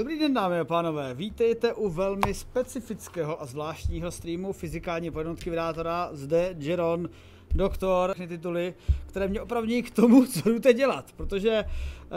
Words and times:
Dobrý 0.00 0.18
den 0.18 0.34
dámy 0.34 0.60
a 0.60 0.64
pánové, 0.64 1.14
vítejte 1.14 1.74
u 1.74 1.88
velmi 1.88 2.34
specifického 2.34 3.42
a 3.42 3.46
zvláštního 3.46 4.10
streamu 4.10 4.52
fyzikální 4.52 5.10
pojednotky 5.10 5.50
vydátora, 5.50 6.08
zde 6.12 6.54
Jeron, 6.58 7.10
doktor, 7.54 8.10
všechny 8.10 8.28
tituly, 8.28 8.74
které 9.06 9.28
mě 9.28 9.40
opravní 9.40 9.82
k 9.82 9.90
tomu, 9.90 10.26
co 10.26 10.50
jdu 10.50 10.58
teď 10.58 10.76
dělat, 10.76 11.12
protože 11.12 11.64
uh, 11.64 12.10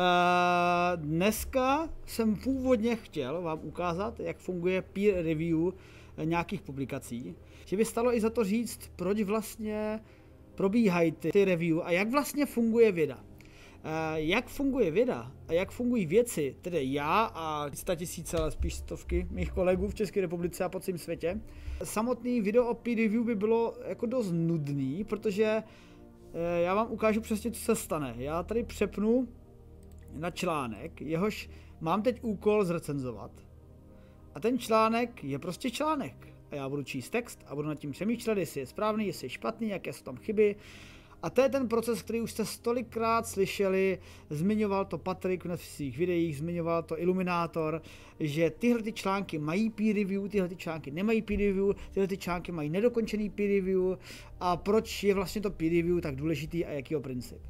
dneska 0.96 1.90
jsem 2.06 2.36
původně 2.36 2.96
chtěl 2.96 3.42
vám 3.42 3.60
ukázat, 3.64 4.20
jak 4.20 4.38
funguje 4.38 4.82
peer 4.82 5.26
review 5.26 5.74
nějakých 6.24 6.62
publikací, 6.62 7.36
že 7.66 7.78
by 7.78 7.86
stalo 7.86 8.16
i 8.16 8.22
za 8.22 8.30
to 8.30 8.44
říct, 8.44 8.92
proč 8.96 9.22
vlastně 9.22 10.00
probíhají 10.56 11.12
ty, 11.12 11.32
ty 11.32 11.46
review 11.46 11.80
a 11.84 11.92
jak 11.92 12.12
vlastně 12.12 12.46
funguje 12.46 12.92
věda. 12.92 13.29
Eh, 13.84 14.22
jak 14.22 14.48
funguje 14.48 14.92
věda 14.92 15.32
a 15.48 15.54
jak 15.54 15.72
fungují 15.72 16.06
věci, 16.06 16.56
tedy 16.62 16.94
já 16.94 17.32
a 17.34 17.70
100 17.74 17.96
tisíce, 17.96 18.38
ale 18.38 18.52
spíš 18.52 18.76
stovky 18.76 19.28
mých 19.32 19.52
kolegů 19.52 19.88
v 19.88 19.96
České 19.96 20.22
republice 20.22 20.64
a 20.64 20.70
po 20.70 20.80
celém 20.80 20.98
světě. 20.98 21.42
Samotný 21.84 22.42
video 22.42 22.66
o 22.68 22.74
peer 22.74 22.98
review 22.98 23.24
by 23.24 23.36
bylo 23.36 23.74
jako 23.86 24.06
dost 24.06 24.32
nudný, 24.32 25.04
protože 25.04 25.64
eh, 26.34 26.62
já 26.62 26.76
vám 26.76 26.92
ukážu 26.92 27.22
přesně, 27.22 27.52
co 27.52 27.60
se 27.60 27.76
stane. 27.76 28.14
Já 28.18 28.44
tady 28.44 28.64
přepnu 28.64 29.28
na 30.14 30.32
článek, 30.32 31.02
jehož 31.02 31.50
mám 31.82 32.02
teď 32.02 32.20
úkol 32.22 32.66
zrecenzovat. 32.66 33.32
A 34.36 34.40
ten 34.40 34.60
článek 34.60 35.24
je 35.24 35.40
prostě 35.40 35.72
článek. 35.72 36.28
A 36.52 36.56
já 36.56 36.70
budu 36.70 36.84
číst 36.84 37.10
text 37.10 37.40
a 37.48 37.56
budu 37.56 37.68
nad 37.68 37.80
tím 37.80 37.92
přemýšlet, 37.92 38.38
jestli 38.38 38.60
je 38.60 38.66
správný, 38.66 39.08
jestli 39.08 39.26
je 39.26 39.30
špatný, 39.30 39.70
jaké 39.70 39.94
jsou 39.94 40.04
tam 40.04 40.18
chyby, 40.18 40.56
a 41.24 41.30
to 41.30 41.42
je 41.42 41.50
ten 41.50 41.68
proces, 41.68 42.02
který 42.02 42.22
už 42.22 42.32
jste 42.32 42.46
stolikrát 42.46 43.28
slyšeli, 43.28 44.00
zmiňoval 44.30 44.86
to 44.86 44.98
Patrik 44.98 45.46
v 45.46 45.56
svých 45.56 45.98
videích, 45.98 46.38
zmiňoval 46.38 46.84
to 46.84 47.00
Iluminátor, 47.00 47.82
že 48.20 48.50
tyhle 48.50 48.84
ty 48.84 48.94
články 48.94 49.40
mají 49.40 49.70
peer 49.70 49.96
review, 49.96 50.30
tyhle 50.30 50.48
ty 50.48 50.56
články 50.56 50.92
nemají 50.92 51.22
peer 51.22 51.40
review, 51.40 51.72
tyhle 51.92 52.08
ty 52.08 52.18
články 52.18 52.52
mají 52.52 52.70
nedokončený 52.70 53.30
peer 53.30 53.50
review 53.50 53.98
a 54.40 54.58
proč 54.58 55.04
je 55.04 55.14
vlastně 55.14 55.42
to 55.42 55.52
peer 55.52 55.72
review 55.72 56.02
tak 56.02 56.16
důležitý 56.16 56.66
a 56.66 56.72
jakýho 56.72 57.02
princip. 57.02 57.42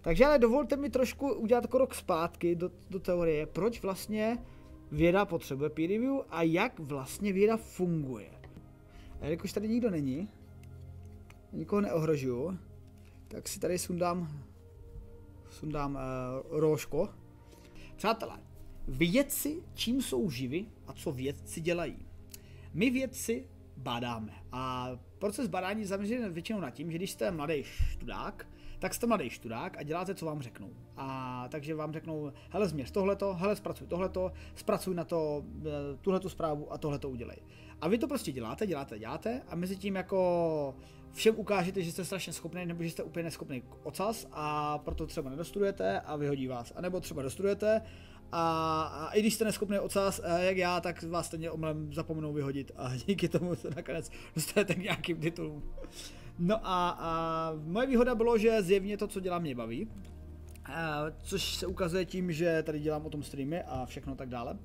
Takže 0.00 0.26
ale 0.26 0.38
dovolte 0.38 0.76
mi 0.76 0.90
trošku 0.90 1.32
udělat 1.34 1.66
krok 1.66 1.94
zpátky 1.94 2.54
do, 2.54 2.70
do 2.90 3.00
teorie, 3.00 3.46
proč 3.46 3.82
vlastně 3.82 4.38
věda 4.92 5.24
potřebuje 5.24 5.70
peer 5.70 5.90
review 5.90 6.14
a 6.30 6.42
jak 6.42 6.78
vlastně 6.78 7.32
věda 7.32 7.56
funguje. 7.56 8.30
A 9.20 9.24
jelikož 9.24 9.52
tady 9.52 9.68
nikdo 9.68 9.90
není, 9.90 10.28
nikoho 11.52 11.80
neohrožuju, 11.80 12.58
tak 13.30 13.48
si 13.48 13.60
tady 13.60 13.78
sundám, 13.78 14.44
sundám 15.50 15.94
uh, 15.94 16.58
rožko. 16.60 17.08
Přátelé, 17.96 18.40
vědci 18.88 19.62
čím 19.74 20.02
jsou 20.02 20.30
živi 20.30 20.66
a 20.86 20.92
co 20.92 21.12
vědci 21.12 21.60
dělají? 21.60 22.06
My 22.74 22.90
vědci 22.90 23.46
badáme 23.76 24.34
a 24.52 24.90
proces 25.18 25.48
badání 25.48 25.84
zaměřený 25.84 26.28
většinou 26.28 26.60
na 26.60 26.70
tím, 26.70 26.90
že 26.90 26.98
když 26.98 27.10
jste 27.10 27.30
mladý 27.30 27.64
študák, 27.64 28.46
tak 28.80 28.94
jste 28.94 29.06
mladý 29.06 29.30
študák 29.30 29.76
a 29.78 29.82
děláte, 29.82 30.14
co 30.14 30.26
vám 30.26 30.42
řeknou. 30.42 30.70
A 30.96 31.44
takže 31.48 31.74
vám 31.74 31.92
řeknou, 31.92 32.32
hele 32.50 32.68
změř 32.68 32.90
tohleto, 32.90 33.34
hele 33.34 33.56
zpracuj 33.56 33.86
tohleto, 33.86 34.32
zpracuj 34.54 34.94
na 34.94 35.04
to 35.04 35.44
eh, 35.66 35.70
tuhletu 36.00 36.28
zprávu 36.28 36.72
a 36.72 36.78
tohleto 36.78 37.10
udělej. 37.10 37.36
A 37.80 37.88
vy 37.88 37.98
to 37.98 38.08
prostě 38.08 38.32
děláte, 38.32 38.66
děláte, 38.66 38.98
děláte 38.98 39.42
a 39.48 39.54
mezi 39.56 39.76
tím 39.76 39.96
jako 39.96 40.74
všem 41.12 41.34
ukážete, 41.38 41.82
že 41.82 41.92
jste 41.92 42.04
strašně 42.04 42.32
schopný 42.32 42.66
nebo 42.66 42.82
že 42.82 42.90
jste 42.90 43.02
úplně 43.02 43.22
neschopný 43.22 43.62
ocas 43.82 44.26
a 44.32 44.78
proto 44.78 45.06
třeba 45.06 45.30
nedostudujete 45.30 46.00
a 46.00 46.16
vyhodí 46.16 46.46
vás. 46.46 46.72
A 46.76 46.80
nebo 46.80 47.00
třeba 47.00 47.22
dostudujete 47.22 47.82
a, 48.32 48.82
a 48.82 49.12
i 49.12 49.20
když 49.20 49.34
jste 49.34 49.44
neschopný 49.44 49.78
ocas, 49.78 50.20
eh, 50.24 50.44
jak 50.44 50.56
já, 50.56 50.80
tak 50.80 51.02
vás 51.02 51.26
stejně 51.26 51.50
omlem 51.50 51.92
zapomnou 51.92 52.32
vyhodit 52.32 52.72
a 52.76 52.96
díky 53.06 53.28
tomu 53.28 53.54
se 53.54 53.70
nakonec 53.76 54.10
dostanete 54.34 54.74
k 54.74 54.82
nějakým 54.82 55.16
titulům. 55.16 55.62
No 56.40 56.56
a, 56.66 56.90
a 56.90 57.52
moje 57.64 57.86
výhoda 57.86 58.14
bylo, 58.14 58.38
že 58.38 58.62
zjevně 58.62 58.96
to, 58.96 59.06
co 59.06 59.20
dělám, 59.20 59.42
mě 59.42 59.54
baví. 59.54 59.88
A, 60.64 61.06
eh, 61.06 61.14
což 61.22 61.54
se 61.54 61.66
ukazuje 61.66 62.04
tím, 62.04 62.32
že 62.32 62.62
tady 62.62 62.80
dělám 62.80 63.06
o 63.06 63.10
tom 63.10 63.22
streamy 63.22 63.62
a 63.62 63.86
všechno 63.86 64.14
tak 64.14 64.28
dále. 64.28 64.58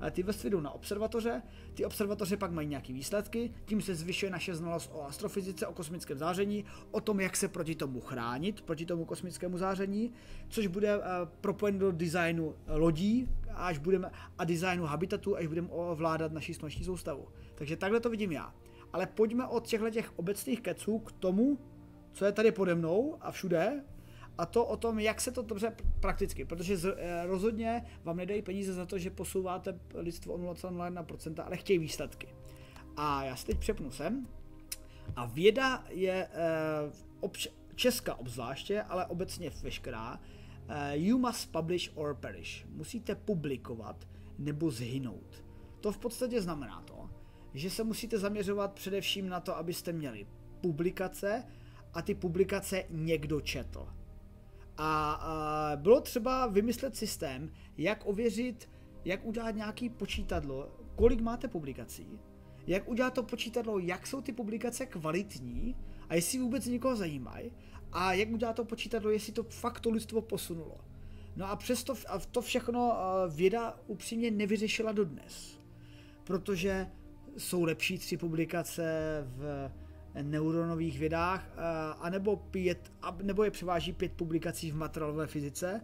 Ale 0.00 0.10
ty 0.10 0.22
vrstvy 0.22 0.50
jdou 0.50 0.60
na 0.60 0.70
observatoře, 0.70 1.42
ty 1.74 1.84
observatoře 1.84 2.36
pak 2.36 2.50
mají 2.50 2.68
nějaké 2.68 2.92
výsledky, 2.92 3.52
tím 3.64 3.82
se 3.82 3.94
zvyšuje 3.94 4.30
naše 4.30 4.54
znalost 4.54 4.90
o 4.94 5.04
astrofyzice, 5.04 5.66
o 5.66 5.72
kosmickém 5.72 6.18
záření, 6.18 6.64
o 6.90 7.00
tom, 7.00 7.20
jak 7.20 7.36
se 7.36 7.48
proti 7.48 7.74
tomu 7.74 8.00
chránit, 8.00 8.60
proti 8.60 8.86
tomu 8.86 9.04
kosmickému 9.04 9.58
záření, 9.58 10.12
což 10.48 10.66
bude 10.66 10.96
uh, 10.96 11.02
propojeno 11.40 11.78
do 11.78 11.92
designu 11.92 12.54
lodí, 12.68 13.28
až 13.54 13.78
budeme, 13.78 14.10
a 14.38 14.44
designu 14.44 14.84
habitatu, 14.84 15.36
až 15.36 15.46
budeme 15.46 15.68
ovládat 15.70 16.32
naši 16.32 16.54
sluneční 16.54 16.84
soustavu. 16.84 17.28
Takže 17.54 17.76
takhle 17.76 18.00
to 18.00 18.10
vidím 18.10 18.32
já. 18.32 18.54
Ale 18.96 19.06
pojďme 19.06 19.46
od 19.46 19.66
těchto 19.66 19.90
těch 19.90 20.18
obecných 20.18 20.60
keců 20.60 20.98
k 20.98 21.12
tomu, 21.12 21.58
co 22.12 22.24
je 22.24 22.32
tady 22.32 22.52
pode 22.52 22.74
mnou 22.74 23.16
a 23.20 23.30
všude, 23.30 23.84
a 24.38 24.46
to 24.46 24.64
o 24.64 24.76
tom, 24.76 24.98
jak 24.98 25.20
se 25.20 25.32
to 25.32 25.42
dobře 25.42 25.76
prakticky, 26.00 26.44
protože 26.44 26.76
z, 26.76 26.94
eh, 26.96 27.26
rozhodně 27.26 27.84
vám 28.04 28.16
nedají 28.16 28.42
peníze 28.42 28.72
za 28.72 28.86
to, 28.86 28.98
že 28.98 29.10
posouváte 29.10 29.78
lidstvo 29.94 30.34
o 30.34 30.38
0,01%, 30.38 31.42
ale 31.46 31.56
chtějí 31.56 31.78
výsledky. 31.78 32.28
A 32.96 33.24
já 33.24 33.36
si 33.36 33.46
teď 33.46 33.58
přepnu 33.58 33.90
sem. 33.90 34.26
A 35.16 35.26
věda 35.26 35.84
je 35.88 36.28
eh, 36.32 36.90
obč- 37.20 37.52
česká 37.74 38.14
obzvláště, 38.14 38.82
ale 38.82 39.06
obecně 39.06 39.50
veškerá. 39.62 40.20
Eh, 40.68 40.98
you 40.98 41.18
must 41.18 41.52
publish 41.52 41.90
or 41.94 42.14
perish. 42.14 42.66
Musíte 42.68 43.14
publikovat 43.14 44.08
nebo 44.38 44.70
zhynout. 44.70 45.44
To 45.80 45.92
v 45.92 45.98
podstatě 45.98 46.42
znamená 46.42 46.80
to, 46.80 46.95
že 47.56 47.70
se 47.70 47.84
musíte 47.84 48.18
zaměřovat 48.18 48.72
především 48.72 49.28
na 49.28 49.40
to, 49.40 49.56
abyste 49.56 49.92
měli 49.92 50.26
publikace 50.60 51.44
a 51.94 52.02
ty 52.02 52.14
publikace 52.14 52.84
někdo 52.90 53.40
četl. 53.40 53.88
A, 54.76 55.12
a 55.12 55.76
bylo 55.76 56.00
třeba 56.00 56.46
vymyslet 56.46 56.96
systém, 56.96 57.50
jak 57.78 58.06
ověřit, 58.06 58.70
jak 59.04 59.24
udělat 59.24 59.50
nějaký 59.50 59.88
počítadlo, 59.88 60.80
kolik 60.96 61.20
máte 61.20 61.48
publikací, 61.48 62.20
jak 62.66 62.88
udělat 62.88 63.14
to 63.14 63.22
počítadlo, 63.22 63.78
jak 63.78 64.06
jsou 64.06 64.20
ty 64.20 64.32
publikace 64.32 64.86
kvalitní 64.86 65.76
a 66.08 66.14
jestli 66.14 66.38
vůbec 66.38 66.66
někoho 66.66 66.96
zajímají 66.96 67.52
a 67.92 68.12
jak 68.12 68.30
udělat 68.30 68.56
to 68.56 68.64
počítadlo, 68.64 69.10
jestli 69.10 69.32
to 69.32 69.42
fakt 69.42 69.80
to 69.80 69.90
lidstvo 69.90 70.22
posunulo. 70.22 70.80
No 71.36 71.50
a 71.50 71.56
přesto 71.56 71.94
a 72.08 72.18
to 72.18 72.42
všechno 72.42 72.96
věda 73.28 73.80
upřímně 73.86 74.30
nevyřešila 74.30 74.92
dodnes. 74.92 75.58
Protože 76.24 76.90
jsou 77.38 77.64
lepší 77.64 77.98
tři 77.98 78.16
publikace 78.16 78.84
v 79.26 79.70
neuronových 80.22 80.98
vědách, 80.98 81.50
uh, 81.54 81.62
anebo, 82.04 82.36
pět, 82.36 82.92
nebo 83.22 83.44
je 83.44 83.50
převáží 83.50 83.92
pět 83.92 84.12
publikací 84.12 84.70
v 84.70 84.76
materiálové 84.76 85.26
fyzice, 85.26 85.80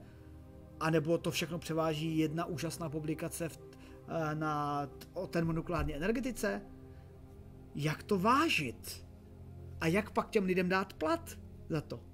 anebo 0.81 1.19
to 1.19 1.31
všechno 1.31 1.58
převáží 1.58 2.19
jedna 2.19 2.44
úžasná 2.44 2.88
publikace 2.90 3.49
v, 3.49 3.58
uh, 3.58 4.34
na, 4.34 4.88
o 5.14 5.26
termonukleární 5.26 5.94
energetice. 5.94 6.62
Jak 7.75 8.02
to 8.02 8.19
vážit? 8.19 9.06
A 9.81 9.87
jak 9.87 10.10
pak 10.10 10.31
těm 10.31 10.44
lidem 10.44 10.69
dát 10.69 10.93
plat 10.93 11.38
za 11.69 11.81
to? 11.81 12.12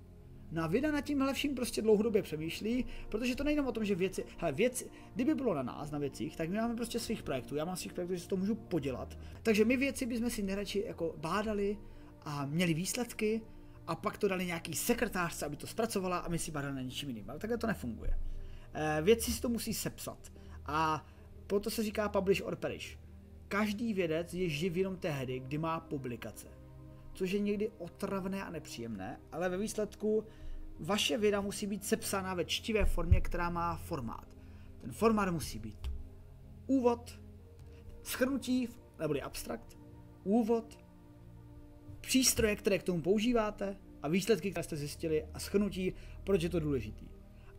No 0.52 0.64
a 0.64 0.66
věda 0.66 0.92
nad 0.92 1.00
tímhle 1.00 1.34
vším 1.34 1.54
prostě 1.54 1.82
dlouhodobě 1.82 2.22
přemýšlí, 2.22 2.84
protože 3.08 3.36
to 3.36 3.44
nejde 3.44 3.62
o 3.62 3.72
tom, 3.72 3.84
že 3.84 3.94
věci, 3.94 4.24
hele, 4.38 4.52
věci, 4.52 4.90
kdyby 5.14 5.34
bylo 5.34 5.54
na 5.54 5.62
nás, 5.62 5.90
na 5.90 5.98
věcích, 5.98 6.36
tak 6.36 6.48
my 6.48 6.56
máme 6.56 6.76
prostě 6.76 6.98
svých 6.98 7.22
projektů, 7.22 7.56
já 7.56 7.64
mám 7.64 7.76
svých 7.76 7.92
projektů, 7.92 8.14
že 8.14 8.20
si 8.20 8.28
to 8.28 8.36
můžu 8.36 8.54
podělat. 8.54 9.18
Takže 9.42 9.64
my 9.64 9.76
věci 9.76 10.06
bychom 10.06 10.30
si 10.30 10.42
nejradši 10.42 10.84
jako 10.86 11.14
bádali 11.16 11.78
a 12.22 12.46
měli 12.46 12.74
výsledky 12.74 13.42
a 13.86 13.94
pak 13.94 14.18
to 14.18 14.28
dali 14.28 14.46
nějaký 14.46 14.74
sekretářce, 14.74 15.46
aby 15.46 15.56
to 15.56 15.66
zpracovala 15.66 16.18
a 16.18 16.28
my 16.28 16.38
si 16.38 16.50
bádali 16.50 16.74
na 16.74 16.82
ničím 16.82 17.08
jiným. 17.08 17.30
Ale 17.30 17.38
takhle 17.38 17.58
to 17.58 17.66
nefunguje. 17.66 18.18
E, 18.74 19.02
věci 19.02 19.32
si 19.32 19.40
to 19.40 19.48
musí 19.48 19.74
sepsat 19.74 20.32
a 20.66 21.06
proto 21.46 21.70
se 21.70 21.82
říká 21.82 22.08
publish 22.08 22.42
or 22.44 22.56
perish. 22.56 22.98
Každý 23.48 23.94
vědec 23.94 24.34
je 24.34 24.48
živ 24.48 24.76
jenom 24.76 24.96
tehdy, 24.96 25.40
kdy 25.40 25.58
má 25.58 25.80
publikace 25.80 26.57
což 27.18 27.30
je 27.30 27.38
někdy 27.40 27.70
otravné 27.78 28.44
a 28.44 28.50
nepříjemné, 28.50 29.20
ale 29.32 29.48
ve 29.48 29.56
výsledku 29.56 30.24
vaše 30.80 31.18
věda 31.18 31.40
musí 31.40 31.66
být 31.66 31.84
sepsána 31.84 32.34
ve 32.34 32.44
čtivé 32.44 32.84
formě, 32.84 33.20
která 33.20 33.50
má 33.50 33.76
formát. 33.76 34.28
Ten 34.80 34.92
formát 34.92 35.30
musí 35.30 35.58
být 35.58 35.90
úvod, 36.66 37.20
schrnutí, 38.02 38.68
neboli 38.98 39.22
abstrakt, 39.22 39.78
úvod, 40.24 40.78
přístroje, 42.00 42.56
které 42.56 42.78
k 42.78 42.82
tomu 42.82 43.02
používáte 43.02 43.76
a 44.02 44.08
výsledky, 44.08 44.50
které 44.50 44.64
jste 44.64 44.76
zjistili 44.76 45.26
a 45.34 45.38
schrnutí, 45.38 45.94
proč 46.24 46.42
je 46.42 46.48
to 46.48 46.60
důležitý. 46.60 47.08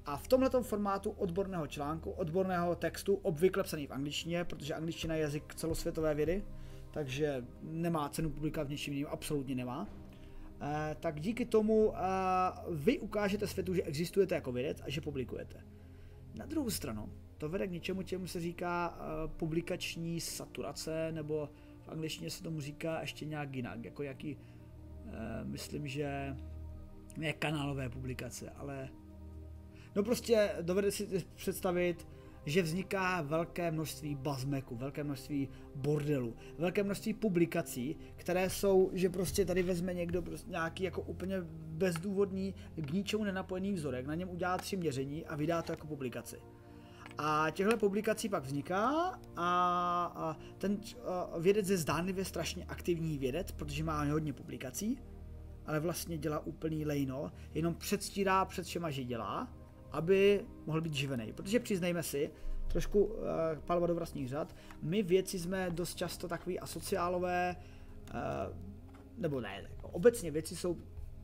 A 0.06 0.17
v 0.17 0.27
tomto 0.27 0.63
formátu 0.63 1.09
odborného 1.09 1.67
článku, 1.67 2.11
odborného 2.11 2.75
textu, 2.75 3.15
obvykle 3.15 3.63
psaný 3.63 3.88
v 3.88 3.91
angličtině, 3.91 4.45
protože 4.45 4.73
angličtina 4.73 5.15
je 5.15 5.21
jazyk 5.21 5.56
celosvětové 5.56 6.15
vědy, 6.15 6.44
takže 6.91 7.45
nemá 7.62 8.09
cenu 8.09 8.30
publikovat 8.30 8.68
v 8.68 8.71
něčím 8.71 8.94
jiným, 8.94 9.07
absolutně 9.09 9.56
nemá. 9.56 9.88
E, 10.62 10.95
tak 11.00 11.19
díky 11.19 11.45
tomu 11.45 11.94
e, 11.95 12.01
vy 12.71 13.00
ukážete 13.00 13.47
světu, 13.47 13.74
že 13.74 13.83
existujete 13.83 14.36
jako 14.36 14.51
vědec 14.51 14.81
a 14.81 14.89
že 14.89 15.01
publikujete. 15.01 15.63
Na 16.36 16.45
druhou 16.45 16.69
stranu, 16.69 17.09
to 17.38 17.50
vede 17.50 17.68
k 17.68 17.71
něčemu, 17.71 18.03
čemu 18.03 18.27
se 18.27 18.39
říká 18.39 18.97
e, 19.00 19.27
publikační 19.27 20.21
saturace, 20.21 21.12
nebo 21.12 21.50
v 21.81 21.89
angličtině 21.89 22.30
se 22.30 22.44
tomu 22.44 22.62
říká 22.62 23.01
ještě 23.01 23.25
nějak 23.25 23.56
jinak, 23.56 23.85
jako 23.85 24.03
jaký, 24.03 24.38
myslím, 25.44 25.88
že 25.88 26.35
ne 27.18 27.33
kanálové 27.33 27.89
publikace, 27.89 28.50
ale 28.50 28.89
no 29.95 30.03
prostě 30.03 30.51
dovede 30.62 30.92
si 30.92 31.25
představit, 31.35 32.07
že 32.45 32.62
vzniká 32.62 33.21
velké 33.21 33.71
množství 33.71 34.15
bazmeku, 34.15 34.75
velké 34.75 35.03
množství 35.03 35.50
bordelu, 35.75 36.36
velké 36.57 36.83
množství 36.83 37.13
publikací, 37.13 37.97
které 38.15 38.50
jsou, 38.50 38.89
že 38.94 39.09
prostě 39.09 39.45
tady 39.45 39.63
vezme 39.63 39.94
někdo 39.94 40.21
prostě 40.21 40.51
nějaký 40.51 40.83
jako 40.83 41.01
úplně 41.01 41.36
bezdůvodný, 41.53 42.56
k 42.75 42.91
ničemu 42.91 43.24
nenapojený 43.24 43.74
vzorek, 43.74 44.06
na 44.06 44.15
něm 44.15 44.30
udělá 44.30 44.57
tři 44.57 44.77
měření 44.77 45.25
a 45.25 45.36
vydá 45.36 45.62
to 45.62 45.71
jako 45.71 45.88
publikaci. 45.88 46.39
A 47.18 47.50
těchto 47.51 47.77
publikací 47.77 48.30
pak 48.30 48.44
vzniká 48.44 48.89
a, 49.35 49.50
a 50.15 50.38
ten 50.57 50.77
a 51.06 51.38
vědec 51.39 51.69
je 51.69 51.77
zdánlivě 51.77 52.25
strašně 52.25 52.65
aktivní 52.65 53.18
vědec, 53.18 53.51
protože 53.51 53.83
má 53.83 54.03
hodně 54.03 54.33
publikací, 54.33 55.00
ale 55.65 55.80
vlastně 55.80 56.18
dělá 56.18 56.39
úplný 56.39 56.85
lejno, 56.85 57.31
jenom 57.53 57.75
předstírá 57.75 58.45
před 58.45 58.65
všema, 58.65 58.89
že 58.89 59.03
dělá 59.03 59.58
aby 59.91 60.45
mohl 60.65 60.81
být 60.81 60.94
živený. 60.94 61.33
Protože 61.33 61.59
přiznejme 61.59 62.03
si, 62.03 62.31
trošku 62.68 63.03
uh, 63.03 63.15
palba 63.65 63.88
do 63.88 63.95
vlastních 63.95 64.30
řad, 64.30 64.56
my 64.81 65.03
věci 65.03 65.39
jsme 65.39 65.69
dost 65.69 65.95
často 65.95 66.27
takový 66.27 66.59
asociálové, 66.59 67.56
uh, 68.13 68.19
nebo 69.18 69.41
ne, 69.41 69.69
obecně 69.81 70.31
věci 70.31 70.56
jsou 70.56 70.77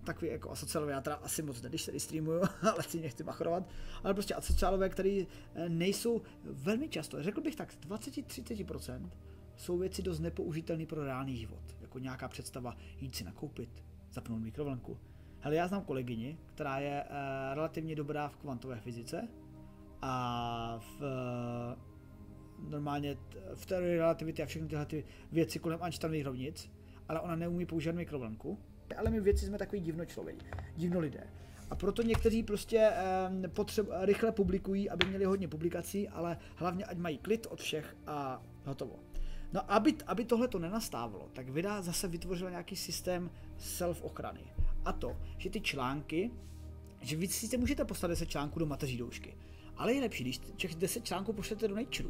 takový 0.05 0.31
jako 0.31 0.51
asociálové, 0.51 0.91
já 0.91 1.01
teda 1.01 1.15
asi 1.15 1.41
moc 1.41 1.61
ne, 1.61 1.69
když 1.69 1.81
se 1.81 1.99
streamuju, 1.99 2.41
ale 2.61 2.83
si 2.83 3.01
nechci 3.01 3.23
machrovat, 3.23 3.69
ale 4.03 4.13
prostě 4.13 4.33
asociálové, 4.33 4.89
které 4.89 5.23
eh, 5.55 5.69
nejsou 5.69 6.21
velmi 6.43 6.89
často, 6.89 7.23
řekl 7.23 7.41
bych 7.41 7.55
tak, 7.55 7.73
20-30% 7.89 9.09
jsou 9.55 9.77
věci 9.77 10.01
dost 10.01 10.19
nepoužitelné 10.19 10.85
pro 10.85 11.03
reálný 11.03 11.37
život, 11.37 11.63
jako 11.81 11.99
nějaká 11.99 12.27
představa 12.27 12.77
jít 12.99 13.15
si 13.15 13.23
nakoupit, 13.23 13.83
zapnout 14.11 14.41
mikrovlnku, 14.41 14.97
Hele, 15.45 15.55
já 15.55 15.67
znám 15.67 15.81
kolegyni, 15.81 16.37
která 16.45 16.79
je 16.79 17.03
uh, 17.03 17.15
relativně 17.55 17.95
dobrá 17.95 18.27
v 18.27 18.37
kvantové 18.37 18.79
fyzice 18.79 19.27
a 20.01 20.79
v 20.79 21.01
uh, 21.01 22.69
normálně 22.69 23.17
v 23.55 23.65
teorii 23.65 23.97
relativity 23.97 24.43
a 24.43 24.45
všechny 24.45 24.67
tyhle 24.67 24.85
ty 24.85 25.05
věci 25.31 25.59
kolem 25.59 25.79
Einsteinových 25.83 26.25
rovnic, 26.25 26.71
ale 27.09 27.19
ona 27.19 27.35
neumí 27.35 27.65
používat 27.65 27.95
mikrovlnku. 27.95 28.59
Ale 28.97 29.09
my 29.09 29.21
věci 29.21 29.45
jsme 29.45 29.57
takový 29.57 29.81
divno 29.81 30.05
člověk, 30.05 30.65
divno 30.75 30.99
lidé. 30.99 31.27
A 31.69 31.75
proto 31.75 32.01
někteří 32.01 32.43
prostě 32.43 32.91
um, 33.29 33.49
potřeb, 33.49 33.87
rychle 34.01 34.31
publikují, 34.31 34.89
aby 34.89 35.05
měli 35.05 35.25
hodně 35.25 35.47
publikací, 35.47 36.09
ale 36.09 36.37
hlavně 36.55 36.85
ať 36.85 36.97
mají 36.97 37.17
klid 37.17 37.47
od 37.49 37.61
všech 37.61 37.95
a 38.07 38.43
hotovo. 38.65 38.99
No 39.53 39.71
aby, 39.71 39.95
aby 40.07 40.25
tohle 40.25 40.47
to 40.47 40.59
nenastávalo, 40.59 41.29
tak 41.33 41.49
Vida 41.49 41.81
zase 41.81 42.07
vytvořila 42.07 42.49
nějaký 42.49 42.75
systém 42.75 43.29
self-ochrany. 43.59 44.64
A 44.85 44.91
to, 44.91 45.17
že 45.37 45.49
ty 45.49 45.61
články, 45.61 46.31
že 47.01 47.17
vy 47.17 47.27
si 47.27 47.57
můžete 47.57 47.85
poslat 47.85 48.07
10 48.07 48.29
článků 48.29 48.59
do 48.59 48.65
mateří 48.65 48.97
doušky, 48.97 49.37
ale 49.77 49.93
je 49.93 50.01
lepší, 50.01 50.23
když 50.23 50.39
těch 50.55 50.75
10 50.75 51.05
článků 51.05 51.33
pošlete 51.33 51.67
do 51.67 51.75
Nature, 51.75 52.09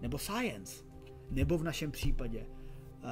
nebo 0.00 0.18
Science, 0.18 0.84
nebo 1.30 1.58
v 1.58 1.64
našem 1.64 1.90
případě 1.90 2.46
uh, 2.46 3.06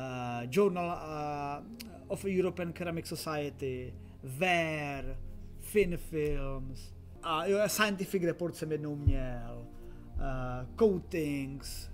Journal 0.51 0.87
uh, 0.87 1.87
of 2.07 2.25
European 2.25 2.73
Ceramic 2.73 3.07
Society, 3.07 3.95
VER, 4.23 5.19
Fin 5.61 5.97
Films, 5.97 6.93
a 7.23 7.47
jo, 7.47 7.59
Scientific 7.67 8.23
Report 8.23 8.57
jsem 8.57 8.73
jednou 8.73 8.97
měl, 8.97 9.67
uh, 10.15 10.77
Coatings, 10.79 11.91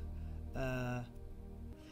uh, 0.57 1.05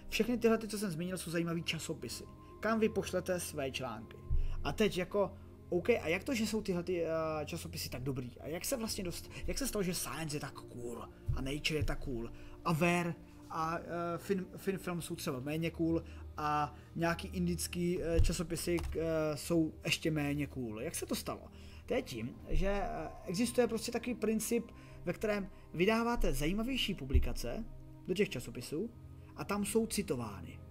všechny 0.08 0.38
tyhle, 0.38 0.58
ty, 0.58 0.68
co 0.68 0.78
jsem 0.78 0.90
zmínil, 0.90 1.18
jsou 1.18 1.30
zajímavé 1.30 1.60
časopisy. 1.60 2.24
Kam 2.60 2.80
vy 2.80 2.88
pošlete 2.88 3.40
své 3.40 3.70
články. 3.70 4.21
A 4.64 4.72
teď 4.72 4.98
jako, 4.98 5.34
OK, 5.68 5.90
a 5.90 6.08
jak 6.08 6.24
to, 6.24 6.34
že 6.34 6.46
jsou 6.46 6.62
tyhle 6.62 6.82
ty, 6.82 7.02
uh, 7.02 7.08
časopisy 7.44 7.88
tak 7.88 8.02
dobrý? 8.02 8.30
A 8.40 8.46
jak 8.46 8.64
se 8.64 8.76
vlastně 8.76 9.04
dost, 9.04 9.30
jak 9.46 9.58
se 9.58 9.66
stalo, 9.66 9.82
že 9.82 9.94
Science 9.94 10.36
je 10.36 10.40
tak 10.40 10.54
cool 10.54 11.02
a 11.34 11.40
Nature 11.40 11.80
je 11.80 11.84
tak 11.84 11.98
cool 11.98 12.30
a 12.64 12.72
Ver 12.72 13.14
a 13.50 13.78
uh, 13.78 13.84
fin, 14.16 14.46
fin 14.56 14.78
film 14.78 15.02
jsou 15.02 15.16
třeba 15.16 15.40
méně 15.40 15.70
cool 15.70 16.02
a 16.36 16.74
nějaký 16.96 17.28
indický 17.28 17.98
uh, 17.98 18.04
časopisy 18.22 18.76
uh, 18.80 19.02
jsou 19.34 19.72
ještě 19.84 20.10
méně 20.10 20.46
cool. 20.46 20.80
Jak 20.80 20.94
se 20.94 21.06
to 21.06 21.14
stalo? 21.14 21.42
To 21.86 21.94
je 21.94 22.02
tím, 22.02 22.34
že 22.48 22.82
existuje 23.26 23.66
prostě 23.66 23.92
takový 23.92 24.14
princip, 24.14 24.70
ve 25.04 25.12
kterém 25.12 25.50
vydáváte 25.74 26.32
zajímavější 26.32 26.94
publikace 26.94 27.64
do 28.06 28.14
těch 28.14 28.28
časopisů 28.28 28.90
a 29.36 29.44
tam 29.44 29.64
jsou 29.64 29.86
citovány 29.86 30.61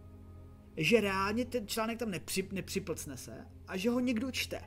že 0.77 1.01
reálně 1.01 1.45
ten 1.45 1.67
článek 1.67 1.99
tam 1.99 2.11
nepři, 2.11 2.49
nepřiplcne 2.51 3.17
se 3.17 3.47
a 3.67 3.77
že 3.77 3.89
ho 3.89 3.99
někdo 3.99 4.31
čte. 4.31 4.61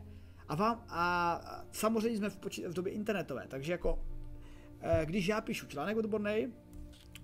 A, 0.49 0.54
vám, 0.54 0.84
a 0.88 1.64
samozřejmě 1.73 2.18
jsme 2.18 2.30
v, 2.30 2.38
poči- 2.38 2.68
v 2.68 2.73
době 2.73 2.92
internetové, 2.92 3.46
takže 3.49 3.73
jako 3.73 3.99
eh, 4.80 5.06
když 5.06 5.26
já 5.26 5.40
píšu 5.40 5.66
článek 5.66 5.96
odborný, 5.96 6.52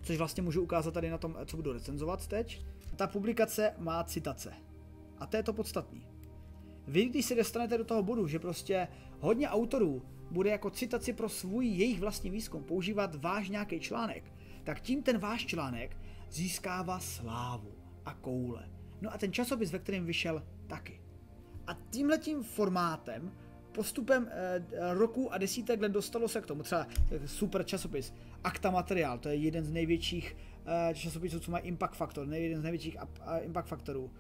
což 0.03 0.17
vlastně 0.17 0.43
můžu 0.43 0.63
ukázat 0.63 0.95
tady 0.95 1.11
na 1.11 1.19
tom, 1.19 1.37
co 1.47 1.57
budu 1.57 1.73
recenzovat 1.73 2.27
teď, 2.27 2.65
ta 2.97 3.07
publikace 3.07 3.75
má 3.79 4.05
citace. 4.05 4.53
A 5.19 5.27
to 5.27 5.37
je 5.37 5.43
to 5.43 5.53
podstatný. 5.53 6.07
Vy, 6.87 7.05
když 7.05 7.27
se 7.27 7.35
dostanete 7.35 7.79
do 7.79 7.85
toho 7.85 8.03
bodu, 8.03 8.29
že 8.29 8.39
prostě 8.39 8.89
hodně 9.21 9.49
autorů 9.49 10.03
bude 10.31 10.51
jako 10.51 10.71
citaci 10.71 11.13
pro 11.13 11.29
svůj 11.29 11.67
jejich 11.67 12.01
vlastní 12.01 12.31
výzkum 12.31 12.65
používat 12.65 13.15
váš 13.15 13.49
nějaký 13.49 13.81
článek, 13.81 14.33
tak 14.65 14.81
tím 14.81 15.03
ten 15.03 15.19
váš 15.19 15.47
článek 15.47 15.97
získává 16.31 17.01
slávu 17.01 17.80
a 18.11 18.15
koule. 18.15 18.69
No 19.01 19.15
a 19.15 19.19
ten 19.19 19.33
časopis, 19.33 19.73
ve 19.73 19.79
kterém 19.79 20.07
vyšel, 20.07 20.43
taky. 20.67 21.01
A 21.67 21.75
tímhletím 21.91 22.43
formátem 22.43 23.33
postupem 23.73 24.29
eh, 24.31 24.95
roku 24.95 25.33
a 25.33 25.39
desítek 25.39 25.81
let 25.81 25.93
dostalo 25.93 26.29
se 26.29 26.41
k 26.41 26.47
tomu. 26.47 26.63
Třeba 26.63 26.87
super 27.27 27.65
časopis 27.65 28.15
Akta 28.45 28.71
Materiál, 28.71 29.19
to 29.19 29.29
je 29.29 29.35
jeden 29.35 29.65
z 29.65 29.71
největších 29.71 30.37
eh, 30.67 30.95
časopisů, 30.95 31.41
co 31.41 31.51
má 31.51 31.59
impact 31.59 31.97
faktor, 31.97 32.29
jeden 32.33 32.61
z 32.61 32.63
největších 32.63 32.97
uh, 32.97 33.45
impact 33.45 33.69
faktorů. 33.69 34.05
Uh, 34.05 34.11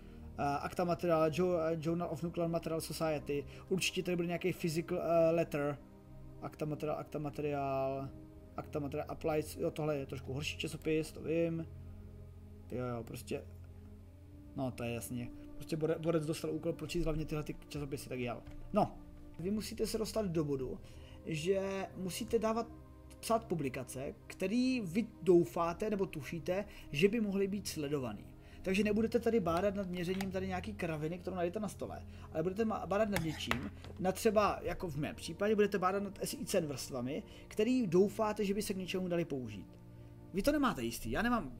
Akta 0.60 0.84
Materiál, 0.84 1.30
jo, 1.32 1.58
Journal 1.80 2.08
of 2.10 2.22
Nuclear 2.22 2.50
Material 2.50 2.80
Society, 2.80 3.44
určitě 3.68 4.02
tady 4.02 4.16
byl 4.16 4.26
nějaký 4.26 4.52
physical 4.52 4.98
letter, 5.30 5.78
Akta 6.42 6.66
Materiál, 6.66 6.98
Akta 6.98 7.18
Materiál, 7.18 8.08
Akta 8.56 8.78
Materiál 8.78 9.06
Applied, 9.08 9.56
jo, 9.58 9.70
tohle 9.70 9.96
je 9.96 10.06
trošku 10.06 10.32
horší 10.32 10.58
časopis, 10.58 11.12
to 11.12 11.22
vím. 11.22 11.66
Jo, 12.70 12.86
jo, 12.86 13.04
prostě 13.04 13.42
No 14.56 14.70
to 14.70 14.84
je 14.84 14.94
jasně. 14.94 15.30
Prostě 15.54 15.76
Borec 15.76 16.26
dostal 16.26 16.50
úkol 16.50 16.72
pročíst 16.72 17.04
hlavně 17.04 17.24
tyhle 17.24 17.44
ty 17.44 17.56
časopisy, 17.68 18.08
tak 18.08 18.18
jel. 18.18 18.42
No, 18.72 18.98
vy 19.38 19.50
musíte 19.50 19.86
se 19.86 19.98
dostat 19.98 20.26
do 20.26 20.44
bodu, 20.44 20.78
že 21.26 21.86
musíte 21.96 22.38
dávat 22.38 22.66
psát 23.20 23.44
publikace, 23.44 24.14
který 24.26 24.80
vy 24.80 25.06
doufáte 25.22 25.90
nebo 25.90 26.06
tušíte, 26.06 26.64
že 26.90 27.08
by 27.08 27.20
mohly 27.20 27.48
být 27.48 27.68
sledovaný. 27.68 28.24
Takže 28.62 28.84
nebudete 28.84 29.18
tady 29.18 29.40
bádat 29.40 29.74
nad 29.74 29.88
měřením 29.88 30.30
tady 30.30 30.46
nějaký 30.46 30.72
kraviny, 30.72 31.18
kterou 31.18 31.36
najdete 31.36 31.60
na 31.60 31.68
stole, 31.68 32.06
ale 32.32 32.42
budete 32.42 32.64
bádat 32.64 33.08
nad 33.08 33.24
něčím, 33.24 33.70
na 33.98 34.12
třeba, 34.12 34.58
jako 34.62 34.88
v 34.88 34.96
mém 34.96 35.14
případě, 35.16 35.54
budete 35.54 35.78
bádat 35.78 36.02
nad 36.02 36.18
SIC 36.24 36.54
vrstvami, 36.54 37.22
který 37.48 37.86
doufáte, 37.86 38.44
že 38.44 38.54
by 38.54 38.62
se 38.62 38.74
k 38.74 38.76
něčemu 38.76 39.08
dali 39.08 39.24
použít. 39.24 39.66
Vy 40.34 40.42
to 40.42 40.52
nemáte 40.52 40.82
jistý, 40.82 41.10
já 41.10 41.22
nemám 41.22 41.46
uh, 41.46 41.52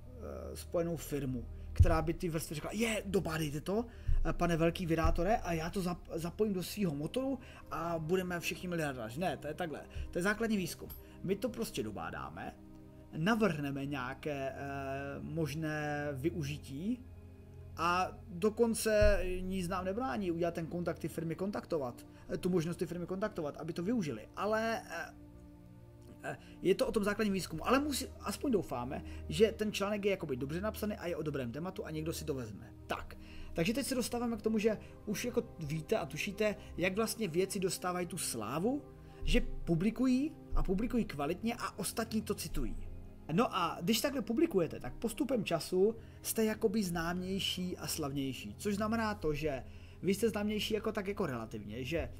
spojenou 0.54 0.96
firmu, 0.96 1.44
která 1.72 2.02
by 2.02 2.14
ty 2.14 2.28
vrstvy 2.28 2.54
řekla, 2.54 2.70
je, 2.72 3.02
dobádejte 3.06 3.60
to, 3.60 3.84
eh, 4.24 4.32
pane 4.32 4.56
velký 4.56 4.86
vyrátore, 4.86 5.36
a 5.36 5.52
já 5.52 5.70
to 5.70 5.82
zap, 5.82 5.98
zapojím 6.14 6.54
do 6.54 6.62
svého 6.62 6.94
motoru 6.94 7.38
a 7.70 7.94
budeme 7.98 8.40
všichni 8.40 8.68
miliardáři. 8.68 9.20
Ne, 9.20 9.36
to 9.36 9.48
je 9.48 9.54
takhle. 9.54 9.80
To 10.10 10.18
je 10.18 10.22
základní 10.22 10.56
výzkum. 10.56 10.88
My 11.22 11.36
to 11.36 11.48
prostě 11.48 11.82
dobádáme, 11.82 12.54
navrhneme 13.16 13.86
nějaké 13.86 14.50
e, 14.50 14.54
možné 15.20 16.08
využití 16.12 16.98
a 17.76 18.12
dokonce 18.28 19.22
nic 19.40 19.68
nám 19.68 19.84
nebrání 19.84 20.30
udělat 20.30 20.54
ten 20.54 20.66
kontakt 20.66 20.98
ty 20.98 21.08
firmy 21.08 21.34
kontaktovat, 21.34 22.06
eh, 22.28 22.38
tu 22.38 22.48
možnost 22.48 22.76
ty 22.76 22.86
firmy 22.86 23.06
kontaktovat, 23.06 23.56
aby 23.56 23.72
to 23.72 23.82
využili. 23.82 24.28
Ale 24.36 24.78
e, 24.78 24.82
je 26.62 26.74
to 26.74 26.86
o 26.86 26.92
tom 26.92 27.04
základním 27.04 27.34
výzkumu, 27.34 27.68
ale 27.68 27.78
musí, 27.78 28.06
aspoň 28.20 28.52
doufáme, 28.52 29.04
že 29.28 29.52
ten 29.52 29.72
článek 29.72 30.04
je 30.04 30.10
jakoby 30.10 30.36
dobře 30.36 30.60
napsaný 30.60 30.96
a 30.96 31.06
je 31.06 31.16
o 31.16 31.22
dobrém 31.22 31.52
tématu 31.52 31.86
a 31.86 31.90
někdo 31.90 32.12
si 32.12 32.24
to 32.24 32.34
vezme. 32.34 32.72
Tak, 32.86 33.16
takže 33.52 33.74
teď 33.74 33.86
se 33.86 33.94
dostáváme 33.94 34.36
k 34.36 34.42
tomu, 34.42 34.58
že 34.58 34.78
už 35.06 35.24
jako 35.24 35.42
víte 35.58 35.96
a 35.98 36.06
tušíte, 36.06 36.56
jak 36.76 36.96
vlastně 36.96 37.28
věci 37.28 37.60
dostávají 37.60 38.06
tu 38.06 38.18
slávu, 38.18 38.82
že 39.24 39.40
publikují 39.40 40.32
a 40.54 40.62
publikují 40.62 41.04
kvalitně 41.04 41.54
a 41.58 41.78
ostatní 41.78 42.22
to 42.22 42.34
citují. 42.34 42.76
No 43.32 43.56
a 43.56 43.78
když 43.82 44.00
takhle 44.00 44.22
publikujete, 44.22 44.80
tak 44.80 44.94
postupem 44.94 45.44
času 45.44 45.94
jste 46.22 46.44
jakoby 46.44 46.82
známější 46.82 47.76
a 47.76 47.86
slavnější, 47.86 48.54
což 48.58 48.74
znamená 48.74 49.14
to, 49.14 49.34
že 49.34 49.64
vy 50.02 50.14
jste 50.14 50.28
známější 50.28 50.74
jako 50.74 50.92
tak 50.92 51.06
jako 51.06 51.26
relativně, 51.26 51.84
že 51.84 52.12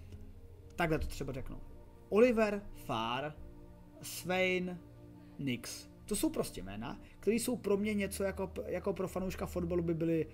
takhle 0.77 0.99
to 0.99 1.07
třeba 1.07 1.33
řeknu. 1.33 1.61
Oliver, 2.09 2.63
Far, 2.75 3.35
Svein, 4.03 4.79
Nix. 5.39 5.89
To 6.05 6.17
jsou 6.17 6.31
prostě 6.31 6.63
jména, 6.63 7.01
které 7.21 7.37
jsou 7.37 7.57
pro 7.57 7.77
mě 7.77 7.95
něco 7.95 8.23
jako, 8.23 8.53
jako 8.67 8.93
pro 8.93 9.09
fanouška 9.09 9.47
fotbalu 9.47 9.83
by 9.83 9.95
byly 9.95 10.27
uh, 10.27 10.33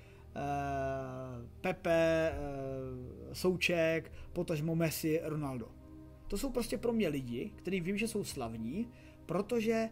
Pepe, 1.60 2.32
uh, 2.32 3.32
Souček, 3.32 4.12
potažmo 4.32 4.74
Messi, 4.74 5.20
Ronaldo. 5.24 5.68
To 6.28 6.38
jsou 6.38 6.50
prostě 6.50 6.78
pro 6.78 6.92
mě 6.92 7.08
lidi, 7.08 7.52
kteří 7.56 7.80
vím, 7.80 7.98
že 7.98 8.08
jsou 8.08 8.24
slavní, 8.24 8.88
protože 9.26 9.88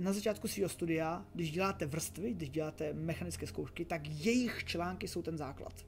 na 0.00 0.12
začátku 0.12 0.48
svého 0.48 0.68
studia, 0.68 1.26
když 1.34 1.52
děláte 1.52 1.86
vrstvy, 1.86 2.34
když 2.34 2.50
děláte 2.50 2.92
mechanické 2.92 3.46
zkoušky, 3.46 3.84
tak 3.84 4.08
jejich 4.08 4.64
články 4.64 5.08
jsou 5.08 5.22
ten 5.22 5.38
základ. 5.38 5.86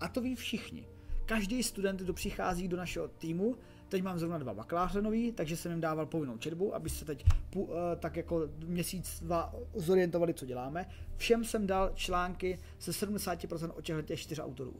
A 0.00 0.08
to 0.08 0.20
ví 0.20 0.34
všichni. 0.34 0.88
Každý 1.26 1.62
student, 1.62 2.00
kdo 2.00 2.12
přichází 2.12 2.68
do 2.68 2.76
našeho 2.76 3.08
týmu, 3.08 3.56
teď 3.92 4.02
mám 4.02 4.18
zrovna 4.18 4.38
dva 4.38 4.54
bakaláře 4.54 5.02
nový, 5.02 5.32
takže 5.32 5.56
jsem 5.56 5.72
jim 5.72 5.80
dával 5.80 6.06
povinnou 6.06 6.38
četbu, 6.38 6.74
aby 6.74 6.90
se 6.90 7.04
teď 7.04 7.24
uh, 7.54 7.68
tak 7.98 8.16
jako 8.16 8.48
měsíc, 8.66 9.20
dva 9.20 9.54
zorientovali, 9.74 10.34
co 10.34 10.46
děláme. 10.46 10.86
Všem 11.16 11.44
jsem 11.44 11.66
dal 11.66 11.90
články 11.94 12.58
se 12.78 12.90
70% 12.90 13.70
od 13.74 13.84
těchto 13.84 14.02
těch 14.02 14.20
čtyř 14.20 14.38
autorů. 14.38 14.74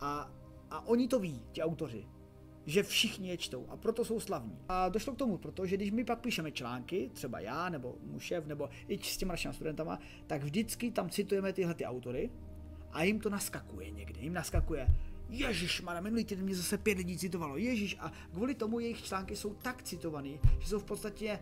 A, 0.00 0.32
a 0.70 0.86
oni 0.86 1.08
to 1.08 1.18
ví, 1.18 1.42
ti 1.52 1.62
autoři 1.62 2.06
že 2.66 2.82
všichni 2.82 3.28
je 3.28 3.36
čtou 3.36 3.66
a 3.68 3.76
proto 3.76 4.04
jsou 4.04 4.20
slavní. 4.20 4.58
A 4.68 4.88
došlo 4.88 5.12
k 5.12 5.16
tomu, 5.16 5.38
protože 5.38 5.76
když 5.76 5.90
my 5.90 6.04
pak 6.04 6.20
píšeme 6.20 6.52
články, 6.52 7.10
třeba 7.12 7.40
já 7.40 7.68
nebo 7.68 7.94
můj 8.02 8.20
šéf 8.20 8.46
nebo 8.46 8.68
i 8.88 8.98
s 8.98 9.16
těma 9.16 9.32
našimi 9.32 9.54
studentama, 9.54 9.98
tak 10.26 10.42
vždycky 10.42 10.90
tam 10.90 11.10
citujeme 11.10 11.52
tyhle 11.52 11.74
ty 11.74 11.84
autory 11.84 12.30
a 12.92 13.02
jim 13.02 13.20
to 13.20 13.30
naskakuje 13.30 13.90
někde. 13.90 14.20
Jim 14.20 14.32
naskakuje, 14.32 14.86
Ježíš, 15.28 15.82
Mara, 15.82 16.00
minulý 16.00 16.24
týden 16.24 16.44
mě 16.44 16.54
zase 16.54 16.78
pět 16.78 16.98
lidí 16.98 17.18
citovalo, 17.18 17.56
Ježíš, 17.56 17.96
a 18.00 18.12
kvůli 18.32 18.54
tomu 18.54 18.80
jejich 18.80 19.02
články 19.02 19.36
jsou 19.36 19.54
tak 19.54 19.82
citovaný, 19.82 20.40
že 20.58 20.68
jsou 20.68 20.78
v 20.78 20.84
podstatě 20.84 21.38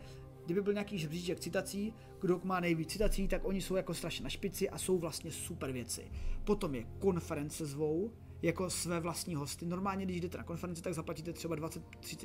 kdyby 0.47 0.62
byl 0.62 0.73
nějaký 0.73 0.99
žebříček 0.99 1.40
citací, 1.40 1.95
kdo 2.21 2.40
má 2.45 2.61
nejvíc 2.61 2.93
citací, 2.93 3.28
tak 3.28 3.45
oni 3.45 3.62
jsou 3.62 3.76
jako 3.76 3.95
strašně 3.95 4.25
na 4.25 4.31
špici 4.31 4.71
a 4.71 4.78
jsou 4.78 4.99
vlastně 4.99 5.33
super 5.33 5.73
věci. 5.73 6.11
Potom 6.45 6.75
je 6.75 6.85
konference 6.99 7.66
zvou, 7.66 8.12
jako 8.43 8.71
své 8.71 9.00
vlastní 9.00 9.35
hosty. 9.35 9.66
Normálně, 9.66 10.05
když 10.05 10.21
jdete 10.21 10.38
na 10.38 10.45
konferenci, 10.45 10.83
tak 10.83 10.95
zaplatíte 10.95 11.33
třeba 11.33 11.57
20-30 11.57 11.81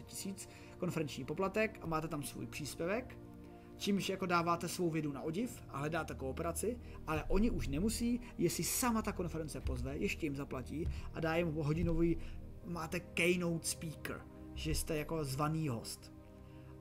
tisíc 0.05 0.49
konferenční 0.77 1.25
poplatek 1.25 1.79
a 1.81 1.85
máte 1.85 2.07
tam 2.07 2.23
svůj 2.23 2.45
příspěvek, 2.45 3.17
čímž 3.81 4.09
jako 4.09 4.25
dáváte 4.25 4.67
svou 4.67 4.89
vědu 4.89 5.11
na 5.11 5.21
odiv 5.21 5.63
a 5.69 5.77
hledáte 5.77 6.15
kooperaci, 6.15 6.77
ale 7.07 7.23
oni 7.23 7.51
už 7.51 7.67
nemusí, 7.67 8.21
jestli 8.37 8.63
sama 8.63 9.01
ta 9.01 9.11
konference 9.11 9.61
pozve, 9.61 9.97
ještě 9.97 10.25
jim 10.25 10.35
zaplatí 10.35 10.87
a 11.13 11.19
dá 11.19 11.35
jim 11.35 11.53
hodinový, 11.53 12.17
máte 12.65 12.99
keynote 12.99 13.67
speaker, 13.67 14.21
že 14.53 14.75
jste 14.75 14.97
jako 14.97 15.23
zvaný 15.23 15.67
host. 15.67 16.13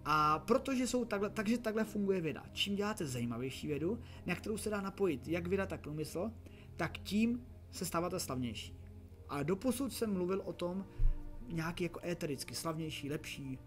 A 0.04 0.38
protože 0.38 0.86
jsou 0.86 1.04
takhle, 1.04 1.30
takže 1.30 1.58
takhle 1.58 1.84
funguje 1.84 2.20
věda. 2.20 2.44
Čím 2.52 2.76
děláte 2.76 3.06
zajímavější 3.06 3.66
vědu, 3.66 3.98
na 4.26 4.34
kterou 4.34 4.56
se 4.56 4.70
dá 4.70 4.80
napojit 4.80 5.28
jak 5.28 5.46
věda, 5.46 5.66
tak 5.66 5.80
průmysl, 5.80 6.30
tak 6.76 6.98
tím 6.98 7.46
se 7.70 7.84
stáváte 7.84 8.20
slavnější. 8.20 8.76
Ale 9.28 9.44
doposud 9.44 9.92
jsem 9.92 10.12
mluvil 10.12 10.42
o 10.44 10.52
tom 10.52 10.84
nějaký 11.48 11.84
jako 11.84 12.00
étericky, 12.04 12.54
slavnější, 12.54 13.10
lepší, 13.10 13.58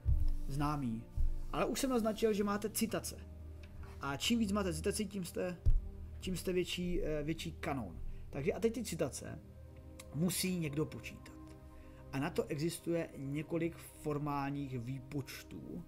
známý. 0.48 1.04
Ale 1.54 1.66
už 1.66 1.80
jsem 1.80 1.90
naznačil, 1.90 2.34
že 2.34 2.44
máte 2.44 2.70
citace. 2.70 3.16
A 4.02 4.18
čím 4.18 4.40
víc 4.40 4.52
máte 4.52 4.74
citací, 4.74 5.08
tím 5.08 5.26
jste, 5.26 5.58
tím 6.20 6.38
jste 6.38 6.54
větší, 6.54 7.04
eh, 7.04 7.24
větší 7.24 7.52
kanon. 7.52 8.00
Takže 8.30 8.54
a 8.54 8.60
teď 8.60 8.74
ty 8.74 8.84
citace 8.84 9.40
musí 10.16 10.58
někdo 10.58 10.86
počítat. 10.86 11.34
A 12.12 12.20
na 12.20 12.30
to 12.30 12.46
existuje 12.46 13.10
několik 13.18 13.78
formálních 13.78 14.80
výpočtů, 14.80 15.84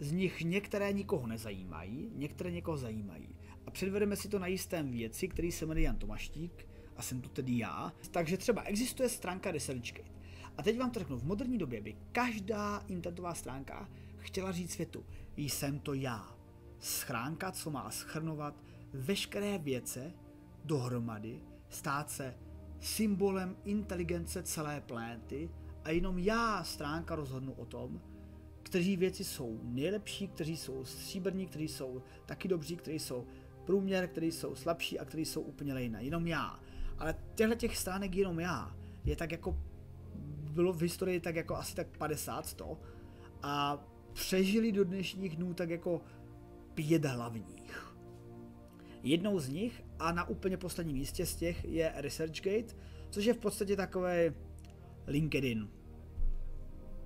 z 0.00 0.12
nich 0.12 0.40
některé 0.42 0.92
nikoho 0.92 1.26
nezajímají, 1.26 2.10
některé 2.14 2.50
někoho 2.50 2.76
zajímají. 2.76 3.36
A 3.66 3.70
předvedeme 3.70 4.16
si 4.16 4.28
to 4.28 4.38
na 4.38 4.46
jistém 4.46 4.90
věci, 4.90 5.28
který 5.28 5.52
se 5.52 5.66
jmenuje 5.66 5.84
Jan 5.84 5.96
Tomaštík, 5.96 6.66
a 6.96 7.02
jsem 7.02 7.20
tu 7.20 7.28
tedy 7.28 7.58
já. 7.58 7.92
Takže 8.10 8.36
třeba 8.36 8.62
existuje 8.62 9.08
stránka 9.08 9.50
ResearchGate. 9.50 10.10
A 10.56 10.62
teď 10.62 10.78
vám 10.78 10.90
to 10.90 10.98
řeknu, 10.98 11.18
v 11.18 11.24
moderní 11.24 11.58
době 11.58 11.80
by 11.80 11.96
každá 12.12 12.84
internetová 12.88 13.34
stránka 13.34 13.88
chtěla 14.28 14.52
říct 14.52 14.72
světu, 14.72 15.06
jsem 15.36 15.78
to 15.78 15.94
já. 15.94 16.38
Schránka, 16.80 17.52
co 17.52 17.70
má 17.70 17.90
schrnovat 17.90 18.54
veškeré 18.92 19.58
věce 19.58 20.12
dohromady, 20.64 21.42
stát 21.68 22.10
se 22.10 22.34
symbolem 22.80 23.56
inteligence 23.64 24.42
celé 24.42 24.80
plénty 24.80 25.50
a 25.84 25.90
jenom 25.90 26.18
já, 26.18 26.64
stránka, 26.64 27.14
rozhodnu 27.14 27.52
o 27.52 27.64
tom, 27.64 28.00
kteří 28.62 28.96
věci 28.96 29.24
jsou 29.24 29.60
nejlepší, 29.62 30.28
kteří 30.28 30.56
jsou 30.56 30.84
stříbrní, 30.84 31.46
kteří 31.46 31.68
jsou 31.68 32.02
taky 32.26 32.48
dobří, 32.48 32.76
kteří 32.76 32.98
jsou 32.98 33.26
průměr, 33.64 34.08
kteří 34.08 34.32
jsou 34.32 34.54
slabší 34.54 34.98
a 34.98 35.04
kteří 35.04 35.24
jsou 35.24 35.40
úplně 35.40 35.74
lejné. 35.74 36.04
Jenom 36.04 36.26
já. 36.26 36.60
Ale 36.98 37.14
těchto 37.34 37.54
těch 37.54 37.76
stránek 37.76 38.14
jenom 38.14 38.40
já 38.40 38.76
je 39.04 39.16
tak 39.16 39.32
jako, 39.32 39.58
bylo 40.52 40.72
v 40.72 40.82
historii 40.82 41.20
tak 41.20 41.36
jako 41.36 41.56
asi 41.56 41.74
tak 41.74 41.86
50-100 41.98 42.76
a 43.42 43.84
přežili 44.18 44.72
do 44.72 44.84
dnešních 44.84 45.36
dnů 45.36 45.54
tak 45.54 45.70
jako 45.70 46.00
pět 46.74 47.04
hlavních. 47.04 47.94
Jednou 49.02 49.38
z 49.38 49.48
nich 49.48 49.84
a 49.98 50.12
na 50.12 50.28
úplně 50.28 50.56
posledním 50.56 50.96
místě 50.96 51.26
z 51.26 51.36
těch 51.36 51.64
je 51.64 51.92
ResearchGate, 51.96 52.74
což 53.10 53.24
je 53.24 53.34
v 53.34 53.38
podstatě 53.38 53.76
takové 53.76 54.34
LinkedIn. 55.06 55.68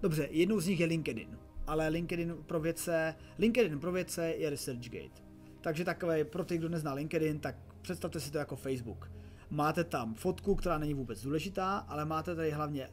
Dobře, 0.01 0.29
jednou 0.31 0.61
z 0.61 0.67
nich 0.67 0.81
je 0.81 0.87
LinkedIn, 0.87 1.39
ale 1.67 1.89
LinkedIn 1.89 2.37
pro 2.47 2.61
vědce, 2.61 3.15
LinkedIn 3.39 3.79
pro 3.79 3.93
vědce 3.93 4.31
je 4.31 4.51
ResearchGate. 4.51 5.23
Takže 5.61 5.85
takové, 5.85 6.25
pro 6.25 6.45
ty, 6.45 6.59
kdo 6.59 6.69
nezná 6.69 6.95
LinkedIn, 6.95 7.39
tak 7.39 7.57
představte 7.83 8.21
si 8.21 8.31
to 8.31 8.39
jako 8.39 8.57
Facebook 8.57 9.11
Máte 9.51 9.85
tam 9.85 10.15
fotku, 10.15 10.55
která 10.55 10.79
není 10.79 10.95
vůbec 10.95 11.23
důležitá, 11.23 11.79
ale 11.79 12.05
máte 12.05 12.35
tady 12.35 12.51
hlavně 12.51 12.85
e, 12.85 12.91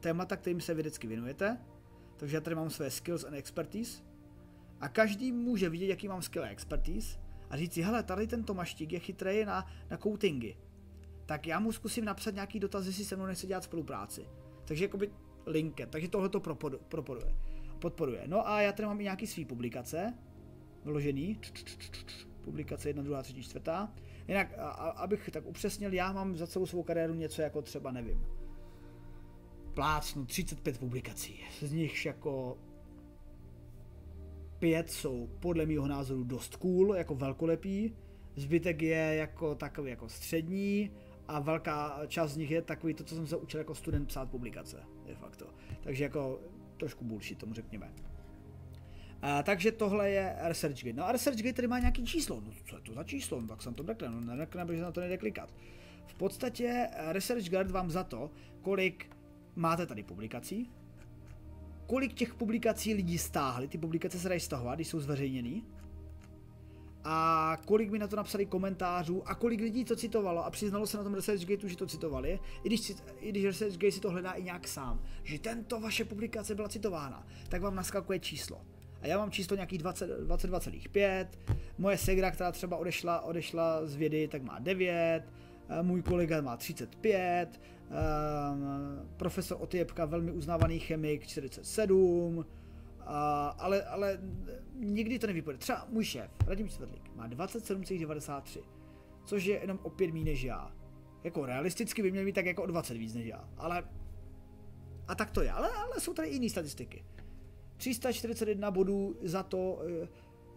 témata, 0.00 0.36
kterým 0.36 0.60
se 0.60 0.74
vědecky 0.74 1.06
věnujete. 1.06 1.58
Takže 2.16 2.36
já 2.36 2.40
tady 2.40 2.56
mám 2.56 2.70
své 2.70 2.90
skills 2.90 3.24
and 3.24 3.34
expertise. 3.34 4.02
A 4.80 4.88
každý 4.88 5.32
může 5.32 5.68
vidět, 5.68 5.86
jaký 5.86 6.08
mám 6.08 6.22
skill 6.22 6.44
a 6.44 6.48
expertise 6.48 7.18
a 7.50 7.56
říct 7.56 7.72
si, 7.72 7.82
hele, 7.82 8.02
tady 8.02 8.26
ten 8.26 8.44
Tomaštík 8.44 8.92
je 8.92 8.98
chytrý 8.98 9.44
na, 9.44 9.66
na 9.90 9.96
coatingy. 9.96 10.56
Tak 11.26 11.46
já 11.46 11.60
mu 11.60 11.72
zkusím 11.72 12.04
napsat 12.04 12.34
nějaký 12.34 12.60
dotaz, 12.60 12.86
jestli 12.86 13.04
se 13.04 13.16
mnou 13.16 13.26
nechce 13.26 13.46
dělat 13.46 13.64
spolupráci. 13.64 14.28
Takže 14.64 14.84
jakoby 14.84 15.10
linke, 15.46 15.86
takže 15.86 16.08
tohle 16.08 16.28
to 16.28 16.40
podporuje. 16.40 17.34
podporuje. 17.78 18.22
No 18.26 18.48
a 18.48 18.60
já 18.60 18.72
tady 18.72 18.86
mám 18.86 19.00
i 19.00 19.04
nějaký 19.04 19.26
svý 19.26 19.44
publikace, 19.44 20.14
vložený, 20.84 21.40
publikace 22.44 22.88
jedna, 22.88 23.02
druhá, 23.02 23.22
třetí, 23.22 23.42
čtvrtá. 23.42 23.92
Jinak, 24.28 24.58
a, 24.58 24.68
a, 24.68 24.90
abych 24.90 25.30
tak 25.30 25.46
upřesnil, 25.46 25.92
já 25.92 26.12
mám 26.12 26.36
za 26.36 26.46
celou 26.46 26.66
svou 26.66 26.82
kariéru 26.82 27.14
něco 27.14 27.42
jako 27.42 27.62
třeba, 27.62 27.90
nevím, 27.90 28.26
plácnu 29.76 30.24
35 30.26 30.78
publikací. 30.78 31.40
Z 31.60 31.72
nich 31.72 32.06
jako 32.06 32.58
pět 34.58 34.90
jsou 34.90 35.28
podle 35.40 35.66
mého 35.66 35.88
názoru 35.88 36.24
dost 36.24 36.56
cool, 36.56 36.94
jako 36.94 37.14
velkolepý, 37.14 37.94
zbytek 38.36 38.82
je 38.82 39.14
jako 39.14 39.54
takový 39.54 39.90
jako 39.90 40.08
střední 40.08 40.90
a 41.28 41.40
velká 41.40 42.00
část 42.08 42.32
z 42.32 42.36
nich 42.36 42.50
je 42.50 42.62
takový 42.62 42.94
to, 42.94 43.04
co 43.04 43.14
jsem 43.14 43.26
se 43.26 43.36
učil 43.36 43.60
jako 43.60 43.74
student 43.74 44.08
psát 44.08 44.30
publikace, 44.30 44.82
de 45.06 45.14
facto. 45.14 45.46
Takže 45.80 46.04
jako 46.04 46.40
trošku 46.76 47.04
bullshit, 47.04 47.38
tomu 47.38 47.54
řekněme. 47.54 47.92
A, 49.22 49.42
takže 49.42 49.72
tohle 49.72 50.10
je 50.10 50.36
ResearchGate. 50.40 50.96
No 50.96 51.06
a 51.06 51.12
ResearchGate 51.12 51.52
tady 51.52 51.68
má 51.68 51.78
nějaký 51.78 52.06
číslo. 52.06 52.40
No 52.40 52.52
co 52.64 52.76
je 52.76 52.82
to 52.82 52.92
za 52.92 53.04
číslo? 53.04 53.40
No, 53.40 53.48
tak 53.48 53.62
jsem 53.62 53.74
to 53.74 53.82
řekl, 53.82 54.10
no 54.10 54.20
neřekne, 54.20 54.66
protože 54.66 54.82
na 54.82 54.92
to 54.92 55.00
nejde 55.00 55.18
klikat. 55.18 55.54
V 56.06 56.14
podstatě 56.14 56.88
ResearchGate 56.96 57.72
vám 57.72 57.90
za 57.90 58.04
to, 58.04 58.30
kolik 58.62 59.15
máte 59.56 59.86
tady 59.86 60.02
publikací, 60.02 60.70
kolik 61.86 62.14
těch 62.14 62.34
publikací 62.34 62.94
lidi 62.94 63.18
stáhli, 63.18 63.68
ty 63.68 63.78
publikace 63.78 64.18
se 64.18 64.28
dají 64.28 64.40
stahovat, 64.40 64.74
když 64.74 64.88
jsou 64.88 65.00
zveřejněný, 65.00 65.64
a 67.08 67.56
kolik 67.64 67.90
mi 67.90 67.98
na 67.98 68.08
to 68.08 68.16
napsali 68.16 68.46
komentářů 68.46 69.28
a 69.28 69.34
kolik 69.34 69.60
lidí 69.60 69.84
to 69.84 69.96
citovalo? 69.96 70.44
A 70.44 70.50
přiznalo 70.50 70.86
se 70.86 70.96
na 70.96 71.04
tom 71.04 71.14
ResearchGateu, 71.14 71.68
že 71.68 71.76
to 71.76 71.86
citovali, 71.86 72.40
i 72.64 72.68
když, 72.68 72.92
i 73.20 73.30
když 73.30 73.44
ResearchGate 73.44 73.92
si 73.92 74.00
to 74.00 74.10
hledá 74.10 74.32
i 74.32 74.42
nějak 74.42 74.68
sám, 74.68 75.02
že 75.22 75.38
tento 75.38 75.80
vaše 75.80 76.04
publikace 76.04 76.54
byla 76.54 76.68
citována, 76.68 77.26
tak 77.48 77.62
vám 77.62 77.74
naskakuje 77.74 78.18
číslo. 78.18 78.60
A 79.02 79.06
já 79.06 79.18
mám 79.18 79.30
číslo 79.30 79.56
nějakých 79.56 79.82
22,5, 79.82 81.26
moje 81.78 81.98
segra, 81.98 82.30
která 82.30 82.52
třeba 82.52 82.76
odešla, 82.76 83.20
odešla 83.20 83.86
z 83.86 83.96
vědy, 83.96 84.28
tak 84.28 84.42
má 84.42 84.58
9, 84.58 85.22
můj 85.82 86.02
kolega 86.02 86.40
má 86.40 86.56
35, 86.56 87.60
profesor 89.16 89.58
Otyjepka, 89.60 90.04
velmi 90.04 90.32
uznávaný 90.32 90.78
chemik, 90.78 91.26
47, 91.26 92.46
a, 93.00 93.48
ale, 93.48 93.82
ale 93.82 94.18
nikdy 94.74 95.18
to 95.18 95.26
nevypůjde. 95.26 95.58
Třeba 95.58 95.86
můj 95.88 96.04
šéf, 96.04 96.30
Radim 96.46 96.68
Čtvrtlík, 96.68 97.14
má 97.14 97.28
27,93, 97.28 98.60
což 99.24 99.44
je 99.44 99.60
jenom 99.60 99.78
o 99.82 99.90
5 99.90 100.12
méně 100.12 100.24
než 100.24 100.42
já. 100.42 100.72
Jako 101.24 101.46
realisticky 101.46 102.02
by 102.02 102.10
měl 102.10 102.24
mít 102.24 102.34
tak 102.34 102.46
jako 102.46 102.62
o 102.62 102.66
20 102.66 102.96
víc 102.96 103.14
než 103.14 103.26
já, 103.26 103.48
ale 103.56 103.84
a 105.08 105.14
tak 105.14 105.30
to 105.30 105.42
je, 105.42 105.52
ale, 105.52 105.70
ale 105.70 106.00
jsou 106.00 106.14
tady 106.14 106.28
jiné 106.28 106.50
statistiky. 106.50 107.04
341 107.76 108.70
bodů 108.70 109.16
za 109.22 109.42
to 109.42 109.82
e, 110.02 110.08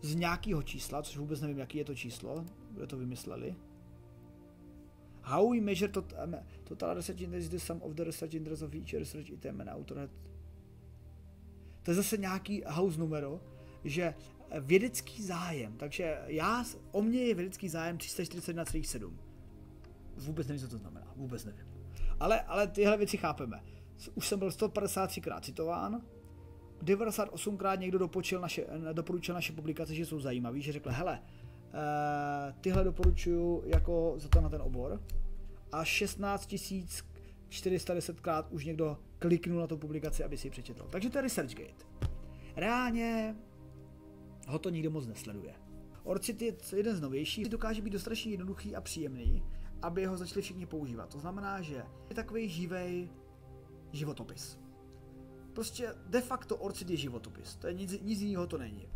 z 0.01 0.15
nějakého 0.15 0.63
čísla, 0.63 1.01
což 1.01 1.17
vůbec 1.17 1.41
nevím, 1.41 1.57
jaký 1.57 1.77
je 1.77 1.85
to 1.85 1.95
číslo, 1.95 2.45
kde 2.71 2.87
to 2.87 2.97
vymysleli. 2.97 3.55
How 5.29 5.51
we 5.51 5.61
measure 5.61 5.87
total, 5.87 6.23
um, 6.23 6.35
total 6.63 6.95
research 6.95 7.21
index 7.21 7.43
is 7.43 7.49
the 7.49 7.57
sum 7.57 7.81
of 7.81 7.93
the 7.93 8.03
research 8.03 8.33
interest 8.33 8.63
of 8.63 8.73
each 8.73 8.93
research 8.93 9.29
item 9.29 9.61
and 9.61 9.69
had... 9.69 10.09
To 11.83 11.91
je 11.91 11.95
zase 11.95 12.17
nějaký 12.17 12.63
house 12.67 12.99
numero, 12.99 13.41
že 13.83 14.13
vědecký 14.59 15.23
zájem, 15.23 15.77
takže 15.77 16.17
já, 16.25 16.65
o 16.91 17.01
mě 17.01 17.19
je 17.19 17.35
vědecký 17.35 17.69
zájem 17.69 17.97
341,7. 17.97 19.13
Vůbec 20.17 20.47
nevím, 20.47 20.61
co 20.61 20.67
to 20.67 20.77
znamená, 20.77 21.13
vůbec 21.15 21.45
nevím. 21.45 21.65
Ale, 22.19 22.41
ale 22.41 22.67
tyhle 22.67 22.97
věci 22.97 23.17
chápeme. 23.17 23.63
Už 24.15 24.27
jsem 24.27 24.39
byl 24.39 24.49
153krát 24.49 25.41
citován, 25.41 26.01
98krát 26.83 27.79
někdo 27.79 27.97
dopočil 27.97 28.41
naše, 28.41 28.65
doporučil 28.93 29.35
naše 29.35 29.53
publikace, 29.53 29.95
že 29.95 30.05
jsou 30.05 30.19
zajímavé, 30.19 30.59
že 30.59 30.71
řekl, 30.71 30.89
hele, 30.89 31.21
tyhle 32.61 32.83
doporučuju 32.83 33.63
jako 33.65 34.13
za 34.17 34.29
to 34.29 34.41
na 34.41 34.49
ten 34.49 34.61
obor. 34.61 35.01
A 35.71 35.85
16 35.85 36.53
410 37.49 38.19
krát 38.19 38.47
už 38.51 38.65
někdo 38.65 38.97
kliknul 39.19 39.59
na 39.59 39.67
tu 39.67 39.77
publikaci, 39.77 40.23
aby 40.23 40.37
si 40.37 40.47
ji 40.47 40.51
přečetl. 40.51 40.87
Takže 40.89 41.09
to 41.09 41.17
je 41.17 41.21
ResearchGate. 41.21 41.85
Reálně 42.55 43.35
ho 44.47 44.59
to 44.59 44.69
nikdo 44.69 44.91
moc 44.91 45.07
nesleduje. 45.07 45.53
Orcit 46.03 46.41
je 46.41 46.53
jeden 46.75 46.95
z 46.95 47.01
novějších, 47.01 47.49
dokáže 47.49 47.81
být 47.81 47.89
dostatečně 47.89 48.31
jednoduchý 48.31 48.75
a 48.75 48.81
příjemný, 48.81 49.43
aby 49.81 50.05
ho 50.05 50.17
začali 50.17 50.41
všichni 50.41 50.65
používat. 50.65 51.09
To 51.09 51.19
znamená, 51.19 51.61
že 51.61 51.83
je 52.09 52.15
takový 52.15 52.49
živej 52.49 53.09
životopis. 53.91 54.59
Prostě 55.53 55.93
de 56.07 56.21
facto 56.21 56.57
Orcit 56.57 56.89
je 56.89 56.97
životopis, 56.97 57.55
to 57.55 57.67
je 57.67 57.73
nic, 57.73 58.01
nic 58.01 58.21
jiného 58.21 58.47
to 58.47 58.57
není 58.57 58.87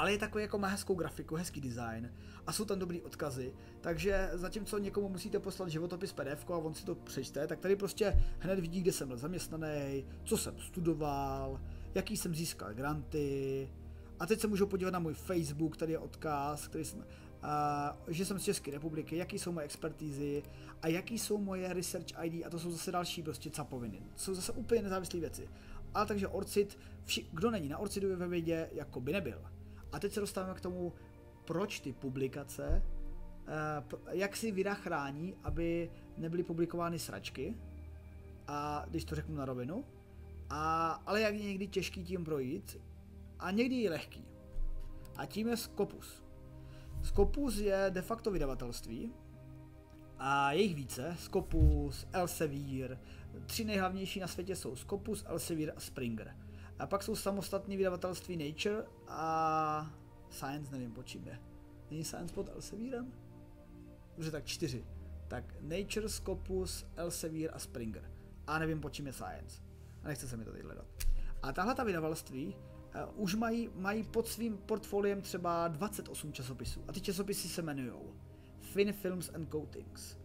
ale 0.00 0.12
je 0.12 0.18
takový 0.18 0.42
jako 0.42 0.58
má 0.58 0.68
hezkou 0.68 0.94
grafiku, 0.94 1.34
hezký 1.34 1.60
design 1.60 2.12
a 2.46 2.52
jsou 2.52 2.64
tam 2.64 2.78
dobrý 2.78 3.02
odkazy, 3.02 3.52
takže 3.80 4.30
zatímco 4.32 4.78
někomu 4.78 5.08
musíte 5.08 5.38
poslat 5.38 5.68
životopis 5.68 6.12
PDF 6.12 6.50
a 6.50 6.56
on 6.56 6.74
si 6.74 6.84
to 6.84 6.94
přečte, 6.94 7.46
tak 7.46 7.58
tady 7.58 7.76
prostě 7.76 8.22
hned 8.38 8.60
vidí, 8.60 8.80
kde 8.80 8.92
jsem 8.92 9.08
byl 9.08 9.16
zaměstnaný, 9.16 10.04
co 10.24 10.36
jsem 10.36 10.58
studoval, 10.58 11.60
jaký 11.94 12.16
jsem 12.16 12.34
získal 12.34 12.74
granty 12.74 13.68
a 14.20 14.26
teď 14.26 14.40
se 14.40 14.46
můžou 14.46 14.66
podívat 14.66 14.90
na 14.90 14.98
můj 14.98 15.14
Facebook, 15.14 15.76
tady 15.76 15.92
je 15.92 15.98
odkaz, 15.98 16.68
který 16.68 16.84
jsem, 16.84 17.04
a, 17.42 17.96
že 18.08 18.24
jsem 18.24 18.38
z 18.38 18.44
České 18.44 18.70
republiky, 18.70 19.16
jaký 19.16 19.38
jsou 19.38 19.52
moje 19.52 19.64
expertízy 19.64 20.42
a 20.82 20.88
jaký 20.88 21.18
jsou 21.18 21.38
moje 21.38 21.72
research 21.72 22.06
ID 22.22 22.46
a 22.46 22.50
to 22.50 22.58
jsou 22.58 22.70
zase 22.70 22.92
další 22.92 23.22
prostě 23.22 23.50
capoviny. 23.50 24.02
Jsou 24.16 24.34
zase 24.34 24.52
úplně 24.52 24.82
nezávislé 24.82 25.20
věci. 25.20 25.48
Ale 25.94 26.06
takže 26.06 26.28
Orcit, 26.28 26.78
vši, 27.04 27.26
kdo 27.32 27.50
není 27.50 27.68
na 27.68 27.78
Orcitu 27.78 28.16
ve 28.16 28.28
vědě, 28.28 28.70
jako 28.72 29.00
by 29.00 29.12
nebyl. 29.12 29.42
A 29.92 29.98
teď 29.98 30.12
se 30.12 30.20
dostáváme 30.20 30.54
k 30.54 30.60
tomu, 30.60 30.92
proč 31.44 31.80
ty 31.80 31.92
publikace, 31.92 32.82
eh, 33.46 33.96
jak 34.10 34.36
si 34.36 34.52
věda 34.52 34.74
chrání, 34.74 35.36
aby 35.44 35.90
nebyly 36.16 36.42
publikovány 36.42 36.98
sračky, 36.98 37.54
a 38.46 38.84
když 38.88 39.04
to 39.04 39.14
řeknu 39.14 39.36
na 39.36 39.44
rovinu, 39.44 39.84
a, 40.50 40.90
ale 41.06 41.20
jak 41.20 41.34
je 41.34 41.44
někdy 41.44 41.66
těžký 41.66 42.04
tím 42.04 42.24
projít, 42.24 42.80
a 43.38 43.50
někdy 43.50 43.76
je 43.76 43.90
lehký. 43.90 44.24
A 45.16 45.26
tím 45.26 45.48
je 45.48 45.56
Scopus. 45.56 46.24
Scopus 47.02 47.56
je 47.56 47.86
de 47.90 48.02
facto 48.02 48.30
vydavatelství, 48.30 49.12
a 50.18 50.52
je 50.52 50.62
jich 50.62 50.74
více, 50.74 51.16
Scopus, 51.18 52.06
Elsevier, 52.12 52.98
tři 53.46 53.64
nejhlavnější 53.64 54.20
na 54.20 54.26
světě 54.26 54.56
jsou 54.56 54.76
Scopus, 54.76 55.24
Elsevier 55.26 55.72
a 55.76 55.80
Springer. 55.80 56.36
A 56.78 56.86
pak 56.86 57.02
jsou 57.02 57.16
samostatné 57.16 57.76
vydavatelství 57.76 58.36
Nature 58.36 58.84
a 59.10 59.92
Science, 60.30 60.72
nevím 60.72 60.92
po 60.92 61.02
čím 61.02 61.26
je. 61.26 61.38
Není 61.90 62.04
Science 62.04 62.34
pod 62.34 62.48
Elsevierem? 62.48 63.12
Dobře, 64.14 64.30
tak 64.30 64.44
čtyři. 64.44 64.86
Tak 65.28 65.54
Nature, 65.60 66.08
Scopus, 66.08 66.86
Elsevier 66.96 67.50
a 67.54 67.58
Springer. 67.58 68.10
A 68.46 68.58
nevím 68.58 68.80
po 68.80 68.90
čím 68.90 69.06
je 69.06 69.12
Science. 69.12 69.62
A 70.02 70.08
nechce 70.08 70.28
se 70.28 70.36
mi 70.36 70.44
to 70.44 70.52
teď 70.52 70.62
hledat. 70.62 70.86
A 71.42 71.52
tahle 71.52 71.74
ta 71.74 71.84
vydavatelství 71.84 72.46
uh, 72.56 73.22
už 73.22 73.34
mají, 73.34 73.70
mají 73.74 74.02
pod 74.02 74.28
svým 74.28 74.58
portfoliem 74.58 75.22
třeba 75.22 75.68
28 75.68 76.32
časopisů. 76.32 76.84
A 76.88 76.92
ty 76.92 77.00
časopisy 77.00 77.48
se 77.48 77.62
jmenují 77.62 77.92
Fin 78.58 78.92
Films 78.92 79.30
and 79.34 79.50
Coatings, 79.50 80.16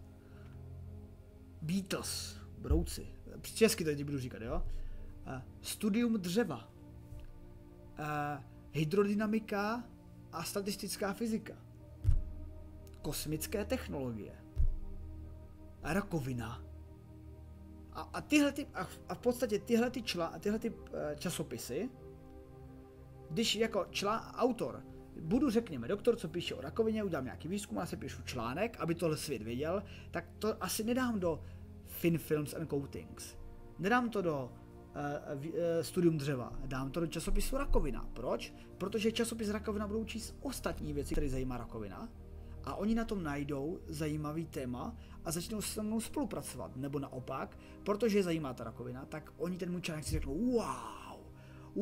Beatles, 1.62 2.38
Brouci, 2.58 3.08
česky 3.42 3.84
to 3.84 3.90
teď 3.90 4.04
budu 4.04 4.20
říkat, 4.20 4.42
jo? 4.42 4.64
studium 5.62 6.22
dřeva, 6.22 6.72
hydrodynamika 8.76 9.84
a 10.32 10.44
statistická 10.44 11.14
fyzika, 11.14 11.54
kosmické 13.02 13.66
technologie, 13.66 14.36
rakovina. 15.84 16.64
A, 17.94 18.02
a, 18.02 18.22
tyhle 18.22 18.52
ty, 18.52 18.68
a, 18.74 18.84
v, 18.84 19.00
a 19.10 19.16
v 19.16 19.20
podstatě 19.20 19.60
tyhle, 19.60 19.90
ty 19.90 20.02
čla, 20.02 20.40
tyhle 20.40 20.60
ty, 20.60 20.70
uh, 20.70 20.78
časopisy, 21.16 21.90
když 23.30 23.56
jako 23.56 23.86
člá, 23.90 24.34
autor 24.38 24.84
budu, 25.22 25.50
řekněme, 25.50 25.88
doktor, 25.88 26.16
co 26.16 26.28
píše 26.28 26.56
o 26.56 26.62
rakovině, 26.62 27.04
udělám 27.04 27.26
nějaký 27.26 27.48
výzkum, 27.48 27.78
já 27.78 27.86
si 27.86 27.98
píšu 27.98 28.24
článek, 28.24 28.80
aby 28.80 28.96
tohle 28.96 29.18
svět 29.18 29.42
věděl, 29.42 29.84
tak 30.12 30.26
to 30.40 30.64
asi 30.64 30.84
nedám 30.84 31.20
do 31.20 31.44
Fin 31.86 32.18
Films 32.18 32.54
and 32.54 32.70
Coatings. 32.70 33.36
Nedám 33.80 34.10
to 34.10 34.22
do 34.22 34.52
studium 35.82 36.18
dřeva. 36.18 36.54
Dám 36.66 36.92
to 36.92 37.00
do 37.00 37.08
časopisu 37.08 37.58
Rakovina. 37.58 38.10
Proč? 38.14 38.54
Protože 38.78 39.12
časopis 39.12 39.50
Rakovina 39.50 39.88
budou 39.88 40.04
číst 40.04 40.36
ostatní 40.42 40.94
věci, 40.94 41.14
které 41.14 41.30
zajímá 41.30 41.58
rakovina 41.58 42.10
a 42.64 42.76
oni 42.76 42.96
na 42.96 43.06
tom 43.06 43.24
najdou 43.24 43.80
zajímavý 43.88 44.46
téma 44.46 44.96
a 45.26 45.32
začnou 45.32 45.62
se 45.62 45.84
mnou 45.84 46.02
spolupracovat. 46.02 46.76
Nebo 46.76 47.00
naopak, 47.00 47.58
protože 47.84 48.18
je 48.18 48.24
zajímá 48.24 48.54
ta 48.54 48.64
rakovina, 48.64 49.06
tak 49.06 49.34
oni 49.38 49.58
ten 49.58 49.72
můj 49.72 49.82
článek 49.82 50.06
si 50.06 50.12
řeknou 50.12 50.52
wow, 50.52 51.20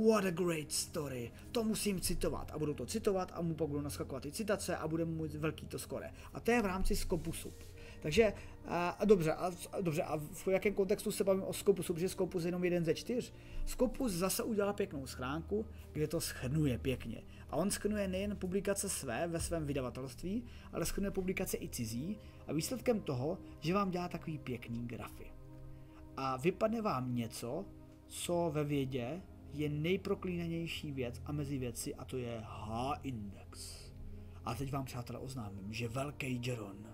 what 0.10 0.26
a 0.26 0.32
great 0.32 0.72
story, 0.72 1.32
to 1.52 1.64
musím 1.64 2.02
citovat 2.02 2.52
a 2.52 2.60
budou 2.60 2.74
to 2.74 2.86
citovat 2.86 3.32
a 3.36 3.42
mu 3.42 3.56
pak 3.56 3.68
budou 3.68 3.82
naskakovat 3.82 4.24
ty 4.24 4.32
citace 4.32 4.78
a 4.78 4.88
bude 4.88 5.06
mu 5.06 5.26
velký 5.38 5.68
to 5.68 5.80
skore. 5.80 6.14
A 6.34 6.40
to 6.40 6.52
je 6.52 6.62
v 6.62 6.66
rámci 6.66 6.96
Skopusu. 6.96 7.54
Takže 8.04 8.34
a, 8.66 8.90
a 8.90 9.06
dobře, 9.06 9.34
a, 9.34 9.52
a, 9.72 9.82
dobře, 9.82 10.04
a 10.04 10.18
v 10.18 10.48
jakém 10.48 10.74
kontextu 10.74 11.12
se 11.12 11.24
bavím 11.24 11.44
o 11.44 11.54
Scopusu, 11.54 11.94
protože 11.94 12.10
Scopus 12.10 12.44
je 12.44 12.48
jenom 12.48 12.64
jeden 12.64 12.86
ze 12.86 12.94
čtyř. 12.96 13.34
Scopus 13.66 14.12
zase 14.12 14.44
udělal 14.44 14.74
pěknou 14.74 15.08
schránku, 15.08 15.66
kde 15.92 16.08
to 16.08 16.22
schrnuje 16.22 16.78
pěkně. 16.78 17.24
A 17.50 17.56
on 17.56 17.72
schrnuje 17.72 18.08
nejen 18.08 18.38
publikace 18.38 18.90
své 18.90 19.28
ve 19.28 19.40
svém 19.40 19.66
vydavatelství, 19.66 20.44
ale 20.74 20.86
schrnuje 20.86 21.12
publikace 21.12 21.58
i 21.58 21.70
cizí 21.70 22.18
a 22.48 22.54
výsledkem 22.54 23.02
toho, 23.02 23.38
že 23.60 23.74
vám 23.74 23.92
dělá 23.92 24.08
takový 24.08 24.38
pěkný 24.38 24.88
grafy. 24.88 25.32
A 26.18 26.38
vypadne 26.38 26.82
vám 26.82 27.16
něco, 27.16 27.66
co 28.08 28.52
ve 28.54 28.64
vědě 28.64 29.22
je 29.54 29.70
nejproklínanější 29.70 30.92
věc 30.92 31.22
a 31.26 31.32
mezi 31.32 31.58
věci 31.58 31.96
a 31.96 32.06
to 32.06 32.18
je 32.18 32.42
H-index. 32.44 33.84
A 34.46 34.56
teď 34.56 34.72
vám 34.72 34.86
přátelé 34.86 35.20
oznámím, 35.20 35.74
že 35.74 35.88
velký 35.88 36.42
Jeron, 36.46 36.93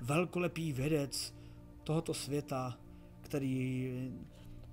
velkolepý 0.00 0.72
vědec 0.72 1.34
tohoto 1.84 2.14
světa, 2.14 2.78
který 3.20 3.92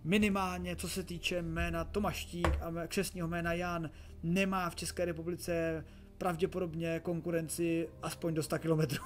minimálně 0.03 0.75
co 0.75 0.89
se 0.89 1.03
týče 1.03 1.41
jména 1.41 1.83
Tomaštík 1.83 2.47
a 2.47 2.87
křesního 2.87 3.27
jména 3.27 3.53
Jan, 3.53 3.89
nemá 4.23 4.69
v 4.69 4.75
České 4.75 5.05
republice 5.05 5.85
pravděpodobně 6.17 6.99
konkurenci 6.99 7.89
aspoň 8.01 8.33
do 8.33 8.43
100 8.43 8.59
kilometrů. 8.59 9.03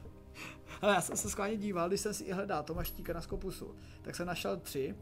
Ale 0.82 0.94
já 0.94 1.00
jsem 1.00 1.16
se 1.16 1.30
skláně 1.30 1.56
díval, 1.56 1.88
když 1.88 2.00
jsem 2.00 2.14
si 2.14 2.24
i 2.24 2.32
hledal 2.32 2.62
Tomaštíka 2.62 3.12
na 3.12 3.20
Skopusu, 3.20 3.74
tak 4.02 4.14
jsem 4.16 4.26
našel 4.26 4.56
tři. 4.56 4.94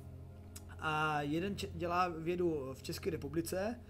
A 0.78 1.22
jeden 1.22 1.54
dělá 1.74 2.08
vědu 2.08 2.70
v 2.72 2.82
České 2.82 3.10
republice 3.10 3.80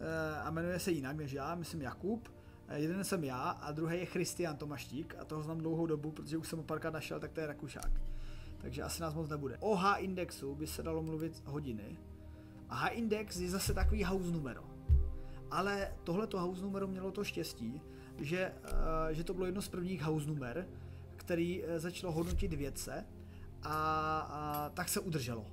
eh, 0.00 0.40
a 0.40 0.50
jmenuje 0.50 0.78
se 0.78 0.90
jinak 0.90 1.16
než 1.16 1.32
já, 1.32 1.54
myslím 1.54 1.82
Jakub. 1.82 2.31
Eh, 2.68 2.78
jeden 2.78 3.04
jsem 3.04 3.24
já 3.24 3.50
a 3.50 3.72
druhý 3.72 3.98
je 3.98 4.06
Christian 4.06 4.56
Tomaštík 4.56 5.14
a 5.18 5.24
toho 5.24 5.42
znám 5.42 5.58
dlouhou 5.58 5.86
dobu, 5.86 6.10
protože 6.10 6.36
už 6.36 6.48
jsem 6.48 6.58
ho 6.58 6.64
párkrát 6.64 6.90
našel, 6.90 7.20
tak 7.20 7.32
to 7.32 7.40
je 7.40 7.46
Rakušák. 7.46 8.00
Takže 8.58 8.82
asi 8.82 9.02
nás 9.02 9.14
moc 9.14 9.28
nebude. 9.28 9.56
O 9.60 9.76
H-indexu 9.76 10.54
by 10.54 10.66
se 10.66 10.82
dalo 10.82 11.02
mluvit 11.02 11.42
hodiny. 11.44 11.98
A 12.68 12.74
H-index 12.74 13.36
je 13.36 13.50
zase 13.50 13.74
takový 13.74 14.04
house 14.04 14.30
numero. 14.30 14.64
Ale 15.50 15.92
tohleto 16.04 16.38
house 16.38 16.62
numero 16.62 16.86
mělo 16.86 17.10
to 17.10 17.24
štěstí, 17.24 17.80
že, 18.18 18.52
uh, 18.62 18.68
že 19.10 19.24
to 19.24 19.34
bylo 19.34 19.46
jedno 19.46 19.62
z 19.62 19.68
prvních 19.68 20.02
house 20.02 20.26
numer, 20.26 20.68
který 21.16 21.62
uh, 21.62 21.68
začalo 21.76 22.12
hodnotit 22.12 22.52
vědce 22.52 23.06
a, 23.62 24.18
a 24.18 24.70
tak 24.70 24.88
se 24.88 25.00
udrželo. 25.00 25.46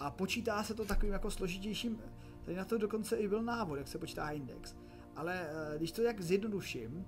A 0.00 0.10
počítá 0.10 0.62
se 0.62 0.74
to 0.74 0.84
takovým 0.84 1.12
jako 1.12 1.30
složitějším, 1.30 1.98
tady 2.44 2.56
na 2.56 2.64
to 2.64 2.78
dokonce 2.78 3.16
i 3.16 3.28
byl 3.28 3.42
návod, 3.42 3.78
jak 3.78 3.88
se 3.88 3.98
počítá 3.98 4.30
index. 4.30 4.76
Ale 5.16 5.40
uh, 5.40 5.76
když 5.76 5.92
to 5.92 6.02
jak 6.02 6.20
zjednoduším, 6.20 7.06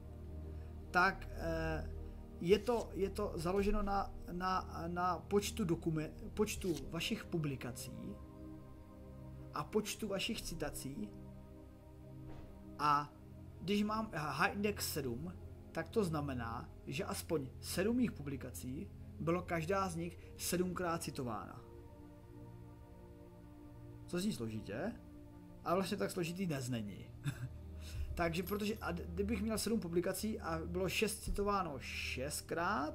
tak 0.91 1.29
uh, 1.31 1.99
je 2.41 2.59
to, 2.59 2.91
je 2.95 3.11
to 3.11 3.33
založeno 3.35 3.83
na, 3.83 4.15
na, 4.33 4.85
na 4.87 5.19
počtu, 5.19 5.65
dokument, 5.65 6.25
počtu 6.35 6.75
vašich 6.91 7.25
publikací 7.25 8.17
a 9.55 9.65
počtu 9.65 10.09
vašich 10.09 10.43
citací 10.43 11.11
a 12.79 13.13
když 13.61 13.83
mám 13.83 14.11
high 14.15 14.55
index 14.55 14.93
7, 14.93 15.33
tak 15.73 15.89
to 15.89 16.05
znamená, 16.05 16.69
že 16.87 17.05
aspoň 17.05 17.49
7 17.61 17.97
mých 17.97 18.13
publikací 18.13 18.91
bylo 19.21 19.43
každá 19.43 19.89
z 19.89 19.97
nich 19.97 20.19
sedmkrát 20.37 21.03
citována. 21.03 21.65
Co 24.07 24.19
zní 24.19 24.33
složitě, 24.33 24.93
ale 25.65 25.77
vlastně 25.77 25.97
tak 25.97 26.11
složitý 26.11 26.47
dnes 26.47 26.69
není. 26.69 27.07
Takže 28.19 28.43
protože, 28.43 28.75
a 28.81 28.93
kdybych 28.93 29.43
měl 29.43 29.59
7 29.59 29.81
publikací 29.81 30.41
a 30.41 30.61
bylo 30.67 30.89
6 30.89 31.23
citováno 31.23 31.77
6krát, 31.77 32.93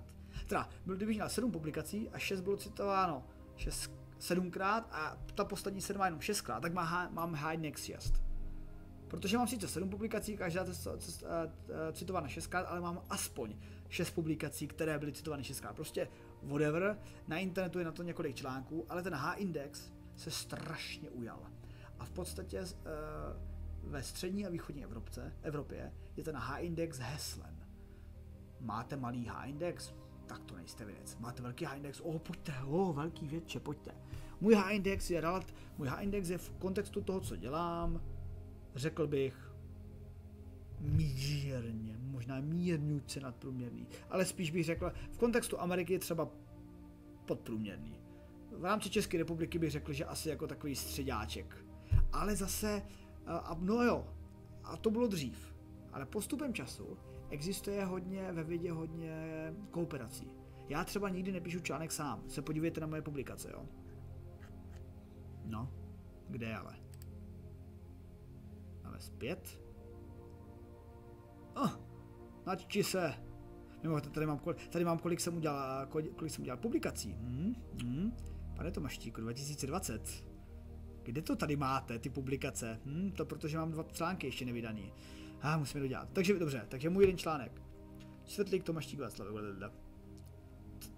teda, 0.48 0.70
kdybych 0.86 1.16
měl 1.16 1.30
7 1.30 1.52
publikací 1.52 2.10
a 2.10 2.20
6 2.20 2.42
bylo 2.42 2.58
citováno 2.58 3.26
6, 3.56 3.92
7krát 4.20 4.84
a 4.92 5.18
ta 5.36 5.46
poslední 5.46 5.82
7 5.82 6.02
jenom 6.06 6.20
6krát, 6.20 6.60
tak 6.60 6.74
má, 6.74 7.10
mám 7.10 7.34
high 7.34 7.76
6. 7.76 8.14
Protože 9.08 9.38
mám 9.38 9.48
sice 9.48 9.68
7 9.68 9.90
publikací, 9.90 10.38
každá 10.38 10.66
citována 11.94 12.28
6krát, 12.28 12.66
ale 12.68 12.82
mám 12.82 13.02
aspoň 13.10 13.56
6 13.90 14.12
publikací, 14.12 14.68
které 14.68 15.00
byly 15.00 15.12
citovány 15.12 15.44
6krát. 15.44 15.74
Prostě 15.74 16.08
whatever, 16.42 17.00
na 17.28 17.38
internetu 17.38 17.80
je 17.80 17.86
na 17.86 17.92
to 17.92 18.04
několik 18.04 18.36
článků, 18.36 18.86
ale 18.90 19.04
ten 19.04 19.14
H-index 19.14 19.92
se 20.16 20.32
strašně 20.32 21.10
ujal. 21.10 21.40
A 22.00 22.06
v 22.06 22.10
podstatě 22.10 22.62
uh, 22.62 23.53
ve 23.84 24.04
střední 24.04 24.46
a 24.46 24.50
východní 24.50 24.84
Evropce, 24.84 25.34
Evropě 25.42 25.94
je 26.18 26.24
ten 26.24 26.36
H-index 26.36 27.00
heslem. 27.00 27.64
Máte 28.60 28.96
malý 28.96 29.26
H-index? 29.26 29.94
Tak 30.26 30.44
to 30.44 30.56
nejste 30.56 30.86
věc. 30.86 31.18
Máte 31.20 31.44
velký 31.44 31.66
H-index? 31.66 32.00
O, 32.00 32.20
pojďte, 32.20 32.54
o, 32.66 32.94
velký 32.94 33.28
větče, 33.28 33.60
pojďte. 33.60 33.92
Můj 34.42 34.56
H-index 34.56 35.10
je 35.10 35.22
relat, 35.22 35.54
můj 35.78 35.88
H-index 35.88 36.30
je 36.30 36.38
v 36.38 36.52
kontextu 36.52 37.02
toho, 37.02 37.20
co 37.20 37.36
dělám, 37.36 38.02
řekl 38.76 39.08
bych, 39.08 39.54
mírně, 40.80 41.98
možná 41.98 42.40
mírňuce 42.40 43.20
nadprůměrný, 43.20 43.88
ale 44.10 44.26
spíš 44.26 44.52
bych 44.52 44.66
řekl, 44.66 44.94
v 45.12 45.18
kontextu 45.18 45.62
Ameriky 45.62 45.94
je 45.94 46.00
třeba 46.00 46.30
podprůměrný. 47.26 48.00
V 48.52 48.66
rámci 48.66 48.90
České 48.90 49.18
republiky 49.18 49.60
bych 49.60 49.72
řekl, 49.72 49.94
že 49.94 50.06
asi 50.06 50.30
jako 50.30 50.48
takový 50.48 50.76
středáček. 50.76 51.66
Ale 52.12 52.36
zase 52.36 52.82
a 53.28 53.58
no 53.60 53.84
jo, 53.84 54.08
a 54.64 54.78
to 54.78 54.92
bylo 54.92 55.08
dřív. 55.08 55.56
Ale 55.92 56.06
postupem 56.06 56.54
času 56.54 56.98
existuje 57.30 57.86
hodně 57.86 58.32
ve 58.32 58.44
vědě 58.44 58.72
hodně 58.72 59.16
kooperací. 59.72 60.32
Já 60.70 60.84
třeba 60.84 61.10
nikdy 61.10 61.32
nepíšu 61.32 61.60
článek 61.60 61.92
sám. 61.92 62.24
Se 62.30 62.42
podívejte 62.42 62.82
na 62.82 62.88
moje 62.88 63.02
publikace, 63.02 63.52
jo. 63.52 63.66
No, 65.46 65.72
kde 66.30 66.56
ale? 66.56 66.76
Ale 68.84 69.00
zpět. 69.00 69.60
Oh, 71.56 71.72
načti 72.46 72.84
se. 72.84 73.14
Mimo, 73.84 74.02
tady 74.02 74.26
mám, 74.26 74.40
tady 74.70 74.86
mám 74.86 75.00
kolik 75.00 75.20
jsem 75.20 75.38
udělal, 75.38 75.88
kolik 75.88 76.32
jsem 76.32 76.42
udělal 76.42 76.58
publikací. 76.58 77.14
Hmm, 77.14 77.56
hmm. 77.84 78.18
Pane 78.56 78.72
Tomaštíku, 78.72 79.22
2020. 79.22 80.33
Kde 81.04 81.22
to 81.22 81.36
tady 81.36 81.56
máte, 81.56 82.00
ty 82.00 82.10
publikace? 82.10 82.80
Hm, 82.86 83.12
to 83.12 83.26
protože 83.26 83.58
mám 83.58 83.72
dva 83.72 83.84
články 83.84 84.28
ještě 84.28 84.46
nevydaný. 84.46 84.94
A 85.42 85.54
ah, 85.54 85.58
musíme 85.58 85.82
to 85.82 85.88
dělat. 85.88 86.10
Takže 86.14 86.40
dobře, 86.40 86.66
takže 86.70 86.90
můj 86.90 87.04
jeden 87.04 87.18
článek. 87.18 87.62
Světlík 88.26 88.64
Tomaštík 88.64 89.00
Václav. 89.00 89.28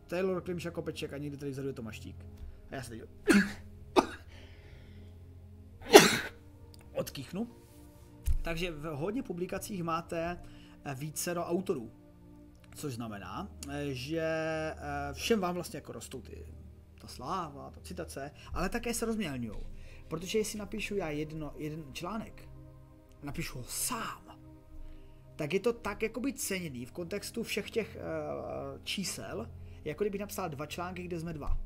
Taylor 0.07 0.41
Klimša 0.41 0.71
Kopeček 0.71 1.13
a 1.13 1.17
někdy 1.17 1.37
tady 1.37 1.51
vzadu 1.51 1.67
je 1.67 1.73
Tomaštík. 1.73 2.25
A 2.71 2.75
já 2.75 2.83
se 2.83 2.89
teď 2.89 3.01
odkýchnu. 6.93 7.47
Takže 8.41 8.71
v 8.71 8.83
hodně 8.83 9.23
publikacích 9.23 9.83
máte 9.83 10.39
eh, 10.85 10.95
vícero 10.95 11.45
autorů. 11.45 11.91
Což 12.75 12.93
znamená, 12.93 13.49
eh, 13.69 13.93
že 13.93 14.21
eh, 14.21 15.13
všem 15.13 15.39
vám 15.39 15.55
vlastně 15.55 15.77
jako 15.77 15.91
rostou 15.91 16.21
ty, 16.21 16.45
ta 17.01 17.07
sláva, 17.07 17.71
ta 17.71 17.81
citace, 17.81 18.31
ale 18.53 18.69
také 18.69 18.93
se 18.93 19.05
rozmělňují. 19.05 19.57
Protože 20.07 20.37
jestli 20.37 20.59
napíšu 20.59 20.95
já 20.95 21.09
jedno, 21.09 21.53
jeden 21.55 21.93
článek, 21.93 22.49
napíšu 23.23 23.57
ho 23.57 23.63
sám, 23.63 24.39
tak 25.35 25.53
je 25.53 25.59
to 25.59 25.73
tak 25.73 26.03
jakoby 26.03 26.33
ceněný 26.33 26.85
v 26.85 26.91
kontextu 26.91 27.43
všech 27.43 27.69
těch 27.71 27.97
uh, 27.97 28.83
čísel, 28.83 29.49
jako 29.85 30.03
kdybych 30.03 30.21
napsal 30.21 30.49
dva 30.49 30.65
články, 30.65 31.03
kde 31.03 31.19
jsme 31.19 31.33
dva. 31.33 31.57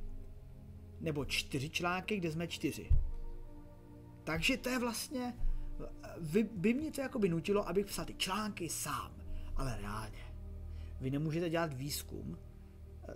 Nebo 1.00 1.26
čtyři 1.26 1.70
články, 1.70 2.18
kde 2.18 2.32
jsme 2.32 2.48
čtyři. 2.48 2.90
Takže 4.24 4.58
to 4.58 4.70
je 4.70 4.80
vlastně, 4.80 5.38
vy, 6.18 6.44
by 6.44 6.74
mě 6.74 6.92
to 6.92 7.02
jakoby 7.02 7.30
nutilo, 7.30 7.70
abych 7.70 7.86
psal 7.86 8.06
ty 8.06 8.14
články 8.14 8.70
sám. 8.70 9.16
Ale 9.56 9.78
reálně. 9.82 10.34
Vy 11.02 11.12
nemůžete 11.12 11.50
dělat 11.50 11.74
výzkum, 11.74 12.38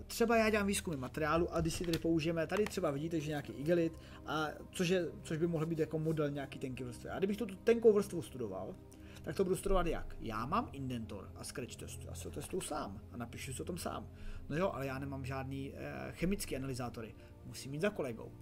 třeba 0.06 0.36
já 0.36 0.50
dělám 0.50 0.66
výzkumy 0.66 0.96
materiálu 0.96 1.54
a 1.54 1.60
když 1.60 1.74
si 1.74 1.84
tady 1.84 1.98
použijeme, 1.98 2.46
tady 2.46 2.64
třeba 2.64 2.90
vidíte, 2.90 3.20
že 3.20 3.28
nějaký 3.28 3.52
igelit, 3.52 3.92
a 4.26 4.48
což, 4.70 4.88
je, 4.88 5.06
což 5.22 5.38
by 5.38 5.46
mohl 5.46 5.66
být 5.66 5.78
jako 5.78 5.98
model 5.98 6.30
nějaký 6.30 6.58
tenký 6.58 6.84
vrstvy. 6.84 7.10
A 7.10 7.18
kdybych 7.18 7.36
tu 7.36 7.46
tenkou 7.46 7.92
vrstvu 7.92 8.22
studoval, 8.22 8.74
tak 9.22 9.36
to 9.36 9.44
budu 9.44 9.56
studovat 9.56 9.86
jak? 9.86 10.16
Já 10.20 10.46
mám 10.46 10.68
indentor 10.72 11.30
a 11.36 11.44
scratch 11.44 11.76
testu, 11.76 12.06
já 12.06 12.14
si 12.14 12.28
ho 12.28 12.30
testuju 12.30 12.60
sám 12.60 13.00
a 13.12 13.16
napíšu 13.16 13.52
si 13.52 13.62
o 13.62 13.64
tom 13.64 13.78
sám. 13.78 14.08
No 14.48 14.56
jo, 14.56 14.70
ale 14.74 14.86
já 14.86 14.98
nemám 14.98 15.24
žádný 15.24 15.72
eh, 15.74 16.12
chemický 16.12 16.56
analyzátory, 16.56 17.14
musím 17.46 17.70
mít 17.70 17.80
za 17.80 17.90
kolegou. 17.90 18.32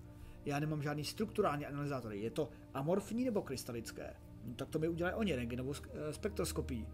Já 0.45 0.59
nemám 0.61 0.83
žádný 0.83 1.05
strukturální 1.05 1.67
analyzátory, 1.67 2.21
je 2.21 2.31
to 2.31 2.51
amorfní 2.75 3.25
nebo 3.25 3.43
krystalické. 3.43 4.15
No, 4.45 4.55
tak 4.55 4.69
to 4.69 4.79
mi 4.79 4.89
udělají 4.89 5.17
oni, 5.17 5.35
rengenovou 5.35 5.73
eh, 5.75 6.13
spektroskopii. 6.13 6.87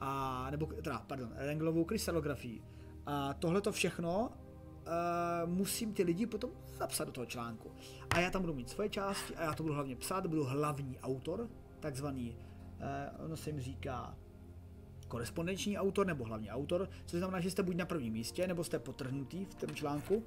A, 0.00 0.50
nebo, 0.50 0.66
teda, 0.66 1.04
pardon, 1.06 1.32
rengenovou 1.36 1.84
krystalografii 1.84 2.62
a 3.10 3.34
tohle 3.34 3.60
to 3.60 3.72
všechno 3.72 4.28
uh, 4.28 5.50
musím 5.50 5.94
ty 5.94 6.02
lidi 6.02 6.26
potom 6.26 6.50
zapsat 6.78 7.04
do 7.04 7.12
toho 7.12 7.26
článku. 7.26 7.70
A 8.10 8.20
já 8.20 8.30
tam 8.30 8.42
budu 8.42 8.54
mít 8.54 8.70
svoje 8.70 8.88
části 8.88 9.36
a 9.36 9.44
já 9.44 9.54
to 9.54 9.62
budu 9.62 9.74
hlavně 9.74 9.96
psát, 9.96 10.26
budu 10.26 10.44
hlavní 10.44 10.98
autor, 10.98 11.48
takzvaný, 11.80 12.36
uh, 13.18 13.24
ono 13.24 13.36
se 13.36 13.50
jim 13.50 13.60
říká 13.60 14.16
korespondenční 15.08 15.78
autor 15.78 16.06
nebo 16.06 16.24
hlavní 16.24 16.50
autor, 16.50 16.88
což 17.06 17.18
znamená, 17.18 17.40
že 17.40 17.50
jste 17.50 17.62
buď 17.62 17.76
na 17.76 17.86
prvním 17.86 18.12
místě, 18.12 18.46
nebo 18.46 18.64
jste 18.64 18.78
potrhnutý 18.78 19.44
v 19.44 19.54
tom 19.54 19.74
článku, 19.74 20.24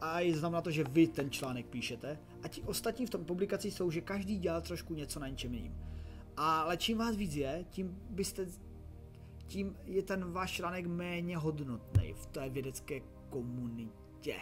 a 0.00 0.20
je 0.20 0.36
znamená 0.36 0.60
to, 0.60 0.70
že 0.70 0.84
vy 0.84 1.06
ten 1.06 1.30
článek 1.30 1.66
píšete 1.66 2.18
a 2.42 2.48
ti 2.48 2.62
ostatní 2.62 3.06
v 3.06 3.10
tom 3.10 3.24
publikaci 3.24 3.70
jsou, 3.70 3.90
že 3.90 4.00
každý 4.00 4.38
dělá 4.38 4.60
trošku 4.60 4.94
něco 4.94 5.20
na 5.20 5.28
něčem 5.28 5.54
jiným. 5.54 5.74
Ale 6.36 6.76
čím 6.76 6.98
vás 6.98 7.16
víc 7.16 7.34
je, 7.34 7.64
tím 7.70 7.98
byste 8.10 8.46
tím 9.46 9.76
je 9.84 10.02
ten 10.02 10.32
váš 10.32 10.52
článek 10.52 10.86
méně 10.86 11.36
hodnotný 11.36 12.12
v 12.12 12.26
té 12.26 12.48
vědecké 12.48 13.00
komunitě. 13.30 14.36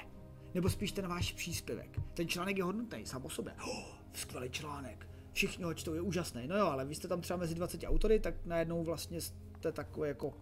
Nebo 0.55 0.69
spíš 0.69 0.93
ten 0.93 1.09
váš 1.09 1.33
příspěvek. 1.33 2.01
Ten 2.15 2.29
článek 2.29 2.57
je 2.57 2.65
hodnotný 2.65 3.07
sám 3.07 3.25
o 3.25 3.31
sobě. 3.31 3.53
Oh, 3.65 3.85
skvělý 4.13 4.51
článek. 4.51 5.09
Všichni 5.33 5.65
ho 5.65 5.75
čtou, 5.75 5.95
je 5.95 6.01
úžasný. 6.01 6.47
No 6.47 6.57
jo, 6.57 6.67
ale 6.67 6.85
vy 6.85 6.95
jste 6.95 7.09
tam 7.09 7.21
třeba 7.21 7.37
mezi 7.37 7.55
20 7.55 7.85
autory, 7.85 8.19
tak 8.21 8.35
najednou 8.47 8.85
vlastně 8.85 9.21
jste 9.21 9.73
takový 9.73 10.09
jako... 10.09 10.35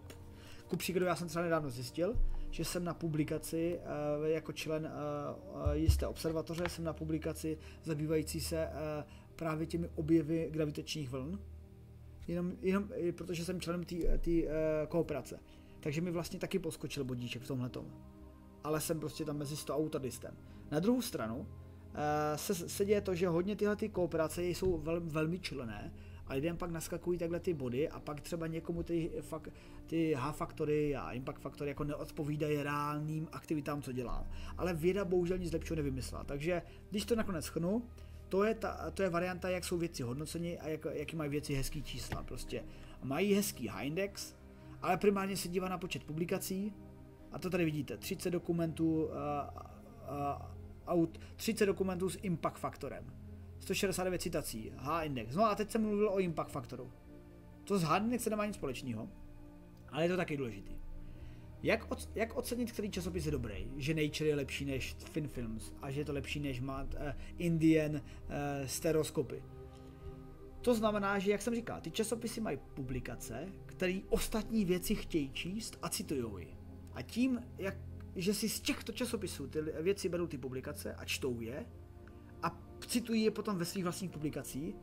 Ku 0.67 0.77
příkladu, 0.77 1.05
já 1.05 1.15
jsem 1.15 1.27
třeba 1.27 1.43
nedávno 1.43 1.69
zjistil, 1.69 2.17
že 2.51 2.65
jsem 2.65 2.83
na 2.83 2.93
publikaci 2.93 3.79
uh, 4.19 4.27
jako 4.27 4.53
člen 4.53 4.91
uh, 4.91 5.71
jisté 5.71 6.07
observatoře, 6.07 6.69
jsem 6.69 6.83
na 6.83 6.93
publikaci 6.93 7.57
zabývající 7.83 8.41
se 8.41 8.69
právě 9.35 9.67
těmi 9.67 9.89
objevy 9.95 10.49
gravitačních 10.51 11.09
vln, 11.09 11.39
jenom, 12.27 12.53
jenom 12.61 12.89
protože 13.15 13.45
jsem 13.45 13.61
členem 13.61 13.83
té 13.83 13.95
uh, 13.95 14.49
kooperace. 14.87 15.39
Takže 15.79 16.01
mi 16.01 16.11
vlastně 16.11 16.39
taky 16.39 16.59
poskočil 16.59 17.03
bodíček 17.03 17.41
v 17.41 17.47
tomhle 17.47 17.69
Ale 18.63 18.81
jsem 18.81 18.99
prostě 18.99 19.25
tam 19.25 19.37
mezi 19.37 19.55
100 19.57 19.75
autoristem. 19.75 20.37
Na 20.71 20.79
druhou 20.79 21.01
stranu 21.01 21.37
uh, 21.37 21.45
se, 22.35 22.55
se 22.55 22.85
děje 22.85 23.01
to, 23.01 23.15
že 23.15 23.27
hodně 23.27 23.55
tyhle 23.55 23.75
ty 23.75 23.89
kooperace 23.89 24.43
jsou 24.43 24.77
vel, 24.77 25.01
velmi 25.03 25.39
člené 25.39 25.93
a 26.31 26.33
lidem 26.33 26.57
pak 26.57 26.71
naskakují 26.71 27.19
takhle 27.19 27.39
ty 27.39 27.53
body 27.53 27.89
a 27.89 27.99
pak 27.99 28.21
třeba 28.21 28.47
někomu 28.47 28.83
ty, 28.83 29.11
fak, 29.21 29.47
ty 29.87 30.13
H-faktory 30.13 30.95
a 30.95 31.11
impact 31.11 31.41
faktory 31.41 31.69
jako 31.69 31.83
neodpovídají 31.83 32.63
reálným 32.63 33.27
aktivitám, 33.31 33.81
co 33.81 33.91
dělám. 33.91 34.27
Ale 34.57 34.73
věda 34.73 35.05
bohužel 35.05 35.37
nic 35.37 35.53
lepšího 35.53 35.75
nevymyslela. 35.75 36.23
Takže 36.23 36.61
když 36.89 37.05
to 37.05 37.15
nakonec 37.15 37.45
schnu, 37.45 37.83
to 38.31 38.43
je, 38.43 38.55
ta, 38.55 38.91
to 38.91 39.03
je 39.03 39.09
varianta, 39.09 39.49
jak 39.49 39.65
jsou 39.65 39.77
věci 39.77 40.03
hodnoceni 40.03 40.59
a 40.59 40.67
jak, 40.67 40.85
jaký 40.91 41.15
mají 41.15 41.29
věci 41.29 41.53
hezký 41.53 41.83
čísla. 41.83 42.23
Prostě 42.23 42.63
mají 43.03 43.33
hezký 43.33 43.67
high 43.67 43.87
index, 43.87 44.35
ale 44.81 44.97
primárně 44.97 45.37
se 45.37 45.47
dívá 45.47 45.69
na 45.69 45.77
počet 45.77 46.03
publikací, 46.03 46.73
a 47.31 47.39
to 47.39 47.49
tady 47.49 47.65
vidíte, 47.65 47.97
30 47.97 48.31
dokumentů, 48.31 49.03
uh, 49.03 49.11
uh, 50.87 50.95
out, 50.95 51.19
30 51.35 51.65
dokumentů 51.65 52.09
s 52.09 52.19
impact 52.21 52.59
faktorem. 52.59 53.13
169 53.59 54.21
citací, 54.21 54.71
H-index. 54.77 55.35
No 55.35 55.45
a 55.45 55.55
teď 55.55 55.71
jsem 55.71 55.81
mluvil 55.81 56.09
o 56.09 56.19
impact 56.19 56.51
faktoru. 56.51 56.91
To 57.63 57.79
s 57.79 57.83
H-index 57.83 58.25
nemá 58.25 58.45
nic 58.45 58.55
společného, 58.55 59.09
ale 59.89 60.03
je 60.03 60.09
to 60.09 60.17
taky 60.17 60.37
důležitý. 60.37 60.80
Jak, 61.63 61.91
od, 61.91 62.09
jak 62.15 62.35
ocenit, 62.35 62.71
který 62.71 62.91
časopis 62.91 63.25
je 63.25 63.31
dobrý? 63.31 63.71
Že 63.77 63.93
Nature 63.93 64.29
je 64.29 64.35
lepší 64.35 64.65
než 64.65 64.95
Fin 64.99 65.27
Films 65.27 65.73
a 65.81 65.91
že 65.91 66.01
je 66.01 66.05
to 66.05 66.13
lepší 66.13 66.39
než 66.39 66.59
Mad, 66.59 66.93
uh, 66.93 66.99
Indian 67.37 67.95
uh, 67.95 68.01
stereoskopy. 68.65 69.43
To 70.61 70.75
znamená, 70.75 71.19
že 71.19 71.31
jak 71.31 71.41
jsem 71.41 71.55
říkal, 71.55 71.81
ty 71.81 71.91
časopisy 71.91 72.41
mají 72.41 72.57
publikace, 72.73 73.47
které 73.65 73.99
ostatní 74.09 74.65
věci 74.65 74.95
chtějí 74.95 75.31
číst 75.31 75.77
a 75.81 75.89
citují 75.89 76.47
A 76.93 77.01
tím, 77.01 77.41
jak, 77.57 77.77
že 78.15 78.33
si 78.33 78.49
z 78.49 78.59
těchto 78.59 78.91
časopisů 78.91 79.47
ty 79.47 79.61
věci 79.61 80.09
berou 80.09 80.27
ty 80.27 80.37
publikace 80.37 80.93
a 80.93 81.05
čtou 81.05 81.41
je, 81.41 81.65
citují 82.87 83.23
je 83.23 83.31
potom 83.31 83.57
ve 83.57 83.65
svých 83.65 83.83
vlastních 83.83 84.11
publikacích, 84.11 84.75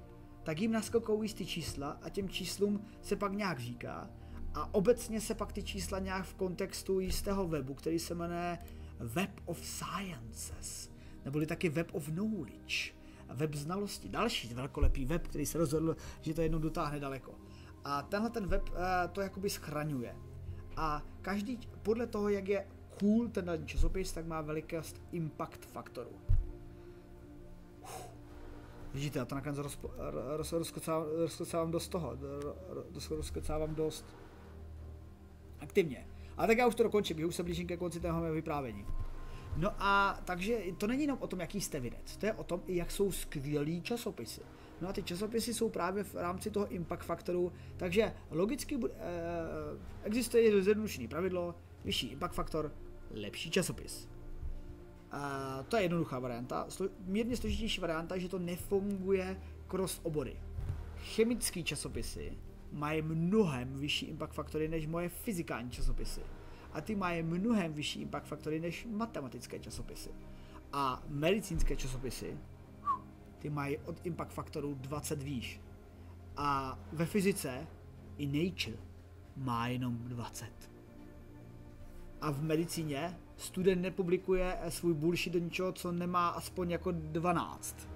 tak 0.42 0.60
jim 0.60 0.72
naskakují 0.72 1.34
ty 1.34 1.46
čísla 1.46 1.98
a 2.02 2.08
těm 2.08 2.28
číslům 2.28 2.84
se 3.02 3.16
pak 3.16 3.32
nějak 3.32 3.58
říká 3.58 4.10
a 4.58 4.74
obecně 4.74 5.20
se 5.20 5.34
pak 5.34 5.52
ty 5.52 5.62
čísla 5.62 5.98
nějak 5.98 6.24
v 6.24 6.34
kontextu 6.34 7.00
jistého 7.00 7.48
webu, 7.48 7.74
který 7.74 7.98
se 7.98 8.14
jmenuje 8.14 8.58
Web 8.98 9.30
of 9.44 9.66
Sciences, 9.66 10.90
neboli 11.24 11.46
taky 11.46 11.68
Web 11.68 11.94
of 11.94 12.10
Knowledge, 12.10 12.92
web 13.28 13.54
znalosti, 13.54 14.08
další 14.08 14.54
velkolepý 14.54 15.04
web, 15.04 15.26
který 15.28 15.46
se 15.46 15.58
rozhodl, 15.58 15.96
že 16.20 16.34
to 16.34 16.42
jednou 16.42 16.58
dotáhne 16.58 17.00
daleko. 17.00 17.34
A 17.84 18.02
tenhle 18.02 18.30
ten 18.30 18.46
web 18.46 18.68
uh, 18.68 18.76
to 19.12 19.20
jakoby 19.20 19.50
schraňuje. 19.50 20.16
A 20.76 21.02
každý, 21.22 21.58
podle 21.82 22.06
toho, 22.06 22.28
jak 22.28 22.48
je 22.48 22.66
cool 23.00 23.28
ten 23.28 23.62
časopis, 23.64 24.12
tak 24.12 24.26
má 24.26 24.40
velikost 24.40 25.02
impact 25.12 25.64
faktoru. 25.64 26.10
Vidíte, 28.94 29.18
já 29.18 29.24
to 29.24 29.34
nakonec 29.34 29.58
roz, 29.58 30.52
rozkocávám, 30.52 31.06
rozkocávám 31.16 31.70
dost 31.70 31.88
toho, 31.88 32.18
roz, 32.68 33.10
rozkocávám 33.10 33.74
dost 33.74 34.06
aktivně. 35.60 36.06
A 36.36 36.46
tak 36.46 36.58
já 36.58 36.66
už 36.66 36.74
to 36.74 36.82
dokončím, 36.82 37.24
už 37.24 37.34
se 37.34 37.42
blížím 37.42 37.66
ke 37.66 37.76
konci 37.76 38.00
toho 38.00 38.20
mého 38.20 38.34
vyprávění. 38.34 38.86
No 39.56 39.70
a 39.78 40.20
takže 40.24 40.58
to 40.78 40.86
není 40.86 41.02
jenom 41.02 41.18
o 41.20 41.26
tom, 41.26 41.40
jaký 41.40 41.60
jste 41.60 41.80
vědec, 41.80 42.16
to 42.16 42.26
je 42.26 42.32
o 42.32 42.44
tom, 42.44 42.62
jak 42.66 42.90
jsou 42.90 43.12
skvělý 43.12 43.82
časopisy. 43.82 44.40
No 44.80 44.88
a 44.88 44.92
ty 44.92 45.02
časopisy 45.02 45.54
jsou 45.54 45.68
právě 45.68 46.04
v 46.04 46.14
rámci 46.14 46.50
toho 46.50 46.68
impact 46.68 47.04
faktoru, 47.04 47.52
takže 47.76 48.14
logicky 48.30 48.78
eh, 48.84 48.98
existuje 50.02 50.62
zjednodušené 50.62 51.08
pravidlo, 51.08 51.54
vyšší 51.84 52.06
impact 52.06 52.34
faktor, 52.34 52.72
lepší 53.10 53.50
časopis. 53.50 54.08
A 55.10 55.62
to 55.68 55.76
je 55.76 55.82
jednoduchá 55.82 56.18
varianta. 56.18 56.66
Mírně 57.06 57.36
složitější 57.36 57.80
varianta, 57.80 58.18
že 58.18 58.28
to 58.28 58.38
nefunguje 58.38 59.40
cross 59.68 60.00
obory. 60.02 60.40
Chemické 60.96 61.62
časopisy 61.62 62.38
mají 62.72 63.02
mnohem 63.02 63.78
vyšší 63.78 64.06
impact 64.06 64.34
faktory 64.34 64.68
než 64.68 64.86
moje 64.86 65.08
fyzikální 65.08 65.70
časopisy. 65.70 66.20
A 66.72 66.80
ty 66.80 66.94
mají 66.94 67.22
mnohem 67.22 67.72
vyšší 67.72 68.00
impact 68.00 68.26
faktory 68.26 68.60
než 68.60 68.86
matematické 68.90 69.58
časopisy. 69.58 70.10
A 70.72 71.02
medicínské 71.08 71.76
časopisy, 71.76 72.38
ty 73.38 73.50
mají 73.50 73.78
od 73.78 74.06
impact 74.06 74.32
faktoru 74.32 74.74
20 74.74 75.22
výš. 75.22 75.60
A 76.36 76.78
ve 76.92 77.06
fyzice 77.06 77.66
i 78.18 78.26
Nature 78.26 78.76
má 79.36 79.68
jenom 79.68 79.98
20. 79.98 80.46
A 82.20 82.30
v 82.30 82.42
medicíně 82.42 83.18
student 83.36 83.82
nepublikuje 83.82 84.58
svůj 84.68 84.94
bullshit 84.94 85.32
do 85.32 85.38
ničeho, 85.38 85.72
co 85.72 85.92
nemá 85.92 86.28
aspoň 86.28 86.70
jako 86.70 86.92
12. 86.92 87.88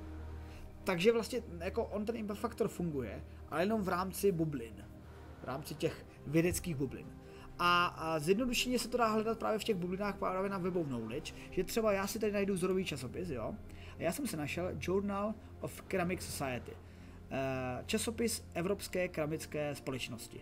Takže 0.84 1.12
vlastně 1.12 1.42
jako 1.58 1.84
on 1.84 2.04
ten 2.04 2.16
impact 2.16 2.40
factor 2.40 2.68
funguje, 2.68 3.24
ale 3.52 3.62
jenom 3.62 3.82
v 3.82 3.88
rámci 3.88 4.32
bublin. 4.32 4.84
V 5.40 5.44
rámci 5.44 5.74
těch 5.74 6.06
vědeckých 6.26 6.76
bublin. 6.76 7.06
A, 7.58 7.86
a 7.86 8.18
zjednodušeně 8.18 8.78
se 8.78 8.88
to 8.88 8.96
dá 8.96 9.06
hledat 9.06 9.38
právě 9.38 9.58
v 9.58 9.64
těch 9.64 9.76
bublinách 9.76 10.18
právě 10.18 10.50
na 10.50 10.58
webov 10.58 10.86
knowledge, 10.86 11.34
že 11.50 11.64
třeba 11.64 11.92
já 11.92 12.06
si 12.06 12.18
tady 12.18 12.32
najdu 12.32 12.54
vzorový 12.54 12.84
časopis, 12.84 13.28
jo, 13.28 13.54
a 13.98 14.02
já 14.02 14.12
jsem 14.12 14.26
si 14.26 14.36
našel 14.36 14.70
Journal 14.80 15.34
of 15.60 15.82
Ceramic 15.90 16.22
Society, 16.22 16.72
eh, 17.30 17.82
časopis 17.86 18.44
Evropské 18.54 19.08
keramické 19.08 19.74
společnosti 19.74 20.40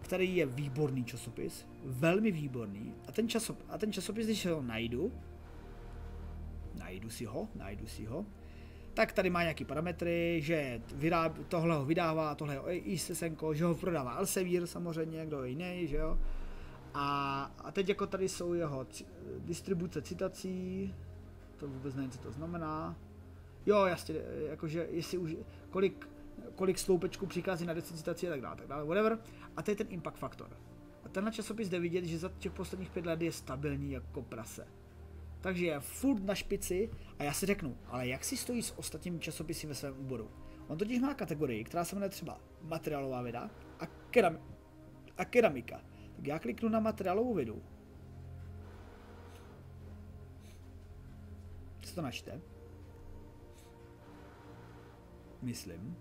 který 0.00 0.36
je 0.36 0.46
výborný 0.46 1.04
časopis, 1.04 1.66
velmi 1.84 2.30
výborný. 2.30 2.94
A 3.08 3.12
ten, 3.12 3.28
časop, 3.28 3.58
a 3.68 3.78
ten 3.78 3.92
časopis, 3.92 4.26
když 4.26 4.46
ho 4.46 4.62
najdu, 4.62 5.12
najdu 6.74 7.10
si 7.10 7.24
ho, 7.24 7.48
najdu 7.54 7.86
si 7.86 8.04
ho, 8.04 8.26
tak 9.00 9.12
tady 9.12 9.30
má 9.30 9.42
nějaký 9.42 9.64
parametry, 9.64 10.40
že 10.42 10.82
vyráb, 10.94 11.38
tohle 11.48 11.76
ho 11.76 11.84
vydává, 11.84 12.34
tohle 12.34 12.60
je 12.68 12.78
ISSNko, 12.78 13.54
že 13.54 13.64
ho 13.64 13.74
prodává 13.74 14.14
Elsevier 14.14 14.66
samozřejmě, 14.66 15.26
kdo 15.26 15.44
jiný, 15.44 15.86
že 15.86 15.96
jo. 15.96 16.18
A, 16.94 17.42
a 17.58 17.72
teď 17.72 17.88
jako 17.88 18.06
tady 18.06 18.28
jsou 18.28 18.54
jeho 18.54 18.86
distribuce 19.38 20.02
citací, 20.02 20.94
to 21.56 21.68
vůbec 21.68 21.94
nevím, 21.94 22.10
co 22.10 22.18
to 22.18 22.32
znamená. 22.32 22.96
Jo, 23.66 23.84
jasně, 23.84 24.14
jakože 24.50 24.86
jestli 24.90 25.18
už, 25.18 25.36
kolik 25.70 26.08
kolik 26.54 26.78
sloupečků 26.78 27.26
přichází 27.26 27.66
na 27.66 27.74
10 27.74 27.96
citací 27.96 28.28
a 28.28 28.30
tak 28.30 28.40
dále, 28.40 28.56
tak 28.56 28.66
dále, 28.66 28.84
whatever. 28.84 29.18
A 29.56 29.62
to 29.62 29.70
je 29.70 29.76
ten 29.76 29.86
impact 29.90 30.18
faktor. 30.18 30.48
A 31.04 31.08
tenhle 31.08 31.32
časopis 31.32 31.68
jde 31.68 31.80
vidět, 31.80 32.04
že 32.04 32.18
za 32.18 32.30
těch 32.38 32.52
posledních 32.52 32.90
pět 32.90 33.06
let 33.06 33.22
je 33.22 33.32
stabilní 33.32 33.92
jako 33.92 34.22
prase. 34.22 34.66
Takže 35.40 35.66
je 35.66 35.80
furt 35.80 36.22
na 36.24 36.34
špici 36.34 36.90
a 37.18 37.22
já 37.22 37.32
si 37.32 37.46
řeknu, 37.46 37.78
ale 37.86 38.08
jak 38.08 38.24
si 38.24 38.36
stojí 38.36 38.62
s 38.62 38.78
ostatními 38.78 39.18
časopisy 39.18 39.66
ve 39.66 39.74
svém 39.74 39.98
úboru? 39.98 40.30
On 40.68 40.78
totiž 40.78 41.00
má 41.00 41.14
kategorii, 41.14 41.64
která 41.64 41.84
se 41.84 41.96
jmenuje 41.96 42.10
třeba 42.10 42.40
materiálová 42.62 43.22
věda 43.22 43.50
a, 43.80 43.86
keram- 43.86 44.40
a 45.18 45.24
keramika. 45.24 45.80
Tak 46.16 46.26
já 46.26 46.38
kliknu 46.38 46.68
na 46.68 46.80
materiálovou 46.80 47.34
vědu. 47.34 47.62
Co 51.80 51.94
to 51.94 52.02
načte? 52.02 52.40
Myslím. 55.42 55.96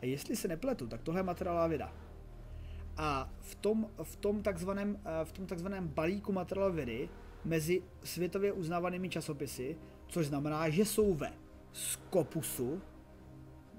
A 0.00 0.06
jestli 0.06 0.36
se 0.36 0.48
nepletu, 0.48 0.86
tak 0.86 1.02
tohle 1.02 1.20
je 1.20 1.24
materiálová 1.24 1.66
věda. 1.66 2.01
A 2.96 3.32
v 3.40 3.54
tom, 3.54 3.90
v 4.02 4.16
tom, 4.16 4.42
takzvaném, 4.42 5.00
eh, 5.04 5.24
v 5.24 5.32
tom 5.32 5.46
takzvaném 5.46 5.88
balíku 5.88 6.32
materiálové 6.32 6.76
vědy 6.76 7.08
mezi 7.44 7.82
světově 8.04 8.52
uznávanými 8.52 9.08
časopisy, 9.08 9.76
což 10.06 10.26
znamená, 10.26 10.70
že 10.70 10.84
jsou 10.84 11.14
ve 11.14 11.32
Scopusu, 11.72 12.82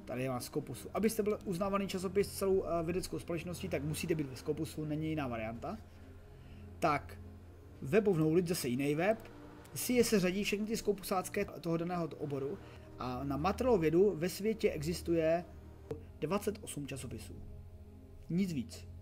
tady 0.06 0.23
je 0.23 0.30
vás 0.30 0.45
Scopusu. 0.45 0.89
Abyste 0.93 1.23
byl 1.23 1.39
uznávaný 1.45 1.88
časopis 1.88 2.28
celou 2.28 2.54
uh, 2.54 2.67
vědeckou 2.84 3.19
společností, 3.19 3.69
tak 3.69 3.84
musíte 3.84 4.15
být 4.15 4.30
ve 4.30 4.36
Scopusu, 4.36 4.86
není 4.86 5.10
jiná 5.10 5.28
varianta. 5.28 5.78
Tak, 6.80 7.17
webovnou 7.82 8.34
lid 8.34 8.47
zase 8.47 8.67
jiný 8.67 8.95
web, 8.95 9.17
si 9.76 10.04
se 10.04 10.19
řadí 10.19 10.43
všechny 10.43 10.65
ty 10.65 10.78
skopusácké 10.78 11.45
toho 11.45 11.78
daného 11.78 12.08
oboru 12.17 12.58
a 12.99 13.23
na 13.23 13.38
materiálovědu 13.38 14.13
ve 14.15 14.30
světě 14.30 14.71
existuje 14.71 15.45
28 16.19 16.88
časopisů. 16.88 17.34
Nic 18.30 18.54
víc. 18.54 18.93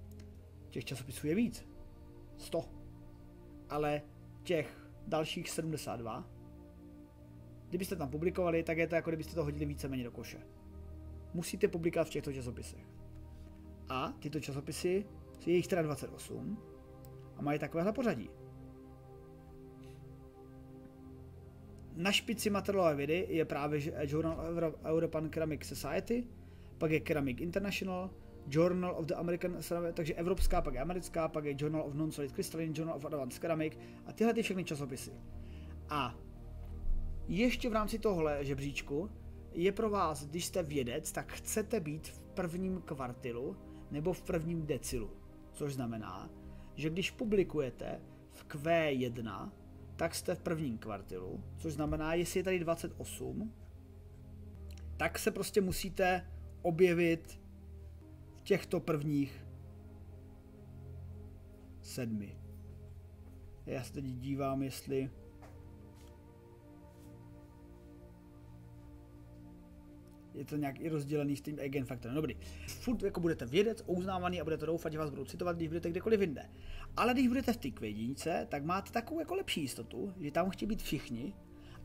Těch 0.72 0.86
časopisů 0.86 1.28
je 1.28 1.36
víc. 1.36 1.66
100. 2.38 2.66
Ale 3.70 4.02
těch 4.44 4.90
dalších 5.08 5.50
72, 5.50 6.30
kdybyste 7.70 7.96
tam 7.96 8.10
publikovali, 8.10 8.64
tak 8.64 8.78
je 8.78 8.88
to 8.88 8.96
jako 8.96 9.10
kdybyste 9.10 9.36
to 9.36 9.44
hodili 9.44 9.66
víceméně 9.66 10.04
do 10.04 10.12
koše. 10.12 10.40
Musíte 11.34 11.68
publikovat 11.68 12.08
v 12.08 12.10
těchto 12.10 12.34
časopisech. 12.34 12.88
A 13.90 14.14
tyto 14.20 14.40
časopisy, 14.40 15.06
je 15.46 15.56
jich 15.56 15.68
teda 15.68 15.82
28 15.82 16.58
a 17.38 17.42
mají 17.42 17.60
takovéhle 17.60 17.94
pořadí. 17.94 18.30
Na 21.96 22.12
špici 22.12 22.50
materiálové 22.50 22.96
vědy 22.96 23.28
je 23.30 23.46
právě 23.46 23.82
Journal 24.02 24.38
European 24.86 25.30
Ceramic 25.30 25.66
Society, 25.66 26.28
pak 26.78 26.92
je 26.92 27.02
Ceramic 27.02 27.42
International, 27.42 28.10
Journal 28.48 28.96
of 28.98 29.06
the 29.06 29.14
American 29.14 29.58
Ceramic, 29.62 29.96
takže 29.96 30.14
evropská, 30.14 30.62
pak 30.62 30.74
je 30.74 30.80
americká, 30.80 31.28
pak 31.28 31.46
je 31.46 31.56
Journal 31.58 31.82
of 31.82 31.94
Non-Solid 31.94 32.32
Crystalline, 32.32 32.74
Journal 32.76 32.96
of 32.96 33.06
Advanced 33.06 33.42
Ceramic 33.42 33.78
a 34.06 34.14
tyhle 34.14 34.34
ty 34.34 34.42
všechny 34.42 34.64
časopisy. 34.64 35.12
A 35.90 36.16
ještě 37.28 37.70
v 37.70 37.74
rámci 37.74 38.00
tohle 38.00 38.46
žebříčku 38.46 39.10
je 39.54 39.72
pro 39.72 39.90
vás, 39.90 40.26
když 40.26 40.46
jste 40.46 40.64
vědec, 40.64 41.12
tak 41.12 41.32
chcete 41.32 41.80
být 41.80 42.08
v 42.08 42.20
prvním 42.20 42.82
kvartilu 42.82 43.58
nebo 43.92 44.14
v 44.14 44.22
prvním 44.22 44.66
decilu. 44.66 45.10
Což 45.54 45.74
znamená, 45.74 46.30
že 46.76 46.90
když 46.90 47.12
publikujete 47.12 48.02
v 48.32 48.46
Q1, 48.46 49.52
tak 49.96 50.16
jste 50.16 50.36
v 50.36 50.40
prvním 50.40 50.78
kvartilu, 50.78 51.44
což 51.58 51.74
znamená, 51.74 52.14
jestli 52.14 52.40
je 52.40 52.44
tady 52.44 52.60
28, 52.60 53.54
tak 54.98 55.20
se 55.20 55.32
prostě 55.32 55.62
musíte 55.62 56.28
objevit 56.62 57.41
těchto 58.52 58.80
prvních 58.80 59.46
sedmi. 61.82 62.38
Já 63.66 63.84
se 63.84 63.94
teď 63.94 64.06
dívám, 64.06 64.64
jestli 64.64 65.10
je 70.34 70.46
to 70.46 70.56
nějak 70.56 70.80
i 70.80 70.90
rozdělený 70.90 71.36
s 71.36 71.42
tím 71.42 71.60
eigen 71.60 71.86
faktorem. 71.86 72.16
Dobrý. 72.16 72.36
Furt 72.68 73.04
jako 73.04 73.20
budete 73.20 73.46
vědec, 73.46 73.84
uznávaný 73.88 74.42
a 74.42 74.44
budete 74.44 74.66
doufat, 74.66 74.92
že 74.92 75.00
vás 75.00 75.10
budou 75.10 75.26
citovat, 75.26 75.56
když 75.56 75.68
budete 75.68 75.90
kdekoliv 75.90 76.22
jinde. 76.22 76.50
Ale 76.98 77.14
když 77.14 77.28
budete 77.28 77.54
v 77.54 77.58
té 77.58 77.72
kvědinice, 77.72 78.48
tak 78.50 78.66
máte 78.66 78.92
takovou 78.92 79.20
jako 79.20 79.36
lepší 79.36 79.62
jistotu, 79.62 80.14
že 80.20 80.32
tam 80.32 80.50
chtějí 80.50 80.70
být 80.70 80.82
všichni 80.82 81.34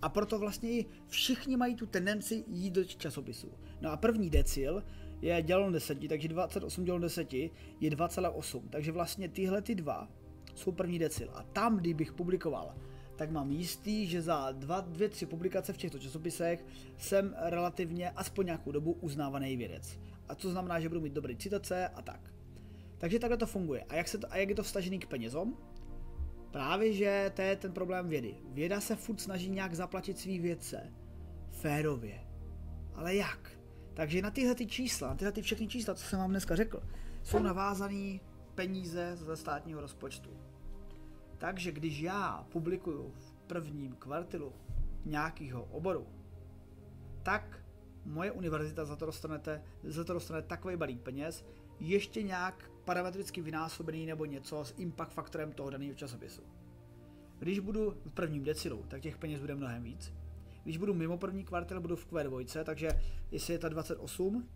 a 0.03 0.09
proto 0.09 0.39
vlastně 0.39 0.85
všichni 1.09 1.57
mají 1.57 1.75
tu 1.75 1.87
tendenci 1.87 2.45
jít 2.49 2.71
do 2.71 2.85
časopisu. 2.85 3.53
No 3.81 3.91
a 3.91 3.97
první 3.97 4.31
decil 4.31 4.83
je 5.23 5.43
děleno 5.43 5.73
10, 5.73 6.09
takže 6.09 6.29
28 6.29 6.85
děleno 6.85 7.03
10 7.03 7.33
je 7.33 7.51
2,8. 7.81 8.63
Takže 8.71 8.93
vlastně 8.93 9.29
tyhle 9.29 9.63
ty 9.63 9.75
dva 9.75 10.09
jsou 10.55 10.73
první 10.73 10.99
decil. 10.99 11.31
A 11.35 11.43
tam, 11.43 11.77
kdybych 11.77 12.13
publikoval 12.13 12.75
tak 13.17 13.31
mám 13.31 13.51
jistý, 13.51 14.07
že 14.07 14.23
za 14.23 14.53
dva, 14.53 14.81
dvě, 14.81 15.09
tři 15.09 15.27
publikace 15.27 15.73
v 15.73 15.77
těchto 15.77 15.99
časopisech 15.99 16.65
jsem 16.97 17.35
relativně 17.39 18.11
aspoň 18.11 18.47
nějakou 18.47 18.73
dobu 18.73 18.93
uznávaný 18.93 19.57
vědec. 19.57 19.99
A 20.29 20.35
to 20.35 20.51
znamená, 20.51 20.81
že 20.81 20.89
budu 20.89 21.01
mít 21.01 21.13
dobré 21.13 21.37
citace 21.37 21.89
a 21.89 22.03
tak. 22.03 22.21
Takže 22.99 23.19
takhle 23.19 23.37
to 23.37 23.47
funguje. 23.47 23.85
A 23.89 23.95
jak, 23.95 24.09
se 24.09 24.19
to, 24.19 24.33
a 24.33 24.37
jak 24.37 24.49
je 24.49 24.55
to 24.55 24.63
vstažený 24.63 24.99
k 24.99 25.07
penězům? 25.07 25.57
Právě, 26.51 26.93
že 26.93 27.33
to 27.35 27.43
je 27.43 27.57
ten 27.57 27.73
problém 27.73 28.09
vědy. 28.09 28.37
Věda 28.49 28.81
se 28.81 28.97
furt 28.97 29.21
snaží 29.21 29.51
nějak 29.51 29.75
zaplatit 29.75 30.19
svý 30.19 30.39
vědce. 30.39 30.93
Férově. 31.51 32.21
Ale 32.95 33.15
jak? 33.15 33.56
Takže 33.97 34.23
na 34.23 34.31
tyhle 34.31 34.55
ty 34.55 34.67
čísla, 34.67 35.09
na 35.09 35.15
tyhle 35.15 35.33
ty 35.33 35.43
všechny 35.43 35.69
čísla, 35.69 35.95
co 35.95 36.05
jsem 36.05 36.19
vám 36.19 36.31
dneska 36.31 36.57
řekl, 36.57 36.83
jsou 37.23 37.39
navázané 37.39 38.19
peníze 38.55 39.17
ze 39.17 39.37
státního 39.37 39.81
rozpočtu. 39.81 40.31
Takže 41.39 41.73
když 41.73 42.01
já 42.01 42.47
publikuju 42.53 43.13
v 43.17 43.33
prvním 43.47 43.93
kvartilu 43.93 44.53
nějakého 45.05 45.65
oboru, 45.65 46.07
tak 47.23 47.59
moje 48.05 48.33
univerzita 48.33 48.85
za 48.85 48.97
to, 48.97 49.07
dostanete, 49.07 49.63
za 49.85 50.05
to 50.05 50.13
dostane 50.13 50.43
takový 50.43 50.77
balík 50.77 51.01
peněz, 51.01 51.45
ještě 51.81 52.23
nějak 52.23 52.71
parametricky 52.85 53.41
vynásobený 53.41 54.07
nebo 54.07 54.25
něco 54.25 54.65
s 54.65 54.75
impact 54.79 55.13
faktorem 55.13 55.53
toho 55.53 55.71
daného 55.71 55.95
časopisu. 55.95 56.43
Když 57.39 57.59
budu 57.59 57.91
v 57.91 58.13
prvním 58.13 58.45
decilu, 58.45 58.85
tak 58.89 59.03
těch 59.03 59.19
peněz 59.19 59.41
bude 59.41 59.55
mnohem 59.55 59.83
víc. 59.83 60.13
Když 60.67 60.77
budu 60.77 60.95
mimo 60.95 61.19
první 61.19 61.45
kvartil, 61.45 61.81
budu 61.81 61.97
v 61.97 62.07
Q2, 62.13 62.65
takže 62.65 62.89
jestli 63.31 63.53
je 63.53 63.59
ta 63.59 63.69
28, 63.69 64.49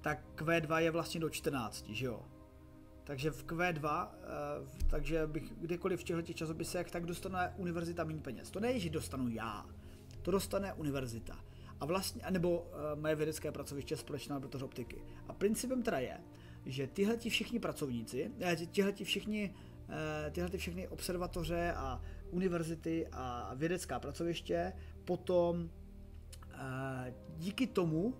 tak 0.00 0.24
Q2 0.36 0.76
je 0.76 0.90
vlastně 0.90 1.20
do 1.20 1.30
14, 1.30 1.88
že 1.88 2.06
jo? 2.06 2.22
Takže 3.04 3.30
v 3.30 3.44
Q2, 3.44 4.06
uh, 4.06 4.12
eh, 4.12 4.88
takže 4.90 5.26
bych 5.26 5.52
kdekoliv 5.60 6.00
v 6.00 6.04
těchto 6.04 6.32
časopisech, 6.32 6.90
tak 6.90 7.06
dostane 7.06 7.54
univerzita 7.56 8.04
méně 8.04 8.20
peněz. 8.20 8.50
To 8.50 8.60
není, 8.60 8.80
že 8.80 8.90
dostanu 8.90 9.28
já, 9.28 9.66
to 10.22 10.30
dostane 10.30 10.72
univerzita. 10.72 11.44
A 11.80 11.86
vlastně, 11.86 12.22
nebo 12.30 12.58
uh, 12.58 13.00
moje 13.00 13.14
vědecké 13.14 13.52
pracoviště 13.52 13.96
společná 13.96 14.34
laboratoř 14.36 14.62
optiky. 14.62 15.02
A 15.28 15.32
principem 15.32 15.82
teda 15.82 15.98
je, 15.98 16.20
že 16.66 16.86
tyhle 16.86 17.16
všichni 17.16 17.58
pracovníci, 17.58 18.30
eh, 18.40 18.56
tyhle 18.56 18.92
všichni, 18.92 19.54
tyhle 20.32 20.58
všechny 20.58 20.88
observatoře 20.88 21.72
a 21.76 22.00
univerzity 22.32 23.06
a 23.12 23.52
vědecká 23.54 24.00
pracoviště 24.00 24.72
potom 25.04 25.56
uh, 25.60 26.60
díky 27.36 27.66
tomu, 27.66 28.14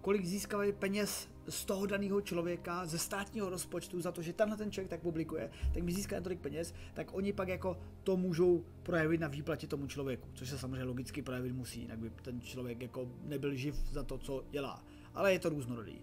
kolik 0.00 0.26
získávají 0.26 0.72
peněz 0.72 1.28
z 1.48 1.64
toho 1.64 1.86
daného 1.86 2.20
člověka, 2.20 2.86
ze 2.86 2.98
státního 2.98 3.50
rozpočtu, 3.50 4.00
za 4.00 4.12
to, 4.12 4.22
že 4.22 4.32
tenhle 4.32 4.56
ten 4.56 4.70
člověk 4.70 4.90
tak 4.90 5.00
publikuje, 5.00 5.50
tak 5.74 5.82
mi 5.82 5.92
získá 5.92 6.20
tolik 6.20 6.40
peněz, 6.40 6.74
tak 6.94 7.14
oni 7.14 7.32
pak 7.32 7.48
jako 7.48 7.78
to 8.04 8.16
můžou 8.16 8.64
projevit 8.82 9.20
na 9.20 9.28
výplatě 9.28 9.66
tomu 9.66 9.86
člověku, 9.86 10.28
což 10.34 10.48
se 10.48 10.58
samozřejmě 10.58 10.84
logicky 10.84 11.22
projevit 11.22 11.52
musí, 11.52 11.80
jinak 11.80 11.98
by 11.98 12.10
ten 12.10 12.40
člověk 12.40 12.82
jako 12.82 13.08
nebyl 13.22 13.54
živ 13.54 13.74
za 13.92 14.02
to, 14.02 14.18
co 14.18 14.44
dělá. 14.50 14.84
Ale 15.14 15.32
je 15.32 15.38
to 15.38 15.48
různorodý. 15.48 16.02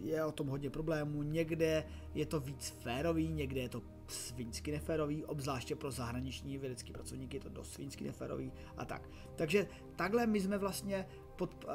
Je 0.00 0.24
o 0.24 0.32
tom 0.32 0.46
hodně 0.46 0.70
problémů, 0.70 1.22
někde 1.22 1.84
je 2.14 2.26
to 2.26 2.40
víc 2.40 2.74
férový, 2.80 3.28
někde 3.28 3.60
je 3.60 3.68
to 3.68 3.82
svinsky 4.08 4.72
neférový, 4.72 5.24
obzvláště 5.24 5.76
pro 5.76 5.90
zahraniční 5.90 6.58
vědecký 6.58 6.92
pracovníky 6.92 7.36
je 7.36 7.40
to 7.40 7.48
dost 7.48 7.72
svinsky 7.72 8.04
neférový 8.04 8.52
a 8.76 8.84
tak. 8.84 9.10
Takže 9.36 9.66
takhle 9.96 10.26
my 10.26 10.40
jsme 10.40 10.58
vlastně 10.58 11.06
pod, 11.36 11.64
uh, 11.64 11.70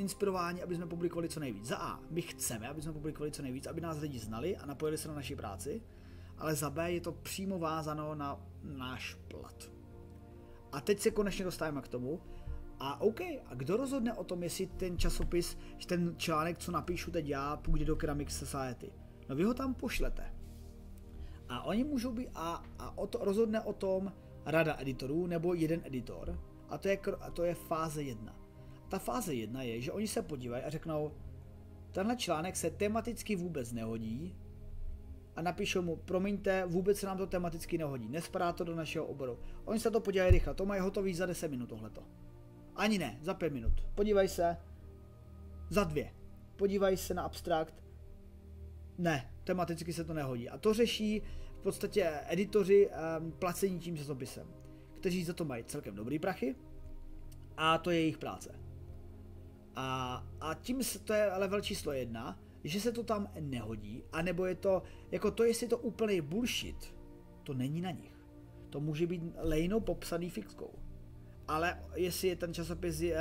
inspirováni, 0.00 0.62
aby 0.62 0.76
jsme 0.76 0.86
publikovali 0.86 1.28
co 1.28 1.40
nejvíc. 1.40 1.64
Za 1.64 1.76
A, 1.76 2.00
my 2.10 2.22
chceme, 2.22 2.68
aby 2.68 2.82
jsme 2.82 2.92
publikovali 2.92 3.32
co 3.32 3.42
nejvíc, 3.42 3.66
aby 3.66 3.80
nás 3.80 3.98
lidi 3.98 4.18
znali 4.18 4.56
a 4.56 4.66
napojili 4.66 4.98
se 4.98 5.08
na 5.08 5.14
naši 5.14 5.36
práci, 5.36 5.82
ale 6.38 6.54
za 6.54 6.70
B 6.70 6.92
je 6.92 7.00
to 7.00 7.12
přímo 7.12 7.58
vázano 7.58 8.14
na 8.14 8.40
náš 8.62 9.14
plat. 9.28 9.70
A 10.72 10.80
teď 10.80 10.98
se 10.98 11.10
konečně 11.10 11.44
dostáváme 11.44 11.82
k 11.82 11.88
tomu, 11.88 12.20
a 12.80 13.00
OK, 13.00 13.20
a 13.20 13.54
kdo 13.54 13.76
rozhodne 13.76 14.14
o 14.14 14.24
tom, 14.24 14.42
jestli 14.42 14.66
ten 14.66 14.98
časopis, 14.98 15.58
ten 15.86 16.14
článek, 16.16 16.58
co 16.58 16.72
napíšu 16.72 17.10
teď 17.10 17.28
já, 17.28 17.56
půjde 17.56 17.84
do 17.84 17.96
Ceramic 17.96 18.30
Society? 18.30 18.92
No 19.28 19.36
vy 19.36 19.44
ho 19.44 19.54
tam 19.54 19.74
pošlete. 19.74 20.41
A 21.52 21.62
oni 21.62 21.84
můžou 21.84 22.12
být, 22.12 22.28
a, 22.34 22.64
a 22.78 22.98
o 22.98 23.06
to, 23.06 23.24
rozhodne 23.24 23.60
o 23.60 23.72
tom 23.72 24.12
rada 24.46 24.76
editorů 24.80 25.26
nebo 25.26 25.54
jeden 25.54 25.80
editor, 25.84 26.38
a 26.68 26.78
to 26.78 26.88
je, 26.88 26.98
a 27.20 27.30
to 27.30 27.44
je 27.44 27.54
fáze 27.54 28.02
jedna. 28.02 28.36
Ta 28.88 28.98
fáze 28.98 29.34
jedna 29.34 29.62
je, 29.62 29.80
že 29.80 29.92
oni 29.92 30.08
se 30.08 30.22
podívají 30.22 30.64
a 30.64 30.70
řeknou, 30.70 31.12
tenhle 31.92 32.16
článek 32.16 32.56
se 32.56 32.70
tematicky 32.70 33.36
vůbec 33.36 33.72
nehodí 33.72 34.36
a 35.36 35.42
napíšou 35.42 35.82
mu, 35.82 35.96
promiňte, 35.96 36.66
vůbec 36.66 36.98
se 36.98 37.06
nám 37.06 37.18
to 37.18 37.26
tematicky 37.26 37.78
nehodí, 37.78 38.08
nespadá 38.08 38.52
to 38.52 38.64
do 38.64 38.74
našeho 38.74 39.06
oboru. 39.06 39.38
Oni 39.64 39.80
se 39.80 39.90
to 39.90 40.00
podívají 40.00 40.30
rychle, 40.30 40.54
to 40.54 40.66
mají 40.66 40.80
hotový 40.80 41.14
za 41.14 41.26
10 41.26 41.50
minut 41.50 41.68
tohleto. 41.68 42.02
Ani 42.76 42.98
ne, 42.98 43.18
za 43.22 43.34
5 43.34 43.52
minut. 43.52 43.72
Podívej 43.94 44.28
se, 44.28 44.56
za 45.70 45.84
dvě. 45.84 46.12
Podívají 46.56 46.96
se 46.96 47.14
na 47.14 47.22
abstrakt, 47.22 47.74
ne, 48.98 49.30
tematicky 49.44 49.92
se 49.92 50.04
to 50.04 50.14
nehodí. 50.14 50.48
A 50.48 50.58
to 50.58 50.74
řeší 50.74 51.22
v 51.58 51.62
podstatě 51.62 52.10
editoři 52.26 52.90
um, 53.20 53.32
placení 53.32 53.78
tím 53.78 53.96
časopisem, 53.96 54.46
kteří 54.94 55.24
za 55.24 55.32
to 55.32 55.44
mají 55.44 55.64
celkem 55.64 55.94
dobrý 55.94 56.18
prachy 56.18 56.56
a 57.56 57.78
to 57.78 57.90
je 57.90 58.00
jejich 58.00 58.18
práce. 58.18 58.60
A, 59.76 60.16
a 60.40 60.54
tím 60.54 60.80
to 61.04 61.12
je 61.12 61.32
level 61.36 61.60
číslo 61.60 61.92
jedna, 61.92 62.38
že 62.64 62.80
se 62.80 62.92
to 62.92 63.02
tam 63.02 63.28
nehodí, 63.40 64.04
anebo 64.12 64.46
je 64.46 64.54
to, 64.54 64.82
jako 65.10 65.30
to, 65.30 65.44
jestli 65.44 65.64
je 65.64 65.70
to 65.70 65.78
úplný 65.78 66.20
bullshit, 66.20 66.94
to 67.42 67.54
není 67.54 67.80
na 67.80 67.90
nich. 67.90 68.12
To 68.70 68.80
může 68.80 69.06
být 69.06 69.22
lejno 69.36 69.80
popsaný 69.80 70.30
fixkou. 70.30 70.78
ale 71.48 71.84
jestli 71.94 72.36
ten 72.36 72.54
časopis 72.54 73.00
je, 73.00 73.16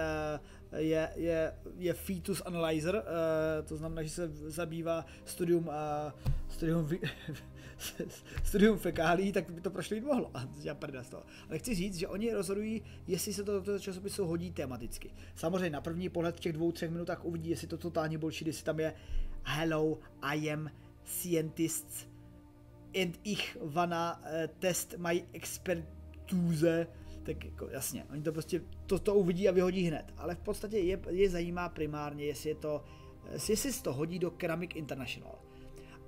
je, 0.77 1.09
je, 1.15 1.53
je 1.77 1.93
fetus 1.93 2.41
analyzer, 2.45 2.95
eh, 2.95 3.63
to 3.63 3.77
znamená, 3.77 4.03
že 4.03 4.09
se 4.09 4.27
zabývá 4.33 5.05
studium, 5.25 5.69
eh, 5.69 6.11
studium, 6.49 6.89
studium 8.43 8.77
fekálí, 8.77 9.31
tak 9.31 9.51
by 9.51 9.61
to 9.61 9.69
prošlo 9.69 9.95
jít 9.95 10.03
mohlo. 10.03 10.31
Já 10.63 10.77
z 11.01 11.09
toho. 11.09 11.23
Ale 11.49 11.59
chci 11.59 11.75
říct, 11.75 11.97
že 11.97 12.07
oni 12.07 12.33
rozhodují, 12.33 12.81
jestli 13.07 13.33
se 13.33 13.43
to 13.43 13.51
do 13.51 13.61
toho 13.61 13.79
časopisu 13.79 14.25
hodí 14.25 14.51
tematicky. 14.51 15.11
Samozřejmě 15.35 15.69
na 15.69 15.81
první 15.81 16.09
pohled 16.09 16.35
v 16.35 16.39
těch 16.39 16.53
dvou, 16.53 16.71
třech 16.71 16.91
minutách 16.91 17.25
uvidí, 17.25 17.49
jestli 17.49 17.67
to 17.67 17.77
totální 17.77 18.17
bullshit, 18.17 18.47
jestli 18.47 18.63
tam 18.63 18.79
je 18.79 18.93
Hello, 19.43 19.99
I 20.21 20.51
am 20.51 20.71
scientists 21.03 22.07
and 23.01 23.19
ich 23.23 23.57
wanna 23.61 24.19
uh, 24.19 24.47
test 24.59 24.95
my 24.97 25.25
expertise 25.33 26.87
tak 27.23 27.45
jako 27.45 27.69
jasně, 27.69 28.05
oni 28.11 28.21
to 28.21 28.31
prostě 28.31 28.61
to, 28.85 28.99
to 28.99 29.15
uvidí 29.15 29.49
a 29.49 29.51
vyhodí 29.51 29.83
hned. 29.83 30.13
Ale 30.17 30.35
v 30.35 30.39
podstatě 30.39 30.77
je, 30.77 30.99
je 31.09 31.29
zajímá 31.29 31.69
primárně, 31.69 32.25
jestli 32.25 32.49
je 32.49 32.55
to, 32.55 32.83
jestli 33.33 33.57
se 33.57 33.83
to 33.83 33.93
hodí 33.93 34.19
do 34.19 34.31
Ceramic 34.31 34.71
International. 34.75 35.35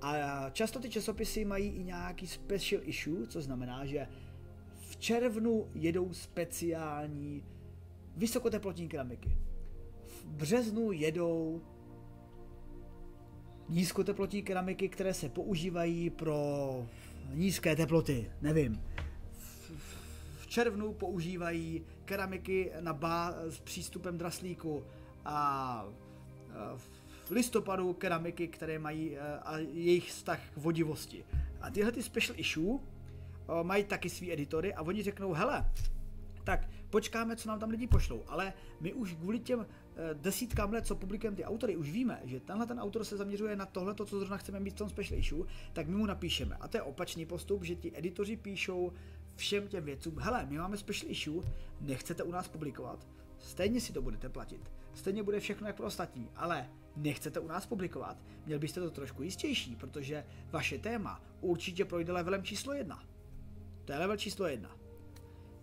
A 0.00 0.50
často 0.50 0.78
ty 0.78 0.90
časopisy 0.90 1.44
mají 1.44 1.68
i 1.68 1.84
nějaký 1.84 2.26
special 2.26 2.82
issue, 2.84 3.26
co 3.26 3.42
znamená, 3.42 3.86
že 3.86 4.08
v 4.90 4.96
červnu 4.96 5.70
jedou 5.74 6.12
speciální 6.12 7.44
vysokoteplotní 8.16 8.88
keramiky. 8.88 9.38
V 10.06 10.24
březnu 10.24 10.92
jedou 10.92 11.62
nízkoteplotní 13.68 14.42
keramiky, 14.42 14.88
které 14.88 15.14
se 15.14 15.28
používají 15.28 16.10
pro 16.10 16.86
nízké 17.34 17.76
teploty, 17.76 18.30
nevím 18.42 18.82
červnu 20.54 20.92
používají 20.92 21.84
keramiky 22.04 22.72
na 22.80 22.92
bá 22.92 23.34
s 23.48 23.60
přístupem 23.60 24.18
draslíku 24.18 24.84
a 25.24 25.86
v 27.24 27.30
listopadu 27.30 27.92
keramiky, 27.92 28.48
které 28.48 28.78
mají 28.78 29.18
a 29.18 29.58
jejich 29.58 30.10
vztah 30.10 30.40
k 30.54 30.56
vodivosti. 30.56 31.24
A 31.60 31.70
tyhle 31.70 31.92
ty 31.92 32.02
special 32.02 32.38
issue 32.40 32.78
mají 33.62 33.84
taky 33.84 34.10
svý 34.10 34.32
editory 34.32 34.74
a 34.74 34.82
oni 34.82 35.02
řeknou, 35.02 35.32
hele, 35.32 35.70
tak 36.44 36.68
počkáme, 36.90 37.36
co 37.36 37.48
nám 37.48 37.58
tam 37.58 37.70
lidi 37.70 37.86
pošlou, 37.86 38.22
ale 38.26 38.52
my 38.80 38.92
už 38.92 39.12
kvůli 39.12 39.38
těm 39.38 39.66
eh, 39.66 40.14
desítkám 40.14 40.72
let, 40.72 40.86
co 40.86 40.96
publikujeme 40.96 41.36
ty 41.36 41.44
autory, 41.44 41.76
už 41.76 41.90
víme, 41.90 42.20
že 42.24 42.40
tenhle 42.40 42.66
ten 42.66 42.80
autor 42.80 43.04
se 43.04 43.16
zaměřuje 43.16 43.56
na 43.56 43.66
tohle, 43.66 43.94
co 43.94 44.18
zrovna 44.18 44.36
chceme 44.36 44.60
mít 44.60 44.74
v 44.74 44.78
tom 44.78 44.88
special 44.88 45.20
issue, 45.20 45.46
tak 45.72 45.88
my 45.88 45.96
mu 45.96 46.06
napíšeme. 46.06 46.56
A 46.60 46.68
to 46.68 46.76
je 46.76 46.82
opačný 46.82 47.26
postup, 47.26 47.62
že 47.62 47.74
ti 47.74 47.92
editoři 47.94 48.36
píšou 48.36 48.92
všem 49.36 49.68
těm 49.68 49.84
věcům, 49.84 50.18
hele, 50.18 50.46
my 50.46 50.58
máme 50.58 50.76
special 50.76 51.10
issue, 51.10 51.44
nechcete 51.80 52.22
u 52.22 52.30
nás 52.30 52.48
publikovat, 52.48 53.06
stejně 53.38 53.80
si 53.80 53.92
to 53.92 54.02
budete 54.02 54.28
platit, 54.28 54.72
stejně 54.94 55.22
bude 55.22 55.40
všechno 55.40 55.66
jak 55.66 55.76
pro 55.76 55.86
ostatní, 55.86 56.30
ale 56.36 56.70
nechcete 56.96 57.40
u 57.40 57.48
nás 57.48 57.66
publikovat, 57.66 58.16
měl 58.46 58.58
byste 58.58 58.80
to 58.80 58.90
trošku 58.90 59.22
jistější, 59.22 59.76
protože 59.76 60.24
vaše 60.50 60.78
téma 60.78 61.20
určitě 61.40 61.84
projde 61.84 62.12
levelem 62.12 62.42
číslo 62.42 62.72
jedna. 62.72 63.04
To 63.84 63.92
je 63.92 63.98
level 63.98 64.16
číslo 64.16 64.46
jedna. 64.46 64.76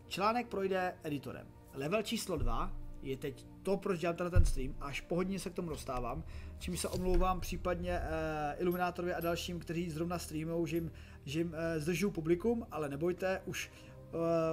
Článek 0.07 0.47
projde 0.47 0.95
editorem. 1.03 1.47
Level 1.73 2.03
číslo 2.03 2.37
2 2.37 2.73
je 3.01 3.17
teď 3.17 3.45
to, 3.63 3.77
proč 3.77 3.99
dělám 3.99 4.15
ten 4.15 4.45
stream, 4.45 4.75
až 4.79 5.01
po 5.01 5.15
hodině 5.15 5.39
se 5.39 5.49
k 5.49 5.53
tomu 5.53 5.69
dostávám, 5.69 6.23
čím 6.59 6.77
se 6.77 6.87
omlouvám 6.87 7.39
případně 7.41 7.99
uh, 7.99 8.61
Iluminátorovi 8.61 9.13
a 9.13 9.19
dalším, 9.19 9.59
kteří 9.59 9.89
zrovna 9.89 10.19
streamují, 10.19 10.67
že 10.67 10.77
jim, 10.77 10.91
že 11.25 11.39
jim 11.39 11.47
uh, 11.47 11.53
zdržuju 11.77 12.11
publikum, 12.11 12.67
ale 12.71 12.89
nebojte, 12.89 13.41
už, 13.45 13.71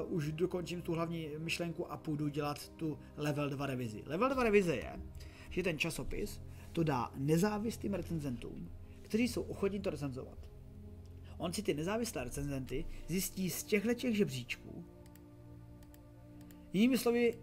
uh, 0.06 0.14
už 0.16 0.32
dokončím 0.32 0.82
tu 0.82 0.92
hlavní 0.92 1.28
myšlenku 1.38 1.92
a 1.92 1.96
půjdu 1.96 2.28
dělat 2.28 2.68
tu 2.68 2.98
level 3.16 3.50
2 3.50 3.66
revizi. 3.66 4.02
Level 4.06 4.28
2 4.28 4.42
revize 4.42 4.76
je, 4.76 5.00
že 5.50 5.62
ten 5.62 5.78
časopis 5.78 6.40
to 6.72 6.84
dá 6.84 7.12
nezávislým 7.16 7.94
recenzentům, 7.94 8.68
kteří 9.02 9.28
jsou 9.28 9.42
ochotní 9.42 9.80
to 9.80 9.90
recenzovat. 9.90 10.38
On 11.38 11.52
si 11.52 11.62
ty 11.62 11.74
nezávislé 11.74 12.24
recenzenty 12.24 12.84
zjistí 13.06 13.50
z 13.50 13.64
těchto 13.64 13.94
těch 13.94 14.16
žebříčků, 14.16 14.84
Jinými 16.72 16.98
slovy, 16.98 17.38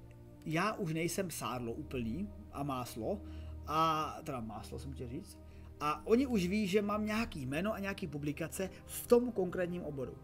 já 0.46 0.74
už 0.74 0.94
nejsem 0.94 1.32
sádlo 1.32 1.74
úplný 1.74 2.30
a 2.52 2.64
máslo, 2.64 3.22
a 3.68 4.12
teda 4.24 4.40
máslo 4.40 4.80
jsem 4.80 4.94
chtěl 4.94 5.10
říct, 5.10 5.40
a 5.86 6.02
oni 6.06 6.28
už 6.28 6.48
ví, 6.48 6.68
že 6.68 6.82
mám 6.82 7.06
nějaký 7.06 7.46
jméno 7.46 7.74
a 7.74 7.80
nějaký 7.80 8.08
publikace 8.08 8.70
v 8.86 9.08
tom 9.08 9.32
konkrétním 9.32 9.84
oboru. 9.84 10.18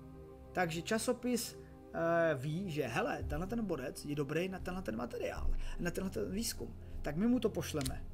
Takže 0.51 0.81
časopis 0.81 1.57
e, 1.93 2.35
ví, 2.35 2.71
že 2.71 2.87
hele, 2.87 3.23
tenhle 3.23 3.47
ten 3.47 3.65
bodec 3.65 4.05
je 4.05 4.15
dobrý 4.15 4.49
na 4.49 4.59
tenhle 4.59 4.83
ten 4.83 4.95
materiál, 4.95 5.53
na 5.79 5.91
tenhle 5.91 6.11
ten 6.11 6.31
výzkum, 6.31 6.75
tak 7.01 7.15
my 7.15 7.27
mu 7.27 7.39
to 7.39 7.49
pošleme. 7.49 8.05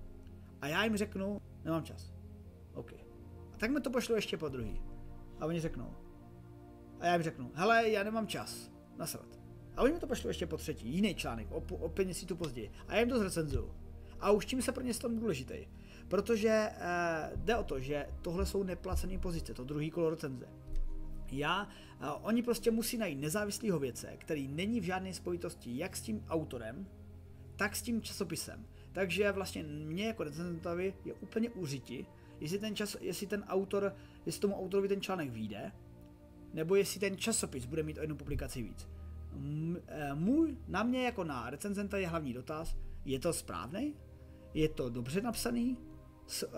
A 0.61 0.67
já 0.67 0.83
jim 0.83 0.97
řeknu, 0.97 1.41
nemám 1.63 1.83
čas. 1.83 2.13
OK. 2.73 2.93
A 3.53 3.57
tak 3.57 3.71
mi 3.71 3.81
to 3.81 3.89
pošlu 3.89 4.15
ještě 4.15 4.37
po 4.37 4.49
druhý. 4.49 4.81
A 5.39 5.45
oni 5.45 5.59
řeknou. 5.59 5.95
A 6.99 7.05
já 7.05 7.13
jim 7.13 7.23
řeknu, 7.23 7.51
hele, 7.53 7.89
já 7.89 8.03
nemám 8.03 8.27
čas. 8.27 8.71
Nasrat. 8.97 9.39
A 9.75 9.81
oni 9.81 9.93
mi 9.93 9.99
to 9.99 10.07
pošlou 10.07 10.27
ještě 10.27 10.47
po 10.47 10.57
třetí, 10.57 10.89
jiný 10.89 11.15
článek, 11.15 11.51
o, 11.51 11.63
o 11.75 11.89
pět 11.89 12.05
měsíců 12.05 12.35
později. 12.35 12.71
A 12.87 12.93
já 12.93 12.99
jim 12.99 13.09
to 13.09 13.19
zrecenzuju. 13.19 13.73
A 14.19 14.31
už 14.31 14.45
tím 14.45 14.61
se 14.61 14.71
pro 14.71 14.83
ně 14.83 14.93
stanu 14.93 15.19
důležitý. 15.19 15.67
Protože 16.07 16.69
eh, 16.71 17.31
jde 17.35 17.55
o 17.57 17.63
to, 17.63 17.79
že 17.79 18.07
tohle 18.21 18.45
jsou 18.45 18.63
neplacené 18.63 19.17
pozice, 19.19 19.53
to 19.53 19.63
druhý 19.63 19.91
kolo 19.91 20.09
recenze. 20.09 20.47
Já, 21.31 21.67
eh, 22.01 22.05
oni 22.21 22.43
prostě 22.43 22.71
musí 22.71 22.97
najít 22.97 23.19
nezávislého 23.19 23.79
věce, 23.79 24.17
který 24.17 24.47
není 24.47 24.79
v 24.79 24.83
žádné 24.83 25.13
spojitosti 25.13 25.77
jak 25.77 25.95
s 25.95 26.01
tím 26.01 26.23
autorem, 26.29 26.87
tak 27.55 27.75
s 27.75 27.81
tím 27.81 28.01
časopisem. 28.01 28.65
Takže 28.91 29.31
vlastně 29.31 29.63
mě 29.63 30.07
jako 30.07 30.23
recenzentovi 30.23 30.93
je 31.05 31.13
úplně 31.13 31.49
užití, 31.49 32.07
jestli 32.39 32.59
ten, 32.59 32.75
čas, 32.75 32.97
jestli 33.01 33.27
ten 33.27 33.43
autor, 33.47 33.95
jestli 34.25 34.41
tomu 34.41 34.59
autorovi 34.59 34.87
ten 34.87 35.01
článek 35.01 35.29
vyjde, 35.29 35.71
nebo 36.53 36.75
jestli 36.75 36.99
ten 36.99 37.17
časopis 37.17 37.65
bude 37.65 37.83
mít 37.83 37.97
o 37.97 38.01
jednu 38.01 38.15
publikaci 38.15 38.61
víc. 38.61 38.87
Eh, 39.87 40.13
můj, 40.13 40.57
na 40.67 40.83
mě 40.83 41.05
jako 41.05 41.23
na 41.23 41.49
recenzenta 41.49 41.97
je 41.97 42.07
hlavní 42.07 42.33
dotaz, 42.33 42.77
je 43.05 43.19
to 43.19 43.33
správný? 43.33 43.95
Je 44.53 44.69
to 44.69 44.89
dobře 44.89 45.21
napsaný? 45.21 45.77
Uh, 46.27 46.51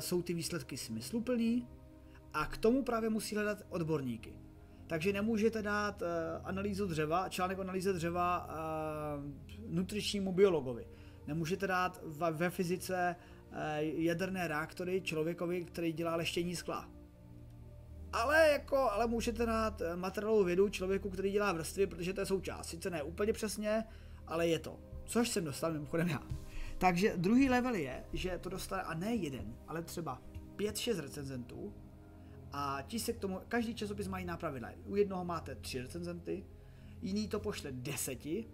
jsou 0.00 0.22
ty 0.22 0.34
výsledky 0.34 0.76
smysluplný? 0.76 1.68
A 2.32 2.46
k 2.46 2.56
tomu 2.56 2.82
právě 2.82 3.10
musí 3.10 3.34
hledat 3.34 3.58
odborníky. 3.68 4.40
Takže 4.86 5.12
nemůžete 5.12 5.62
dát 5.62 6.02
uh, 6.02 6.08
analýzu 6.44 6.86
dřeva, 6.86 7.28
článek 7.28 7.58
analýze 7.58 7.92
dřeva 7.92 8.48
uh, 8.48 9.74
nutričnímu 9.74 10.32
biologovi. 10.32 10.86
Nemůžete 11.26 11.66
dát 11.66 12.00
ve, 12.04 12.50
fyzice 12.50 13.16
jaderné 13.80 14.48
reaktory 14.48 15.00
člověkovi, 15.00 15.64
který 15.64 15.92
dělá 15.92 16.16
leštění 16.16 16.56
skla 16.56 16.88
ale 18.16 18.48
jako, 18.48 18.76
ale 18.76 19.06
můžete 19.06 19.46
dát 19.46 19.80
eh, 19.80 19.96
materiálovou 19.96 20.44
vědu 20.44 20.68
člověku, 20.68 21.10
který 21.10 21.32
dělá 21.32 21.52
vrstvy, 21.52 21.86
protože 21.86 22.12
to 22.12 22.20
je 22.20 22.26
součást. 22.26 22.68
Sice 22.68 22.90
ne 22.90 23.02
úplně 23.02 23.32
přesně, 23.32 23.84
ale 24.26 24.48
je 24.48 24.58
to. 24.58 24.78
Což 25.04 25.28
jsem 25.28 25.44
dostal 25.44 25.72
mimochodem 25.72 26.08
já. 26.08 26.22
Takže 26.78 27.12
druhý 27.16 27.50
level 27.50 27.74
je, 27.74 28.04
že 28.12 28.38
to 28.38 28.48
dostane 28.48 28.82
a 28.82 28.94
ne 28.94 29.14
jeden, 29.14 29.56
ale 29.68 29.82
třeba 29.82 30.22
5-6 30.56 31.00
recenzentů 31.00 31.74
a 32.52 32.82
ti 32.86 32.98
se 32.98 33.12
k 33.12 33.18
tomu, 33.18 33.40
každý 33.48 33.74
časopis 33.74 34.08
má 34.08 34.18
jiná 34.18 34.36
pravidla. 34.36 34.68
U 34.86 34.96
jednoho 34.96 35.24
máte 35.24 35.54
3 35.54 35.80
recenzenty, 35.80 36.44
jiný 37.02 37.28
to 37.28 37.40
pošle 37.40 37.72
deseti 37.72 38.46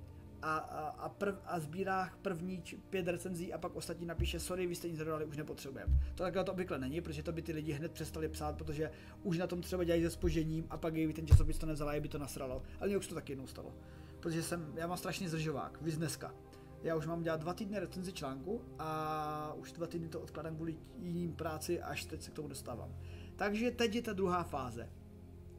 a, 0.43 0.57
a, 0.57 0.89
a, 0.89 1.09
prv, 1.09 1.35
a 1.45 1.61
sbírá 1.61 2.11
první 2.23 2.63
pět 2.91 3.09
recenzí 3.09 3.53
a 3.53 3.59
pak 3.59 3.77
ostatní 3.77 4.07
napíše, 4.07 4.41
sorry, 4.41 4.67
vy 4.67 4.75
jste 4.75 4.89
nic 4.89 4.99
nedodali, 4.99 5.25
už 5.25 5.37
nepotřebujeme. 5.37 5.99
To 6.15 6.23
takhle 6.23 6.45
to 6.45 6.53
obvykle 6.53 6.79
není, 6.79 7.01
protože 7.01 7.23
to 7.23 7.33
by 7.33 7.43
ty 7.43 7.53
lidi 7.53 7.73
hned 7.73 7.93
přestali 7.93 8.29
psát, 8.29 8.57
protože 8.57 8.91
už 9.23 9.39
na 9.39 9.47
tom 9.47 9.61
třeba 9.61 9.85
dělají 9.85 10.03
se 10.03 10.11
spožením 10.11 10.67
a 10.71 10.77
pak 10.77 10.93
by 10.93 11.13
ten 11.13 11.27
časopis 11.27 11.59
to 11.59 11.67
nevzal 11.67 11.89
a 11.91 12.01
by 12.01 12.09
to 12.09 12.19
nasralo. 12.19 12.63
Ale 12.81 12.89
mě 12.89 12.97
už 12.97 13.07
to 13.07 13.15
taky 13.15 13.33
jednou 13.33 13.47
stalo. 13.47 13.75
Protože 14.21 14.43
jsem, 14.43 14.73
já 14.77 14.87
mám 14.87 14.97
strašně 14.97 15.29
zdržovák, 15.29 15.83
víc 15.83 15.97
dneska. 15.97 16.35
Já 16.83 16.97
už 16.97 17.07
mám 17.07 17.23
dělat 17.23 17.41
dva 17.41 17.55
týdny 17.55 17.79
recenzi 17.79 18.13
článku 18.13 18.63
a 18.79 19.53
už 19.57 19.73
dva 19.73 19.87
týdny 19.87 20.09
to 20.09 20.21
odkladám 20.21 20.57
kvůli 20.57 20.79
jiným 20.99 21.33
práci, 21.33 21.83
až 21.83 22.05
teď 22.05 22.23
se 22.23 22.31
k 22.31 22.35
tomu 22.35 22.49
dostávám. 22.49 22.95
Takže 23.37 23.71
teď 23.71 23.95
je 23.95 24.03
ta 24.03 24.13
druhá 24.13 24.43
fáze 24.43 24.89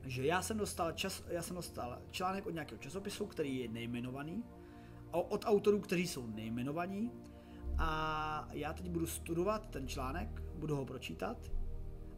že 0.06 0.26
já 0.26 0.42
jsem 0.42 0.58
dostal, 0.58 0.92
čas, 0.92 1.24
já 1.28 1.42
jsem 1.42 1.56
dostal 1.56 2.02
článek 2.12 2.46
od 2.46 2.54
nějakého 2.54 2.80
časopisu, 2.80 3.26
který 3.26 3.58
je 3.58 3.68
nejmenovaný, 3.68 4.44
od 5.12 5.46
autorů, 5.46 5.80
kteří 5.80 6.08
jsou 6.08 6.28
nejmenovaní. 6.28 7.12
A 7.78 8.50
já 8.52 8.74
teď 8.74 8.90
budu 8.90 9.08
studovat 9.08 9.68
ten 9.68 9.88
článek, 9.88 10.42
budu 10.56 10.76
ho 10.76 10.86
pročítat 10.86 11.52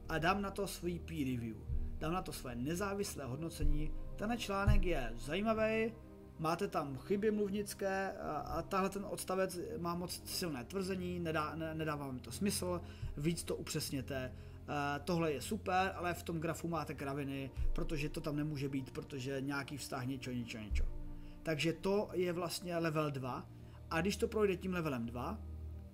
a 0.09 0.17
dám 0.17 0.41
na 0.41 0.51
to 0.51 0.67
svůj 0.67 0.99
peer 0.99 1.27
review. 1.27 1.55
Dám 1.97 2.13
na 2.13 2.21
to 2.21 2.33
své 2.33 2.55
nezávislé 2.55 3.25
hodnocení. 3.25 3.91
Ten 4.15 4.37
článek 4.37 4.85
je 4.85 5.11
zajímavý, 5.15 5.93
máte 6.39 6.67
tam 6.67 6.97
chyby 6.97 7.31
mluvnické 7.31 8.11
a 8.45 8.61
tahle 8.61 8.89
ten 8.89 9.05
odstavec 9.09 9.59
má 9.77 9.95
moc 9.95 10.21
silné 10.25 10.63
tvrzení, 10.63 11.19
nedá, 11.19 11.55
ne, 11.55 11.75
nedává 11.75 12.11
mi 12.11 12.19
to 12.19 12.31
smysl, 12.31 12.81
víc 13.17 13.43
to 13.43 13.55
upřesněte. 13.55 14.33
tohle 15.03 15.31
je 15.31 15.41
super, 15.41 15.91
ale 15.95 16.13
v 16.13 16.23
tom 16.23 16.39
grafu 16.39 16.67
máte 16.67 16.93
kraviny, 16.93 17.51
protože 17.73 18.09
to 18.09 18.21
tam 18.21 18.35
nemůže 18.35 18.69
být, 18.69 18.91
protože 18.91 19.41
nějaký 19.41 19.77
vztah 19.77 20.05
něčo, 20.05 20.31
něčo, 20.31 20.57
něčo. 20.57 20.85
Takže 21.43 21.73
to 21.73 22.09
je 22.13 22.33
vlastně 22.33 22.77
level 22.77 23.11
2. 23.11 23.49
A 23.91 24.01
když 24.01 24.17
to 24.17 24.27
projde 24.27 24.57
tím 24.57 24.73
levelem 24.73 25.05
2, 25.05 25.39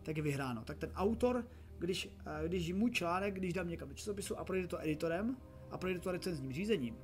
tak 0.04 0.18
je 0.18 0.24
vyhráno. 0.24 0.64
Tak 0.64 0.78
ten 0.78 0.92
autor, 0.96 1.46
když, 1.80 2.10
eh, 2.26 2.48
když 2.48 2.74
můj 2.74 2.92
článek, 2.92 3.34
když 3.34 3.54
dám 3.54 3.68
někam 3.68 3.90
do 3.90 3.96
časopisu 3.96 4.40
a 4.40 4.44
projde 4.44 4.68
to 4.68 4.82
editorem 4.82 5.38
a 5.72 5.78
projde 5.78 6.00
to 6.00 6.12
recenzním 6.12 6.54
řízením, 6.54 6.98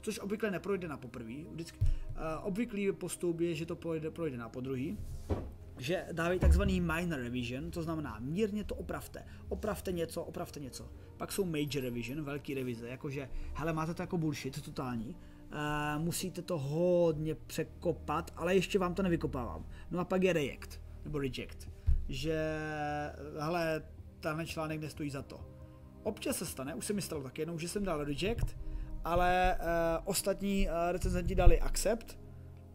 což 0.00 0.18
obvykle 0.18 0.50
neprojde 0.50 0.88
na 0.88 0.96
poprvé, 0.96 1.34
vždycky, 1.52 1.78
uh, 1.78 1.86
obvyklý 2.42 2.92
postup 2.92 3.40
je, 3.40 3.54
že 3.54 3.66
to 3.66 3.76
projde, 3.76 4.10
projde 4.10 4.36
na 4.36 4.48
podruhý, 4.48 4.98
že 5.78 6.06
dávají 6.12 6.40
takzvaný 6.40 6.80
minor 6.80 7.20
revision, 7.20 7.70
to 7.70 7.82
znamená 7.82 8.18
mírně 8.20 8.64
to 8.64 8.74
opravte. 8.74 9.24
Opravte 9.48 9.92
něco, 9.92 10.22
opravte 10.22 10.60
něco. 10.60 10.88
Pak 11.16 11.32
jsou 11.32 11.44
major 11.44 11.82
revision, 11.82 12.24
velký 12.24 12.54
revize, 12.54 12.88
jakože, 12.88 13.28
hele, 13.54 13.72
máte 13.72 13.94
to 13.94 14.02
jako 14.02 14.18
bullshit 14.18 14.62
totální, 14.62 15.16
uh, 15.16 16.02
musíte 16.02 16.42
to 16.42 16.58
hodně 16.58 17.34
překopat, 17.34 18.30
ale 18.36 18.54
ještě 18.54 18.78
vám 18.78 18.94
to 18.94 19.02
nevykopávám. 19.02 19.66
No 19.90 19.98
a 20.00 20.04
pak 20.04 20.22
je 20.22 20.32
reject, 20.32 20.80
nebo 21.04 21.18
reject, 21.18 21.68
že, 22.08 22.60
hele, 23.38 23.82
tenhle 24.20 24.46
článek 24.46 24.80
nestojí 24.80 25.10
za 25.10 25.22
to. 25.22 25.40
Občas 26.02 26.36
se 26.36 26.46
stane, 26.46 26.74
už 26.74 26.86
se 26.86 26.92
mi 26.92 27.02
stalo 27.02 27.22
tak 27.22 27.38
jednou, 27.38 27.58
že 27.58 27.68
jsem 27.68 27.84
dal 27.84 28.04
reject, 28.04 28.56
ale 29.04 29.58
uh, 29.60 29.66
ostatní 30.04 30.66
uh, 30.66 30.72
recenzenti 30.92 31.34
dali 31.34 31.60
accept, 31.60 32.18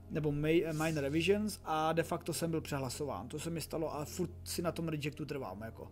nebo 0.09 0.32
minor 0.32 1.03
revisions 1.03 1.59
a 1.63 1.93
de 1.93 2.03
facto 2.03 2.34
jsem 2.34 2.51
byl 2.51 2.61
přehlasován. 2.61 3.28
To 3.28 3.39
se 3.39 3.49
mi 3.49 3.61
stalo 3.61 3.95
a 3.95 4.05
furt 4.05 4.32
si 4.43 4.61
na 4.61 4.71
tom 4.71 4.88
rejectu 4.88 5.26
trvám, 5.26 5.61
jako. 5.61 5.91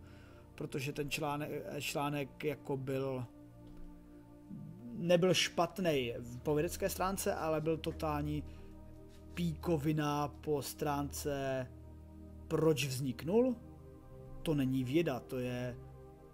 Protože 0.55 0.93
ten 0.93 1.09
článek, 1.09 1.49
článek 1.79 2.43
jako 2.43 2.77
byl 2.77 3.25
nebyl 4.93 5.33
špatný 5.33 6.13
v 6.19 6.53
vědecké 6.53 6.89
stránce, 6.89 7.35
ale 7.35 7.61
byl 7.61 7.77
totální 7.77 8.43
píkovina 9.33 10.27
po 10.27 10.61
stránce 10.61 11.67
proč 12.47 12.85
vzniknul. 12.85 13.55
To 14.43 14.53
není 14.53 14.83
věda, 14.83 15.19
to 15.19 15.39
je 15.39 15.77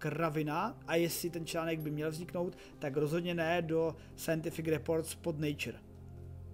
kravina 0.00 0.78
a 0.86 0.94
jestli 0.94 1.30
ten 1.30 1.46
článek 1.46 1.80
by 1.80 1.90
měl 1.90 2.10
vzniknout, 2.10 2.58
tak 2.78 2.96
rozhodně 2.96 3.34
ne 3.34 3.62
do 3.62 3.96
Scientific 4.16 4.66
Reports 4.66 5.14
pod 5.14 5.38
Nature. 5.38 5.78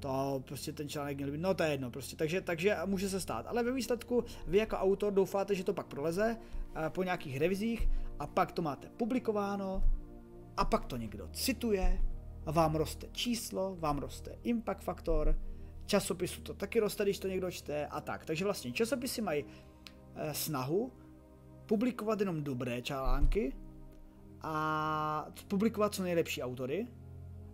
To 0.00 0.42
prostě 0.46 0.72
ten 0.72 0.88
článek 0.88 1.16
měl 1.16 1.30
být, 1.30 1.40
no 1.40 1.54
to 1.54 1.62
je 1.62 1.70
jedno 1.70 1.90
prostě, 1.90 2.16
takže, 2.16 2.40
takže 2.40 2.76
může 2.84 3.08
se 3.08 3.20
stát, 3.20 3.46
ale 3.46 3.62
ve 3.62 3.72
výsledku 3.72 4.24
vy 4.46 4.58
jako 4.58 4.76
autor 4.76 5.12
doufáte, 5.12 5.54
že 5.54 5.64
to 5.64 5.74
pak 5.74 5.86
proleze 5.86 6.36
eh, 6.36 6.90
po 6.90 7.02
nějakých 7.02 7.36
revizích 7.36 7.88
a 8.18 8.26
pak 8.26 8.52
to 8.52 8.62
máte 8.62 8.88
publikováno 8.96 9.82
a 10.56 10.64
pak 10.64 10.84
to 10.84 10.96
někdo 10.96 11.28
cituje 11.32 12.00
vám 12.46 12.74
roste 12.74 13.08
číslo, 13.12 13.76
vám 13.76 13.98
roste 13.98 14.38
impact 14.42 14.82
faktor, 14.82 15.38
časopisu 15.86 16.40
to 16.40 16.54
taky 16.54 16.80
roste, 16.80 17.04
když 17.04 17.18
to 17.18 17.28
někdo 17.28 17.50
čte 17.50 17.86
a 17.86 18.00
tak. 18.00 18.26
Takže 18.26 18.44
vlastně 18.44 18.72
časopisy 18.72 19.22
mají 19.22 19.44
eh, 20.14 20.34
snahu 20.34 20.92
publikovat 21.66 22.20
jenom 22.20 22.44
dobré 22.44 22.82
články 22.82 23.52
a 24.42 25.26
publikovat 25.48 25.94
co 25.94 26.02
nejlepší 26.02 26.42
autory, 26.42 26.86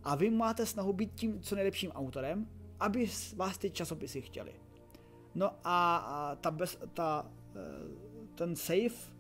a 0.05 0.15
vy 0.15 0.31
máte 0.31 0.67
snahu 0.67 0.93
být 0.93 1.15
tím 1.15 1.41
co 1.41 1.55
nejlepším 1.55 1.91
autorem, 1.91 2.47
aby 2.81 3.11
vás 3.37 3.59
ty 3.59 3.71
časopisy 3.71 4.21
chtěli. 4.21 4.53
No 5.35 5.51
a, 5.65 6.37
ta, 6.41 6.51
bez, 6.51 6.79
ta, 6.95 7.31
eh, 7.57 8.29
ten 8.35 8.57
safe, 8.57 9.13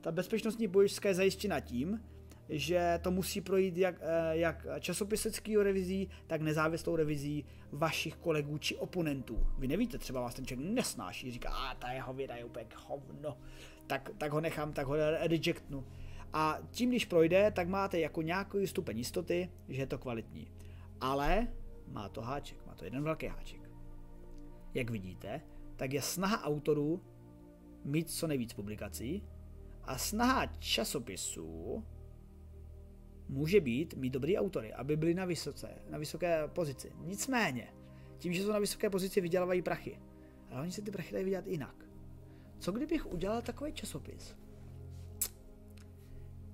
ta 0.00 0.12
bezpečnostní 0.12 0.66
bojišťka 0.66 1.08
je 1.08 1.14
zajištěna 1.14 1.60
tím, 1.60 2.00
že 2.48 2.98
to 3.02 3.10
musí 3.10 3.40
projít 3.40 3.76
jak, 3.76 3.94
eh, 4.00 4.36
jak 4.36 4.66
časopisecký 4.80 5.56
revizí, 5.56 6.08
tak 6.26 6.40
nezávislou 6.40 6.96
revizí 6.96 7.44
vašich 7.72 8.16
kolegů 8.16 8.58
či 8.58 8.76
oponentů. 8.76 9.46
Vy 9.58 9.68
nevíte, 9.68 9.98
třeba 9.98 10.20
vás 10.20 10.34
ten 10.34 10.46
člověk 10.46 10.70
nesnáší, 10.70 11.30
říká, 11.30 11.50
a 11.50 11.74
ta 11.74 11.92
jeho 11.92 12.12
věda 12.12 12.36
je 12.36 12.44
úplně 12.44 12.66
hovno, 12.76 13.38
tak, 13.90 14.10
tak 14.18 14.32
ho 14.32 14.40
nechám, 14.40 14.72
tak 14.72 14.86
ho 14.86 14.94
rejectnu. 14.94 15.84
A 16.32 16.58
tím, 16.70 16.90
když 16.90 17.04
projde, 17.04 17.50
tak 17.50 17.68
máte 17.68 17.98
jako 17.98 18.22
nějaký 18.22 18.66
stupeň 18.66 18.98
jistoty, 18.98 19.50
že 19.68 19.82
je 19.82 19.86
to 19.86 19.98
kvalitní. 19.98 20.50
Ale 21.00 21.48
má 21.86 22.08
to 22.08 22.20
háček, 22.20 22.66
má 22.66 22.74
to 22.74 22.84
jeden 22.84 23.04
velký 23.04 23.26
háček. 23.26 23.70
Jak 24.74 24.90
vidíte, 24.90 25.40
tak 25.76 25.92
je 25.92 26.02
snaha 26.02 26.44
autorů 26.44 27.02
mít 27.84 28.10
co 28.10 28.26
nejvíc 28.26 28.52
publikací 28.52 29.22
a 29.82 29.98
snaha 29.98 30.46
časopisů 30.46 31.84
může 33.28 33.60
být 33.60 33.94
mít 33.94 34.10
dobrý 34.10 34.38
autory, 34.38 34.72
aby 34.72 34.96
byli 34.96 35.14
na, 35.14 35.24
vysoce, 35.24 35.68
na 35.90 35.98
vysoké 35.98 36.48
pozici. 36.48 36.92
Nicméně, 37.04 37.74
tím, 38.18 38.32
že 38.32 38.42
jsou 38.42 38.52
na 38.52 38.58
vysoké 38.58 38.90
pozici, 38.90 39.20
vydělávají 39.20 39.62
prachy. 39.62 39.98
Ale 40.50 40.62
oni 40.62 40.72
se 40.72 40.82
ty 40.82 40.90
prachy 40.90 41.12
dají 41.12 41.24
vydělat 41.24 41.46
jinak. 41.46 41.89
Co 42.60 42.72
kdybych 42.72 43.12
udělal 43.12 43.42
takový 43.42 43.72
časopis, 43.72 44.36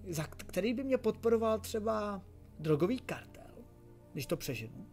za 0.09 0.25
který 0.25 0.75
by 0.75 0.85
mě 0.85 0.99
podporoval 0.99 1.61
třeba 1.61 2.23
drogový 2.59 2.99
kartel, 2.99 3.65
když 4.13 4.27
to 4.27 4.37
přeženu. 4.37 4.87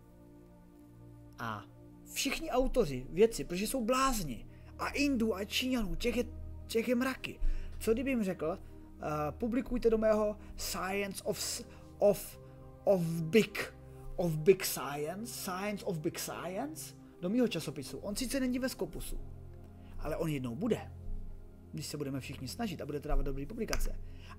A 1.39 1.66
všichni 2.14 2.51
autoři, 2.51 3.07
věci, 3.09 3.43
protože 3.43 3.68
jsou 3.68 3.86
blázni, 3.86 4.47
a 4.80 4.89
Indů 4.89 5.36
a 5.36 5.45
Číňanů, 5.45 5.95
těch 5.95 6.18
je, 6.18 6.26
těch 6.68 6.88
je 6.88 6.95
mraky. 6.95 7.39
Co 7.80 7.93
kdyby 7.93 8.09
jim 8.09 8.24
řekl, 8.24 8.47
uh, 8.47 9.07
publikujte 9.32 9.89
do 9.89 9.97
mého 9.97 10.38
Science 10.57 11.24
of, 11.24 11.61
of, 11.97 12.39
of 12.84 13.01
Big, 13.22 13.74
of 14.16 14.38
Big 14.38 14.66
Science, 14.66 15.34
Science 15.34 15.86
of 15.86 15.99
Big 15.99 16.20
Science, 16.20 16.95
do 17.22 17.30
mého 17.30 17.47
časopisu. 17.47 17.97
On 17.97 18.16
sice 18.16 18.39
není 18.39 18.59
ve 18.59 18.70
Skopusu, 18.70 19.20
ale 19.99 20.18
on 20.18 20.30
jednou 20.30 20.55
bude, 20.55 20.91
když 21.74 21.86
se 21.86 21.97
budeme 21.97 22.19
všichni 22.19 22.47
snažit 22.47 22.82
a 22.82 22.86
budete 22.86 23.07
dávat 23.07 23.26
dobré 23.26 23.45
publikace 23.45 23.95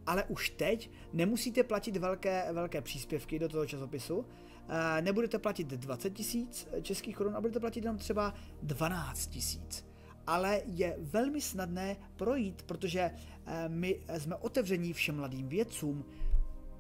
ale 0.07 0.25
už 0.25 0.51
teď 0.51 0.91
nemusíte 1.13 1.63
platit 1.63 1.97
velké, 1.97 2.53
velké 2.53 2.81
příspěvky 2.81 3.39
do 3.39 3.49
toho 3.49 3.67
časopisu, 3.67 4.27
eh, 4.69 5.03
nebudete 5.03 5.39
platit 5.39 5.67
20 5.67 6.11
tisíc 6.11 6.69
českých 6.83 7.17
korun 7.17 7.37
a 7.37 7.41
budete 7.41 7.61
platit 7.61 7.81
jenom 7.81 7.99
třeba 7.99 8.35
12 8.63 9.27
tisíc. 9.27 9.87
Ale 10.27 10.63
je 10.67 10.97
velmi 10.99 11.41
snadné 11.41 11.97
projít, 12.17 12.63
protože 12.63 13.01
eh, 13.47 13.69
my 13.69 14.01
jsme 14.19 14.37
otevření 14.37 14.93
všem 14.93 15.17
mladým 15.17 15.49
vědcům. 15.49 16.05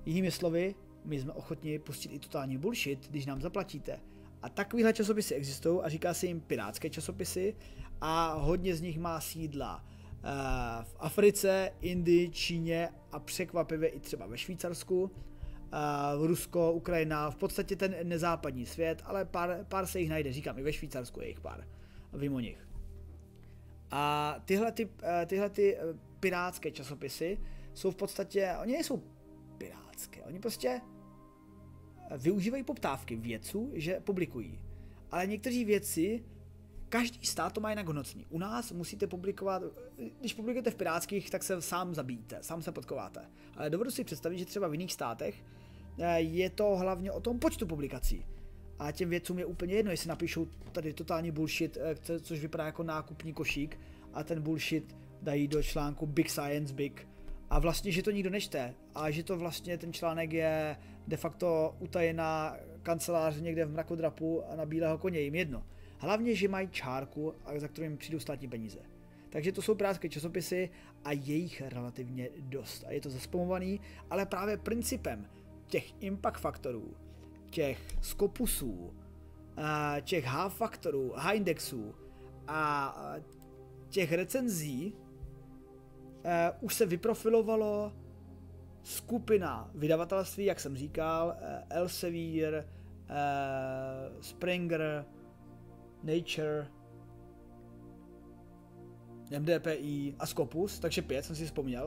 Jinými 0.06 0.30
slovy, 0.30 0.74
my 1.04 1.20
jsme 1.20 1.32
ochotni 1.32 1.78
pustit 1.78 2.08
i 2.12 2.18
totální 2.18 2.58
bullshit, 2.58 3.10
když 3.10 3.26
nám 3.26 3.40
zaplatíte. 3.40 4.00
A 4.42 4.48
takovýhle 4.48 4.92
časopisy 4.92 5.34
existují 5.34 5.80
a 5.82 5.88
říká 5.88 6.14
se 6.14 6.26
jim 6.26 6.40
pirátské 6.40 6.90
časopisy 6.90 7.56
a 8.00 8.34
hodně 8.34 8.74
z 8.74 8.80
nich 8.80 8.98
má 8.98 9.20
sídla 9.20 9.84
v 10.82 10.96
Africe, 10.98 11.72
Indii, 11.80 12.28
Číně 12.28 12.88
a 13.12 13.18
překvapivě 13.18 13.88
i 13.88 14.00
třeba 14.00 14.26
ve 14.26 14.38
Švýcarsku, 14.38 15.02
uh, 15.02 16.26
Rusko, 16.26 16.72
Ukrajina, 16.72 17.30
v 17.30 17.36
podstatě 17.36 17.76
ten 17.76 17.96
nezápadní 18.02 18.66
svět, 18.66 19.02
ale 19.04 19.24
pár, 19.24 19.64
pár 19.68 19.86
se 19.86 20.00
jich 20.00 20.10
najde, 20.10 20.32
říkám, 20.32 20.58
i 20.58 20.62
ve 20.62 20.72
Švýcarsku 20.72 21.20
je 21.20 21.28
jich 21.28 21.40
pár, 21.40 21.66
vím 22.12 22.34
o 22.34 22.40
nich. 22.40 22.68
A 23.90 24.36
tyhle, 24.44 24.72
ty, 24.72 24.88
eh, 25.02 25.26
tyhle 25.26 25.50
ty 25.50 25.78
pirátské 26.20 26.70
časopisy 26.70 27.38
jsou 27.74 27.90
v 27.90 27.96
podstatě, 27.96 28.52
oni 28.62 28.72
nejsou 28.72 29.02
pirátské, 29.58 30.22
oni 30.22 30.38
prostě 30.38 30.80
využívají 32.18 32.64
poptávky 32.64 33.16
vědců, 33.16 33.70
že 33.74 34.00
publikují. 34.00 34.60
Ale 35.10 35.26
někteří 35.26 35.64
věci 35.64 36.24
Každý 36.94 37.26
stát 37.26 37.52
to 37.52 37.60
má 37.60 37.70
jinak 37.70 37.86
hodnocení. 37.86 38.26
U 38.30 38.38
nás 38.38 38.72
musíte 38.72 39.06
publikovat, 39.06 39.62
když 40.20 40.34
publikujete 40.34 40.70
v 40.70 40.74
pirátských, 40.74 41.30
tak 41.30 41.42
se 41.42 41.62
sám 41.62 41.94
zabíjíte, 41.94 42.38
sám 42.40 42.62
se 42.62 42.72
podkováte. 42.72 43.20
Ale 43.56 43.70
dovedu 43.70 43.90
si 43.90 44.04
představit, 44.04 44.38
že 44.38 44.44
třeba 44.44 44.68
v 44.68 44.72
jiných 44.72 44.92
státech 44.92 45.44
eh, 45.98 46.20
je 46.20 46.50
to 46.50 46.76
hlavně 46.76 47.12
o 47.12 47.20
tom 47.20 47.38
počtu 47.38 47.66
publikací. 47.66 48.26
A 48.78 48.92
těm 48.92 49.10
vědcům 49.10 49.38
je 49.38 49.44
úplně 49.44 49.74
jedno, 49.74 49.90
jestli 49.90 50.08
napíšou 50.08 50.46
tady 50.72 50.92
totální 50.92 51.30
bullshit, 51.30 51.78
eh, 51.80 52.20
což 52.20 52.40
vypadá 52.40 52.66
jako 52.66 52.82
nákupní 52.82 53.32
košík, 53.32 53.78
a 54.12 54.24
ten 54.24 54.42
bullshit 54.42 54.96
dají 55.22 55.48
do 55.48 55.62
článku 55.62 56.06
Big 56.06 56.30
Science 56.30 56.74
Big. 56.74 57.08
A 57.50 57.58
vlastně, 57.58 57.92
že 57.92 58.02
to 58.02 58.10
nikdo 58.10 58.30
nečte. 58.30 58.74
A 58.94 59.10
že 59.10 59.22
to 59.22 59.36
vlastně 59.36 59.78
ten 59.78 59.92
článek 59.92 60.32
je 60.32 60.76
de 61.08 61.16
facto 61.16 61.76
utajená 61.78 62.56
kancelář 62.82 63.40
někde 63.40 63.64
v 63.64 63.72
mrakodrapu 63.72 64.42
a 64.50 64.56
na 64.56 64.66
bílého 64.66 64.98
koně, 64.98 65.20
jim 65.20 65.34
jedno. 65.34 65.64
Hlavně, 65.98 66.34
že 66.34 66.48
mají 66.48 66.68
čárku, 66.68 67.34
za 67.56 67.68
kterou 67.68 67.84
jim 67.84 67.96
přijdou 67.96 68.18
státní 68.18 68.48
peníze. 68.48 68.78
Takže 69.30 69.52
to 69.52 69.62
jsou 69.62 69.74
pirátské 69.74 70.08
časopisy 70.08 70.70
a 71.04 71.12
je 71.12 71.34
jich 71.34 71.60
relativně 71.60 72.28
dost. 72.38 72.84
A 72.86 72.92
je 72.92 73.00
to 73.00 73.10
zaspomovaný, 73.10 73.80
ale 74.10 74.26
právě 74.26 74.56
principem 74.56 75.28
těch 75.66 76.02
impact 76.02 76.40
faktorů, 76.40 76.96
těch 77.50 77.78
skopusů, 78.02 78.94
těch 80.02 80.24
H-faktorů, 80.24 81.12
H-indexů 81.16 81.94
a 82.48 82.96
těch 83.88 84.12
recenzí 84.12 84.94
už 86.60 86.74
se 86.74 86.86
vyprofilovalo 86.86 87.92
skupina 88.82 89.70
vydavatelství, 89.74 90.44
jak 90.44 90.60
jsem 90.60 90.76
říkal, 90.76 91.36
Elsevier, 91.70 92.68
Springer, 94.20 95.04
Nature, 96.04 96.68
MDPI 99.38 100.14
a 100.18 100.26
Scopus, 100.26 100.78
takže 100.78 101.02
pět 101.02 101.24
jsem 101.24 101.36
si 101.36 101.44
vzpomněl. 101.44 101.86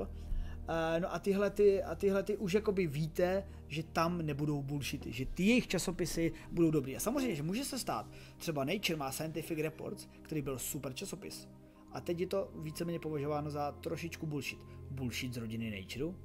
Uh, 0.70 1.02
no 1.02 1.14
a 1.14 1.20
tyhle, 1.20 1.50
ty, 1.50 1.84
a 1.84 1.96
tyhle 1.96 2.24
ty 2.24 2.38
už 2.38 2.54
jakoby 2.54 2.88
víte, 2.88 3.48
že 3.68 3.84
tam 3.84 4.22
nebudou 4.22 4.62
bullshity, 4.62 5.12
že 5.12 5.26
ty 5.26 5.44
jejich 5.44 5.68
časopisy 5.68 6.34
budou 6.52 6.72
dobrý. 6.72 6.96
A 6.96 7.00
samozřejmě, 7.00 7.36
že 7.36 7.44
může 7.44 7.66
se 7.66 7.80
stát, 7.80 8.12
třeba 8.38 8.64
Nature 8.64 8.96
má 8.96 9.12
Scientific 9.12 9.60
Reports, 9.60 10.08
který 10.22 10.42
byl 10.42 10.60
super 10.60 10.94
časopis. 10.94 11.48
A 11.92 12.02
teď 12.02 12.20
je 12.20 12.28
to 12.28 12.52
víceméně 12.56 13.00
považováno 13.00 13.50
za 13.50 13.72
trošičku 13.72 14.26
bullshit. 14.26 14.60
Bullshit 14.92 15.34
z 15.34 15.38
rodiny 15.38 15.82
Nature? 15.82 16.18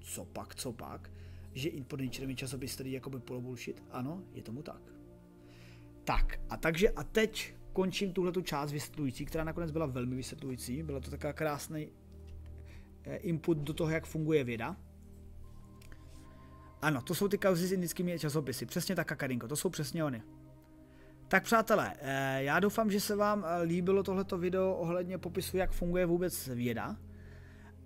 Co 0.00 0.24
pak, 0.24 0.54
co 0.54 0.72
pak? 0.72 1.12
Že 1.54 1.70
pod 1.88 2.00
Nature 2.00 2.26
je 2.26 2.34
časopis, 2.34 2.74
který 2.74 2.92
jakoby 2.92 3.20
polo 3.20 3.40
bullshit? 3.40 3.82
Ano, 3.90 4.22
je 4.32 4.42
tomu 4.42 4.62
tak. 4.62 4.97
Tak, 6.08 6.40
a 6.50 6.56
takže 6.56 6.90
a 6.90 7.04
teď 7.04 7.54
končím 7.72 8.12
tuhle 8.12 8.32
část 8.42 8.72
vysvětlující, 8.72 9.24
která 9.24 9.44
nakonec 9.44 9.70
byla 9.70 9.86
velmi 9.86 10.16
vysvětlující. 10.16 10.82
Byla 10.82 11.00
to 11.00 11.10
taková 11.10 11.32
krásný 11.32 11.88
eh, 13.04 13.16
input 13.16 13.58
do 13.58 13.74
toho, 13.74 13.90
jak 13.90 14.06
funguje 14.06 14.44
věda. 14.44 14.76
Ano, 16.82 17.02
to 17.02 17.14
jsou 17.14 17.28
ty 17.28 17.38
kauzy 17.38 17.66
s 17.66 17.72
indickými 17.72 18.18
časopisy. 18.18 18.66
Přesně 18.66 18.96
tak, 18.96 19.08
Kakadinko, 19.08 19.48
to 19.48 19.56
jsou 19.56 19.68
přesně 19.70 20.04
oni. 20.04 20.22
Tak 21.28 21.44
přátelé, 21.44 21.94
eh, 21.98 22.42
já 22.42 22.60
doufám, 22.60 22.90
že 22.90 23.00
se 23.00 23.16
vám 23.16 23.44
eh, 23.44 23.62
líbilo 23.62 24.02
tohleto 24.02 24.38
video 24.38 24.74
ohledně 24.74 25.18
popisu, 25.18 25.56
jak 25.56 25.72
funguje 25.72 26.06
vůbec 26.06 26.48
věda. 26.48 26.96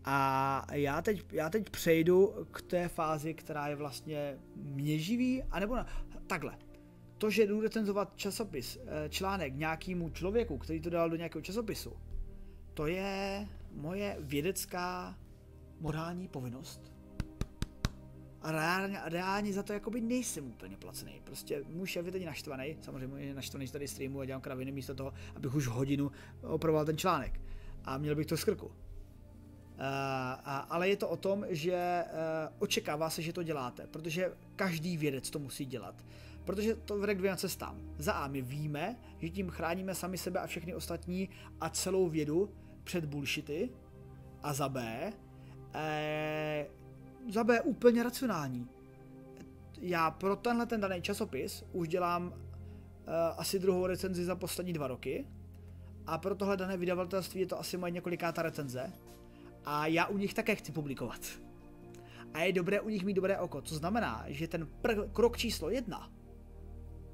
A 0.04 0.66
já 0.72 1.02
teď, 1.02 1.24
já 1.32 1.50
teď 1.50 1.70
přejdu 1.70 2.46
k 2.50 2.62
té 2.62 2.88
fázi, 2.88 3.34
která 3.34 3.68
je 3.68 3.76
vlastně 3.76 4.38
mě 4.56 4.98
živí, 4.98 5.42
anebo 5.42 5.76
na, 5.76 5.86
takhle 6.26 6.56
to, 7.22 7.30
že 7.30 7.46
jdu 7.46 7.60
recenzovat 7.60 8.16
časopis, 8.16 8.78
eh, 8.86 9.08
článek 9.08 9.54
nějakému 9.54 10.10
člověku, 10.10 10.58
který 10.58 10.80
to 10.80 10.90
dal 10.90 11.10
do 11.10 11.16
nějakého 11.16 11.42
časopisu, 11.42 11.92
to 12.74 12.86
je 12.86 13.48
moje 13.72 14.16
vědecká 14.20 15.18
morální 15.80 16.28
povinnost. 16.28 16.92
A 18.40 18.52
reálně, 18.52 18.98
reálně 19.04 19.52
za 19.52 19.62
to 19.62 19.72
jakoby 19.72 20.00
nejsem 20.00 20.46
úplně 20.46 20.76
placený. 20.76 21.20
Prostě 21.24 21.64
muž 21.68 21.96
je 21.96 22.02
teď 22.02 22.26
naštvaný, 22.26 22.76
samozřejmě 22.80 23.24
je 23.24 23.34
naštvaný, 23.34 23.66
že 23.66 23.72
tady 23.72 23.88
streamu 23.88 24.20
a 24.20 24.24
dělám 24.24 24.40
kraviny 24.40 24.72
místo 24.72 24.94
toho, 24.94 25.12
abych 25.34 25.54
už 25.54 25.66
hodinu 25.66 26.10
opravoval 26.42 26.84
ten 26.84 26.98
článek. 26.98 27.40
A 27.84 27.98
měl 27.98 28.14
bych 28.14 28.26
to 28.26 28.36
z 28.36 28.44
krku. 28.44 28.66
Uh, 28.66 28.72
a, 29.78 30.66
ale 30.70 30.88
je 30.88 30.96
to 30.96 31.08
o 31.08 31.16
tom, 31.16 31.46
že 31.48 32.04
uh, 32.04 32.56
očekává 32.58 33.10
se, 33.10 33.22
že 33.22 33.32
to 33.32 33.42
děláte, 33.42 33.86
protože 33.86 34.32
každý 34.56 34.96
vědec 34.96 35.30
to 35.30 35.38
musí 35.38 35.66
dělat. 35.66 35.94
Protože 36.44 36.74
to 36.74 36.98
vede 36.98 37.14
k 37.14 37.18
dvěma 37.18 37.36
cestám. 37.36 37.80
Za 37.98 38.12
A 38.12 38.28
my 38.28 38.42
víme, 38.42 38.96
že 39.18 39.30
tím 39.30 39.50
chráníme 39.50 39.94
sami 39.94 40.18
sebe 40.18 40.40
a 40.40 40.46
všechny 40.46 40.74
ostatní 40.74 41.28
a 41.60 41.68
celou 41.68 42.08
vědu 42.08 42.54
před 42.84 43.04
bullshity. 43.04 43.70
A 44.42 44.52
za 44.52 44.68
B, 44.68 45.12
eh, 45.74 46.66
za 47.30 47.44
B 47.44 47.60
úplně 47.60 48.02
racionální. 48.02 48.68
Já 49.80 50.10
pro 50.10 50.36
tenhle 50.36 50.66
ten 50.66 50.80
daný 50.80 51.02
časopis 51.02 51.64
už 51.72 51.88
dělám 51.88 52.34
eh, 52.34 53.12
asi 53.36 53.58
druhou 53.58 53.86
recenzi 53.86 54.24
za 54.24 54.36
poslední 54.36 54.72
dva 54.72 54.86
roky. 54.86 55.26
A 56.06 56.18
pro 56.18 56.34
tohle 56.34 56.56
dané 56.56 56.76
vydavatelství 56.76 57.40
je 57.40 57.46
to 57.46 57.60
asi 57.60 57.76
moje 57.76 57.90
několikátá 57.90 58.42
recenze. 58.42 58.92
A 59.64 59.86
já 59.86 60.06
u 60.06 60.18
nich 60.18 60.34
také 60.34 60.54
chci 60.54 60.72
publikovat. 60.72 61.20
A 62.34 62.40
je 62.40 62.52
dobré 62.52 62.80
u 62.80 62.88
nich 62.88 63.04
mít 63.04 63.14
dobré 63.14 63.38
oko, 63.38 63.62
co 63.62 63.74
znamená, 63.74 64.24
že 64.26 64.48
ten 64.48 64.68
pr- 64.82 65.10
krok 65.12 65.36
číslo 65.36 65.70
jedna 65.70 66.10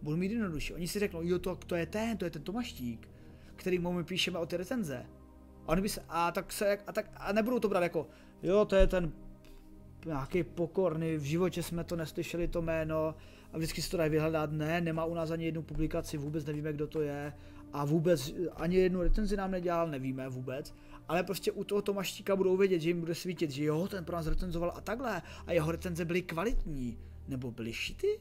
budu 0.02 0.16
mít 0.16 0.32
jednodušší. 0.32 0.74
Oni 0.74 0.88
si 0.88 0.98
řeknou, 0.98 1.22
jo, 1.22 1.38
to, 1.38 1.56
to 1.56 1.74
je 1.74 1.86
ten, 1.86 2.16
to 2.16 2.24
je 2.24 2.30
ten 2.30 2.42
Tomaštík, 2.42 3.08
který 3.56 3.78
mu 3.78 3.92
my 3.92 4.04
píšeme 4.04 4.38
o 4.38 4.46
ty 4.46 4.56
recenze. 4.56 5.06
A, 5.66 5.68
oni 5.68 5.82
by 5.82 5.88
se, 5.88 6.02
a, 6.08 6.30
tak 6.30 6.52
se, 6.52 6.78
a, 6.86 6.92
tak, 6.92 7.10
a 7.16 7.32
nebudou 7.32 7.58
to 7.58 7.68
brát 7.68 7.82
jako, 7.82 8.06
jo, 8.42 8.64
to 8.64 8.76
je 8.76 8.86
ten 8.86 9.12
nějaký 10.06 10.42
pokorný, 10.42 11.16
v 11.16 11.22
životě 11.22 11.62
jsme 11.62 11.84
to 11.84 11.96
neslyšeli 11.96 12.48
to 12.48 12.62
jméno 12.62 13.14
a 13.52 13.56
vždycky 13.56 13.82
si 13.82 13.90
to 13.90 13.96
dají 13.96 14.10
vyhledat, 14.10 14.52
ne, 14.52 14.80
nemá 14.80 15.04
u 15.04 15.14
nás 15.14 15.30
ani 15.30 15.44
jednu 15.44 15.62
publikaci, 15.62 16.16
vůbec 16.16 16.44
nevíme, 16.44 16.72
kdo 16.72 16.86
to 16.86 17.00
je 17.00 17.32
a 17.72 17.84
vůbec 17.84 18.34
ani 18.56 18.76
jednu 18.76 19.02
recenzi 19.02 19.36
nám 19.36 19.50
nedělal, 19.50 19.90
nevíme 19.90 20.28
vůbec, 20.28 20.74
ale 21.08 21.22
prostě 21.22 21.52
u 21.52 21.64
toho 21.64 21.82
Tomaštíka 21.82 22.36
budou 22.36 22.56
vědět, 22.56 22.80
že 22.80 22.90
jim 22.90 23.00
bude 23.00 23.14
svítit, 23.14 23.50
že 23.50 23.64
jo, 23.64 23.88
ten 23.88 24.04
pro 24.04 24.16
nás 24.16 24.26
recenzoval 24.26 24.72
a 24.76 24.80
takhle 24.80 25.22
a 25.46 25.52
jeho 25.52 25.72
recenze 25.72 26.04
byly 26.04 26.22
kvalitní, 26.22 26.98
nebo 27.28 27.50
byly 27.50 27.72
šity, 27.72 28.20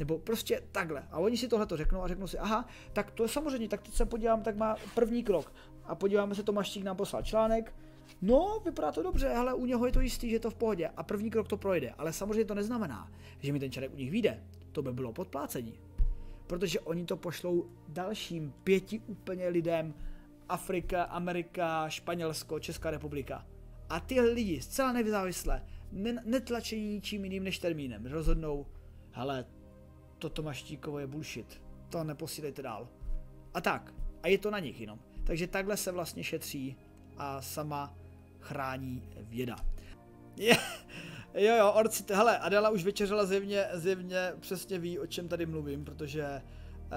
nebo 0.00 0.18
prostě 0.18 0.62
takhle. 0.72 1.02
A 1.10 1.18
oni 1.18 1.36
si 1.36 1.48
tohle 1.48 1.66
to 1.66 1.76
řeknou 1.76 2.02
a 2.02 2.08
řeknou 2.08 2.26
si, 2.26 2.38
aha, 2.38 2.66
tak 2.92 3.10
to 3.10 3.22
je 3.22 3.28
samozřejmě, 3.28 3.68
tak 3.68 3.82
teď 3.82 3.94
se 3.94 4.06
podívám, 4.06 4.42
tak 4.42 4.56
má 4.56 4.76
první 4.94 5.24
krok. 5.24 5.52
A 5.84 5.94
podíváme 5.94 6.34
se, 6.34 6.42
Tomáštík 6.42 6.84
nám 6.84 6.96
poslal 6.96 7.22
článek, 7.22 7.74
No, 8.22 8.62
vypadá 8.64 8.92
to 8.92 9.02
dobře, 9.02 9.28
ale 9.28 9.54
u 9.54 9.66
něho 9.66 9.86
je 9.86 9.92
to 9.92 10.00
jistý, 10.00 10.30
že 10.30 10.36
je 10.36 10.40
to 10.40 10.50
v 10.50 10.54
pohodě 10.54 10.88
a 10.96 11.02
první 11.02 11.30
krok 11.30 11.48
to 11.48 11.56
projde, 11.56 11.90
ale 11.90 12.12
samozřejmě 12.12 12.44
to 12.44 12.54
neznamená, 12.54 13.12
že 13.38 13.52
mi 13.52 13.60
ten 13.60 13.72
článek 13.72 13.94
u 13.94 13.96
nich 13.96 14.10
vyjde. 14.10 14.42
To 14.72 14.82
by 14.82 14.92
bylo 14.92 15.12
podplácení. 15.12 15.74
Protože 16.46 16.80
oni 16.80 17.04
to 17.04 17.16
pošlou 17.16 17.66
dalším 17.88 18.52
pěti 18.64 19.00
úplně 19.06 19.48
lidem 19.48 19.94
Afrika, 20.48 21.02
Amerika, 21.02 21.88
Španělsko, 21.88 22.60
Česká 22.60 22.90
republika. 22.90 23.46
A 23.88 24.00
ty 24.00 24.20
lidi 24.20 24.62
zcela 24.62 24.92
nezávisle, 24.92 25.62
netlačení 26.24 26.94
ničím 26.94 27.24
jiným 27.24 27.44
než 27.44 27.58
termínem, 27.58 28.06
rozhodnou, 28.06 28.66
hele, 29.10 29.44
toto 30.20 30.42
maštíkovo 30.42 30.98
je 30.98 31.06
bullshit, 31.06 31.62
to 31.88 32.04
neposílejte 32.04 32.62
dál. 32.62 32.88
A 33.54 33.60
tak, 33.60 33.94
a 34.22 34.28
je 34.28 34.38
to 34.38 34.50
na 34.50 34.58
nich 34.58 34.80
jenom. 34.80 34.98
Takže 35.24 35.46
takhle 35.46 35.76
se 35.76 35.92
vlastně 35.92 36.24
šetří 36.24 36.76
a 37.16 37.42
sama 37.42 37.94
chrání 38.40 39.08
věda. 39.16 39.56
Je, 40.36 40.56
jo, 41.34 41.56
jo, 41.56 41.72
orci, 41.72 42.04
hele, 42.14 42.38
Adela 42.38 42.70
už 42.70 42.84
večeřela 42.84 43.26
zjevně, 43.26 43.66
zjevně 43.72 44.32
přesně 44.40 44.78
ví, 44.78 44.98
o 44.98 45.06
čem 45.06 45.28
tady 45.28 45.46
mluvím, 45.46 45.84
protože 45.84 46.42
Uh, 46.90 46.96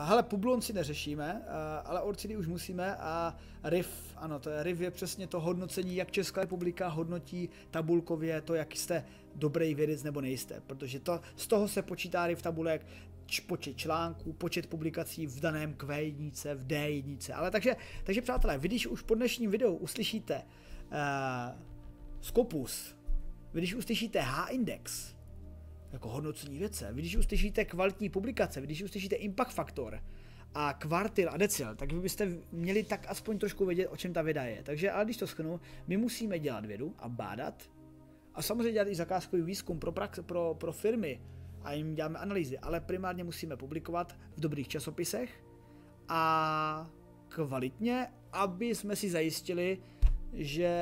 uh, 0.00 0.08
hele, 0.08 0.22
Publonci 0.22 0.72
neřešíme, 0.72 1.42
uh, 1.46 1.50
ale 1.84 2.00
Orcidy 2.00 2.36
už 2.36 2.46
musíme 2.46 2.96
a 2.96 3.36
RIF, 3.64 3.88
ano, 4.16 4.38
to 4.38 4.50
je 4.50 4.62
RIF 4.62 4.80
je 4.80 4.90
přesně 4.90 5.26
to 5.26 5.40
hodnocení, 5.40 5.96
jak 5.96 6.10
Česká 6.10 6.40
republika 6.40 6.88
hodnotí 6.88 7.48
tabulkově 7.70 8.40
to, 8.40 8.54
jak 8.54 8.76
jste 8.76 9.04
dobrý 9.34 9.74
vědec 9.74 10.02
nebo 10.02 10.20
nejste, 10.20 10.62
protože 10.66 11.00
to, 11.00 11.20
z 11.36 11.46
toho 11.46 11.68
se 11.68 11.82
počítá 11.82 12.26
RIF 12.26 12.42
tabulek, 12.42 12.86
č, 13.26 13.40
počet 13.40 13.76
článků, 13.76 14.32
počet 14.32 14.66
publikací 14.66 15.26
v 15.26 15.40
daném 15.40 15.74
Q1, 15.74 16.30
v 16.54 16.66
D1, 16.66 17.34
ale 17.34 17.50
takže, 17.50 17.76
takže 18.04 18.22
přátelé, 18.22 18.58
vy 18.58 18.68
když 18.68 18.86
už 18.86 19.02
po 19.02 19.14
dnešním 19.14 19.50
videu 19.50 19.74
uslyšíte 19.74 20.42
uh, 20.42 21.60
Scopus, 22.20 22.96
vy 23.54 23.60
když 23.60 23.74
uslyšíte 23.74 24.20
H-index, 24.20 25.14
jako 25.94 26.08
hodnocení 26.08 26.58
věce. 26.58 26.92
Vy 26.92 27.00
když 27.00 27.16
uslyšíte 27.16 27.64
kvalitní 27.64 28.08
publikace, 28.08 28.60
vy 28.60 28.66
když 28.66 28.82
uslyšíte 28.82 29.16
impact 29.16 29.54
faktor 29.54 30.02
a 30.54 30.72
kvartil 30.72 31.30
a 31.30 31.36
decil, 31.36 31.74
tak 31.74 31.92
vy 31.92 32.00
byste 32.00 32.28
měli 32.52 32.82
tak 32.82 33.06
aspoň 33.08 33.38
trošku 33.38 33.66
vědět, 33.66 33.88
o 33.88 33.96
čem 33.96 34.12
ta 34.12 34.22
věda 34.22 34.44
je. 34.44 34.62
Takže, 34.62 34.90
ale 34.90 35.04
když 35.04 35.16
to 35.16 35.26
schnu, 35.26 35.60
my 35.86 35.96
musíme 35.96 36.38
dělat 36.38 36.64
vědu 36.64 36.94
a 36.98 37.08
bádat 37.08 37.70
a 38.34 38.42
samozřejmě 38.42 38.72
dělat 38.72 38.88
i 38.88 38.94
zakázkový 38.94 39.42
výzkum 39.42 39.78
pro, 39.78 39.92
prax, 39.92 40.18
pro, 40.26 40.54
pro 40.54 40.72
firmy 40.72 41.20
a 41.62 41.72
jim 41.72 41.94
děláme 41.94 42.18
analýzy, 42.18 42.58
ale 42.58 42.80
primárně 42.80 43.24
musíme 43.24 43.56
publikovat 43.56 44.16
v 44.36 44.40
dobrých 44.40 44.68
časopisech 44.68 45.44
a 46.08 46.90
kvalitně, 47.28 48.06
aby 48.32 48.74
jsme 48.74 48.96
si 48.96 49.10
zajistili, 49.10 49.78
že 50.32 50.72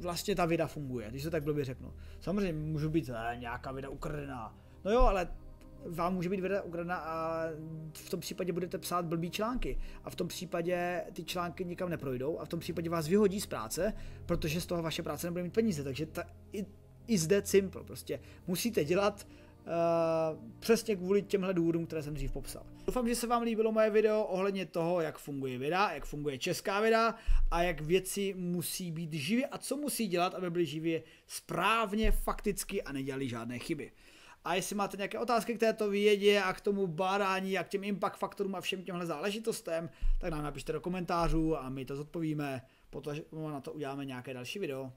vlastně 0.00 0.34
ta 0.34 0.46
věda 0.46 0.66
funguje, 0.66 1.10
když 1.10 1.22
to 1.22 1.30
tak 1.30 1.42
blbě 1.42 1.64
řeknu. 1.64 1.94
Samozřejmě 2.20 2.52
můžu 2.52 2.90
být 2.90 3.10
eh, 3.14 3.36
nějaká 3.36 3.72
věda 3.72 3.88
ukradená. 3.88 4.58
No 4.84 4.90
jo, 4.90 5.00
ale 5.00 5.28
vám 5.86 6.14
může 6.14 6.28
být 6.28 6.40
věda 6.40 6.62
ukradená 6.62 6.96
a 6.96 7.44
v 7.94 8.10
tom 8.10 8.20
případě 8.20 8.52
budete 8.52 8.78
psát 8.78 9.04
blbý 9.04 9.30
články 9.30 9.78
a 10.04 10.10
v 10.10 10.16
tom 10.16 10.28
případě 10.28 11.04
ty 11.12 11.24
články 11.24 11.64
nikam 11.64 11.90
neprojdou 11.90 12.38
a 12.38 12.44
v 12.44 12.48
tom 12.48 12.60
případě 12.60 12.90
vás 12.90 13.08
vyhodí 13.08 13.40
z 13.40 13.46
práce, 13.46 13.92
protože 14.26 14.60
z 14.60 14.66
toho 14.66 14.82
vaše 14.82 15.02
práce 15.02 15.26
nebude 15.26 15.42
mít 15.42 15.52
peníze. 15.52 15.84
Takže 15.84 16.06
ta, 16.06 16.24
i 17.08 17.18
zde 17.18 17.42
simple, 17.44 17.84
prostě 17.84 18.20
musíte 18.46 18.84
dělat 18.84 19.26
Uh, 19.68 20.38
přesně 20.60 20.96
kvůli 20.96 21.22
těmhle 21.22 21.54
důvodům, 21.54 21.86
které 21.86 22.02
jsem 22.02 22.14
dřív 22.14 22.32
popsal. 22.32 22.62
Doufám, 22.88 23.08
že 23.08 23.14
se 23.14 23.26
vám 23.26 23.42
líbilo 23.42 23.72
moje 23.72 23.90
video 23.90 24.24
ohledně 24.24 24.66
toho, 24.66 25.00
jak 25.00 25.18
funguje 25.18 25.58
věda, 25.58 25.90
jak 25.90 26.04
funguje 26.04 26.38
česká 26.38 26.80
věda 26.80 27.14
a 27.50 27.62
jak 27.62 27.80
věci 27.80 28.34
musí 28.36 28.92
být 28.92 29.12
živě 29.12 29.46
a 29.46 29.58
co 29.58 29.76
musí 29.76 30.06
dělat, 30.06 30.34
aby 30.34 30.50
byly 30.50 30.66
živě 30.66 31.02
správně, 31.26 32.12
fakticky 32.12 32.82
a 32.82 32.92
nedělali 32.92 33.28
žádné 33.28 33.58
chyby. 33.58 33.92
A 34.44 34.54
jestli 34.54 34.76
máte 34.76 34.96
nějaké 34.96 35.18
otázky 35.18 35.54
k 35.54 35.60
této 35.60 35.90
vědě 35.90 36.40
a 36.40 36.52
k 36.52 36.60
tomu 36.60 36.86
bádání 36.86 37.58
a 37.58 37.64
k 37.64 37.68
těm 37.68 37.84
impact 37.84 38.18
faktorům 38.18 38.54
a 38.54 38.60
všem 38.60 38.82
těmhle 38.82 39.06
záležitostem, 39.06 39.90
tak 40.20 40.30
nám 40.30 40.42
napište 40.42 40.72
do 40.72 40.80
komentářů 40.80 41.58
a 41.58 41.68
my 41.68 41.84
to 41.84 41.96
zodpovíme, 41.96 42.62
protože 42.90 43.22
na 43.52 43.60
to 43.60 43.72
uděláme 43.72 44.04
nějaké 44.04 44.34
další 44.34 44.58
video. 44.58 44.92